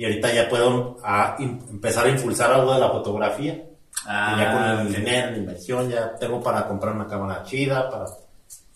[0.00, 3.66] Y ahorita ya puedo a, im- empezar a impulsar algo de la fotografía.
[4.06, 4.96] Ah, y ya con el ok.
[4.96, 8.06] dinero, la inversión, ya tengo para comprar una cámara chida, para...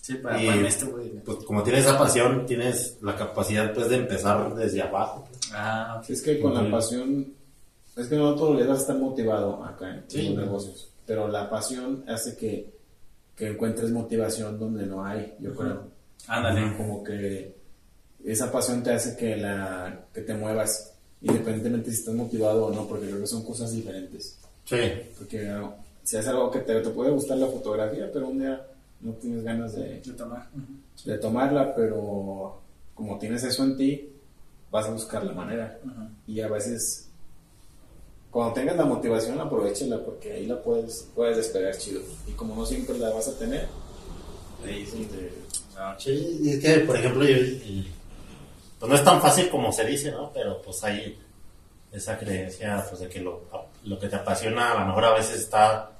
[0.03, 1.13] Sí, para y, esto, güey.
[1.25, 5.25] pues como tienes esa pasión, tienes la capacidad, pues, de empezar desde abajo.
[5.31, 5.51] pues.
[5.55, 6.11] Ah, ok.
[6.11, 7.33] Es que con la pasión,
[7.97, 10.29] es que no todos los días estar motivado acá en Sí.
[10.29, 12.71] los negocios, pero la pasión hace que,
[13.35, 15.85] que encuentres motivación donde no hay, yo creo.
[16.29, 16.77] Ándale.
[16.77, 17.57] Como que
[18.27, 20.91] esa pasión te hace que, la, que te muevas,
[21.25, 24.39] independientemente si estás motivado o no, porque creo que son cosas diferentes.
[24.65, 24.77] Sí.
[25.19, 25.75] Porque ¿no?
[26.03, 28.65] si es algo que te, te puede gustar la fotografía, pero un día
[29.01, 30.49] no tienes ganas de, De tomar.
[31.05, 32.61] De tomarla, pero
[32.95, 34.09] como tienes eso en ti,
[34.71, 35.81] vas a buscar la manera.
[36.27, 37.09] Y a veces,
[38.31, 42.03] cuando tengas la motivación, aprovechala porque ahí la puedes, puedes despegar chido.
[42.27, 43.67] Y como no siempre la vas a tener,
[44.65, 45.33] ahí es donde...
[45.77, 47.37] Ah, Sí, y es que, por ejemplo, yo,
[48.79, 50.31] pues no es tan fácil como se dice, ¿no?
[50.33, 51.19] Pero pues hay
[51.93, 53.43] esa creencia pues, de que lo,
[53.85, 55.91] lo que te apasiona a lo mejor a veces está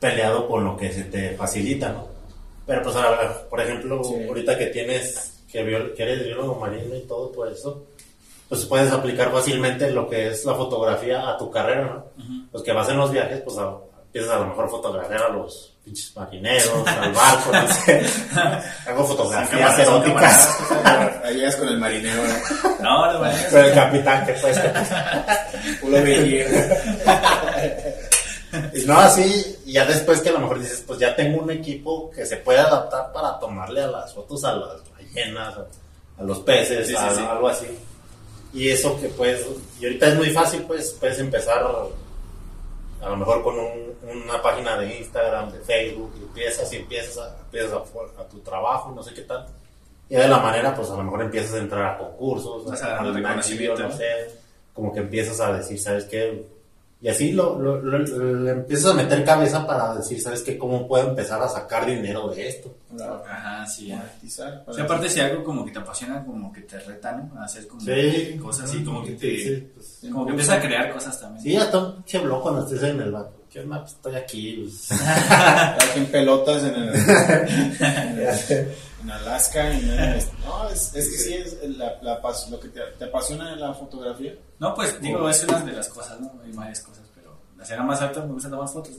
[0.00, 2.08] peleado con lo que se te facilita, ¿no?
[2.66, 2.96] Pero pues
[3.48, 4.24] por ejemplo, Sí.
[4.26, 7.84] ahorita que tienes, que, biol- que eres biólogo marino y todo por eso,
[8.48, 11.84] pues puedes aplicar fácilmente lo que es la fotografía a tu carrera,
[12.16, 12.46] ¿no?
[12.50, 13.76] Pues que vas en los viajes, pues a-
[14.06, 18.04] empiezas a lo mejor a fotografiar a los pinches marineros, al barco, no sé.
[18.86, 20.58] Hago fotografías eróticas.
[21.24, 22.80] Ahí llegas con el marinero, ¿no?
[22.80, 23.30] No, no.
[23.50, 24.60] Pero el capitán que pues
[25.80, 26.46] Pulo Beyer.
[28.74, 31.50] y no así y ya después que a lo mejor dices pues ya tengo un
[31.50, 36.24] equipo que se puede adaptar para tomarle a las fotos a las ballenas a, a
[36.24, 37.20] los peces Sí, sí, a- sí.
[37.28, 37.66] algo así
[38.54, 39.40] y eso que pues
[39.80, 41.62] y ahorita es muy fácil pues puedes empezar
[43.02, 43.96] a lo mejor con un-
[44.26, 48.38] una página de Instagram de Facebook y empiezas y empiezas a, empiezas a, a tu
[48.40, 49.46] trabajo no sé qué tal
[50.08, 52.96] y de la manera pues a lo mejor empiezas a entrar a concursos Vas a,
[52.98, 53.02] a a-
[53.82, 53.96] no ¿no?
[53.96, 54.30] sé.
[54.72, 56.46] Como que empiezas a decir sabes qué
[57.00, 60.56] y así lo, lo- lo- le empiezas a meter cabeza para decir, ¿sabes qué?
[60.56, 62.74] ¿Cómo puedo empezar a sacar dinero de esto?
[63.28, 63.96] Ajá, sí, ya.
[63.98, 67.38] monetizar, para- Sí, aparte si algo como que te apasiona, como que te reta, ¿no?
[67.40, 68.38] A hacer como Sí.
[68.42, 69.36] cosas así, como que te...
[69.38, 69.98] Sí, pues.
[70.10, 71.42] Como que empiezas a crear cosas también.
[71.42, 73.32] Sí, hasta un che blog cuando estés en el banco.
[73.52, 73.80] ¿Qué onda?
[73.80, 74.62] Pues estoy aquí.
[74.62, 75.00] pues.
[75.30, 76.92] Aquí en pelotas en, el-
[79.06, 79.72] en Alaska.
[79.72, 82.20] y no, es, no, es, es que sí, es la, la
[82.50, 84.34] lo que te, te apasiona de la fotografía.
[84.58, 86.32] No, pues digo, es una de las cosas, ¿no?
[86.44, 88.94] Hay varias cosas, pero la escena más alta me gusta tomar fotos.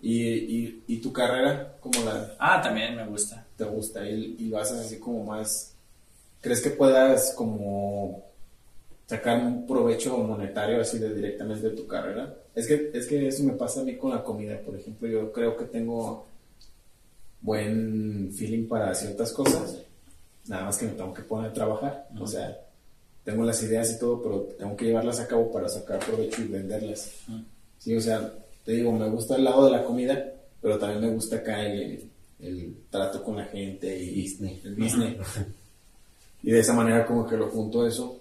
[0.00, 3.46] ¿Y, y, y tu carrera, cómo la Ah, también me gusta.
[3.56, 4.04] te gusta?
[4.04, 5.74] ¿Y, y lo haces así como más...
[6.40, 8.24] ¿Crees que puedas como
[9.06, 12.34] sacar un provecho monetario así de directamente de tu carrera?
[12.52, 15.06] Es que, es que eso me pasa a mí con la comida, por ejemplo.
[15.06, 16.26] Yo creo que tengo
[17.42, 19.78] buen feeling para ciertas cosas.
[20.48, 22.08] Nada más que me tengo que poner a trabajar.
[22.18, 22.56] O sea,
[23.24, 26.48] tengo las ideas y todo, pero tengo que llevarlas a cabo para sacar provecho y
[26.48, 27.12] venderlas.
[27.28, 27.38] Ujú.
[27.78, 28.32] Sí, o sea,
[28.64, 30.24] te digo, me gusta el lado de la comida,
[30.60, 32.08] pero también me gusta acá el,
[32.40, 34.60] el trato con la gente y Disney.
[34.64, 35.16] el business.
[36.42, 38.20] y de esa manera como que lo junto eso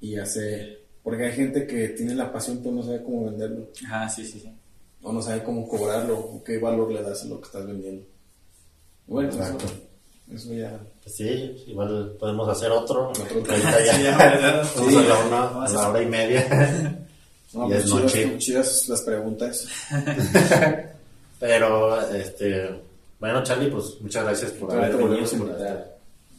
[0.00, 0.78] y hace...
[1.02, 4.40] Porque hay gente que tiene la pasión pero no sabe cómo venderlo, Ajá, sí, sí,
[4.40, 4.52] sí.
[5.02, 8.04] o no sabe cómo cobrarlo, o qué valor le das a lo que estás vendiendo.
[9.08, 9.64] Bueno, eso, Exacto.
[10.32, 10.78] eso ya...
[11.02, 13.08] Pues sí, igual podemos hacer otro.
[13.10, 13.42] Otro.
[13.46, 14.62] ya, Sí, ya, ya.
[14.76, 16.98] Vamos a la una, a la hora y media.
[17.54, 18.38] No, Ya pues es chidas, noche.
[18.38, 19.66] chidas las preguntas.
[21.40, 22.68] Pero, este,
[23.18, 25.26] bueno, Charlie, pues muchas gracias por haber venido.
[25.38, 25.56] por.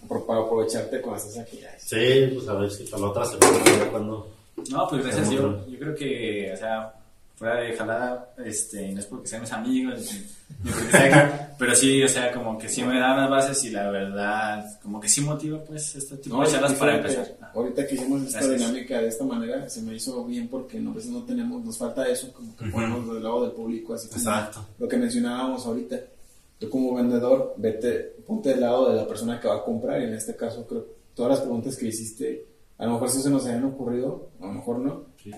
[0.07, 1.59] Por- para aprovecharte cuando estás aquí.
[1.79, 4.27] Sí, pues a ver si para la otra semana, a ver cuándo.
[4.71, 5.29] No, pues gracias.
[5.31, 6.93] Yo, yo creo que, o sea,
[7.39, 10.11] fuera de jalada, este, no es porque seamos amigos,
[10.63, 13.69] ni porque sea- pero sí, o sea, como que sí me dan las bases y
[13.71, 17.37] la verdad, como que sí motiva, pues, este tipo No, de charlas para empezar.
[17.55, 18.59] Ahorita que hicimos esta Gracias.
[18.59, 22.05] dinámica de esta manera, se me hizo bien porque no, veces no tenemos, nos falta
[22.07, 24.65] eso, como que ponernos del lado del público, así como Exacto.
[24.77, 25.97] lo que mencionábamos ahorita.
[26.59, 30.03] Tú como vendedor, vete, ponte del lado de la persona que va a comprar, y
[30.03, 32.45] en este caso creo todas las preguntas que hiciste,
[32.77, 35.31] a lo mejor sí se nos habían ocurrido, a lo mejor no, Sí.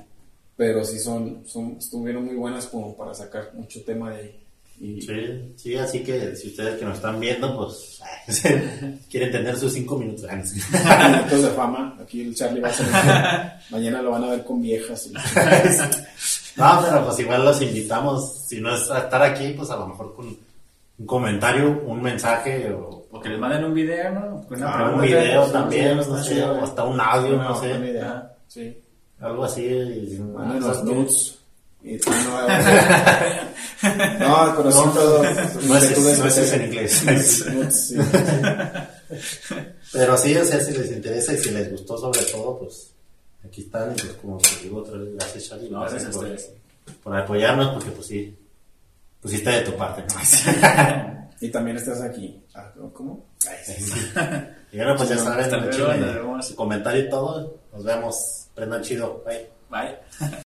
[0.62, 4.38] Pero sí son, son, estuvieron muy buenas como para sacar mucho tema de ahí.
[4.80, 8.00] Y, Sí, sí, así que si ustedes que nos están viendo, pues
[9.10, 10.28] quieren tener sus cinco minutos.
[10.30, 12.86] Ah, no minutos de fama, aquí el Charlie va a ser
[13.72, 15.08] mañana lo van a ver con viejas.
[15.08, 15.14] y-
[16.58, 19.88] No, pero pues igual los invitamos, si no es a estar aquí, pues a lo
[19.88, 24.46] mejor con un comentario, un mensaje o, O que les manden un video, ¿no?
[24.48, 28.32] Una Ah, un video también, no sé, hasta un audio, Una no sé, idea.
[28.48, 28.78] Sí.
[29.22, 29.64] Algo así.
[29.66, 31.38] y- ah, los nudes.
[31.84, 32.48] Y tú no,
[34.20, 35.24] no, conocí No, todo.
[35.24, 37.04] no es- no es en inglés.
[37.72, 37.96] Sí.
[39.92, 42.92] Pero sí, o sea, si les interesa y si les gustó sobre todo, pues
[43.46, 43.92] aquí están.
[43.92, 45.70] Y pues como te digo otra vez, gracias Charlie.
[45.70, 46.52] No, gracias a por, ustedes.
[47.04, 48.38] por apoyarnos, porque pues sí,
[49.22, 50.04] pusiste de tu parte.
[50.04, 51.22] ¿no?
[51.42, 52.40] Y también estás aquí.
[52.54, 53.26] Ah, ¿Cómo?
[53.50, 53.94] Ay, sí, sí.
[54.74, 55.50] Y bueno, pues ya saben,
[56.56, 57.58] comentario y todo.
[57.74, 58.41] Nos vemos.
[58.56, 59.24] Prendan chido.
[59.26, 59.50] Bye.
[59.70, 60.00] Bye.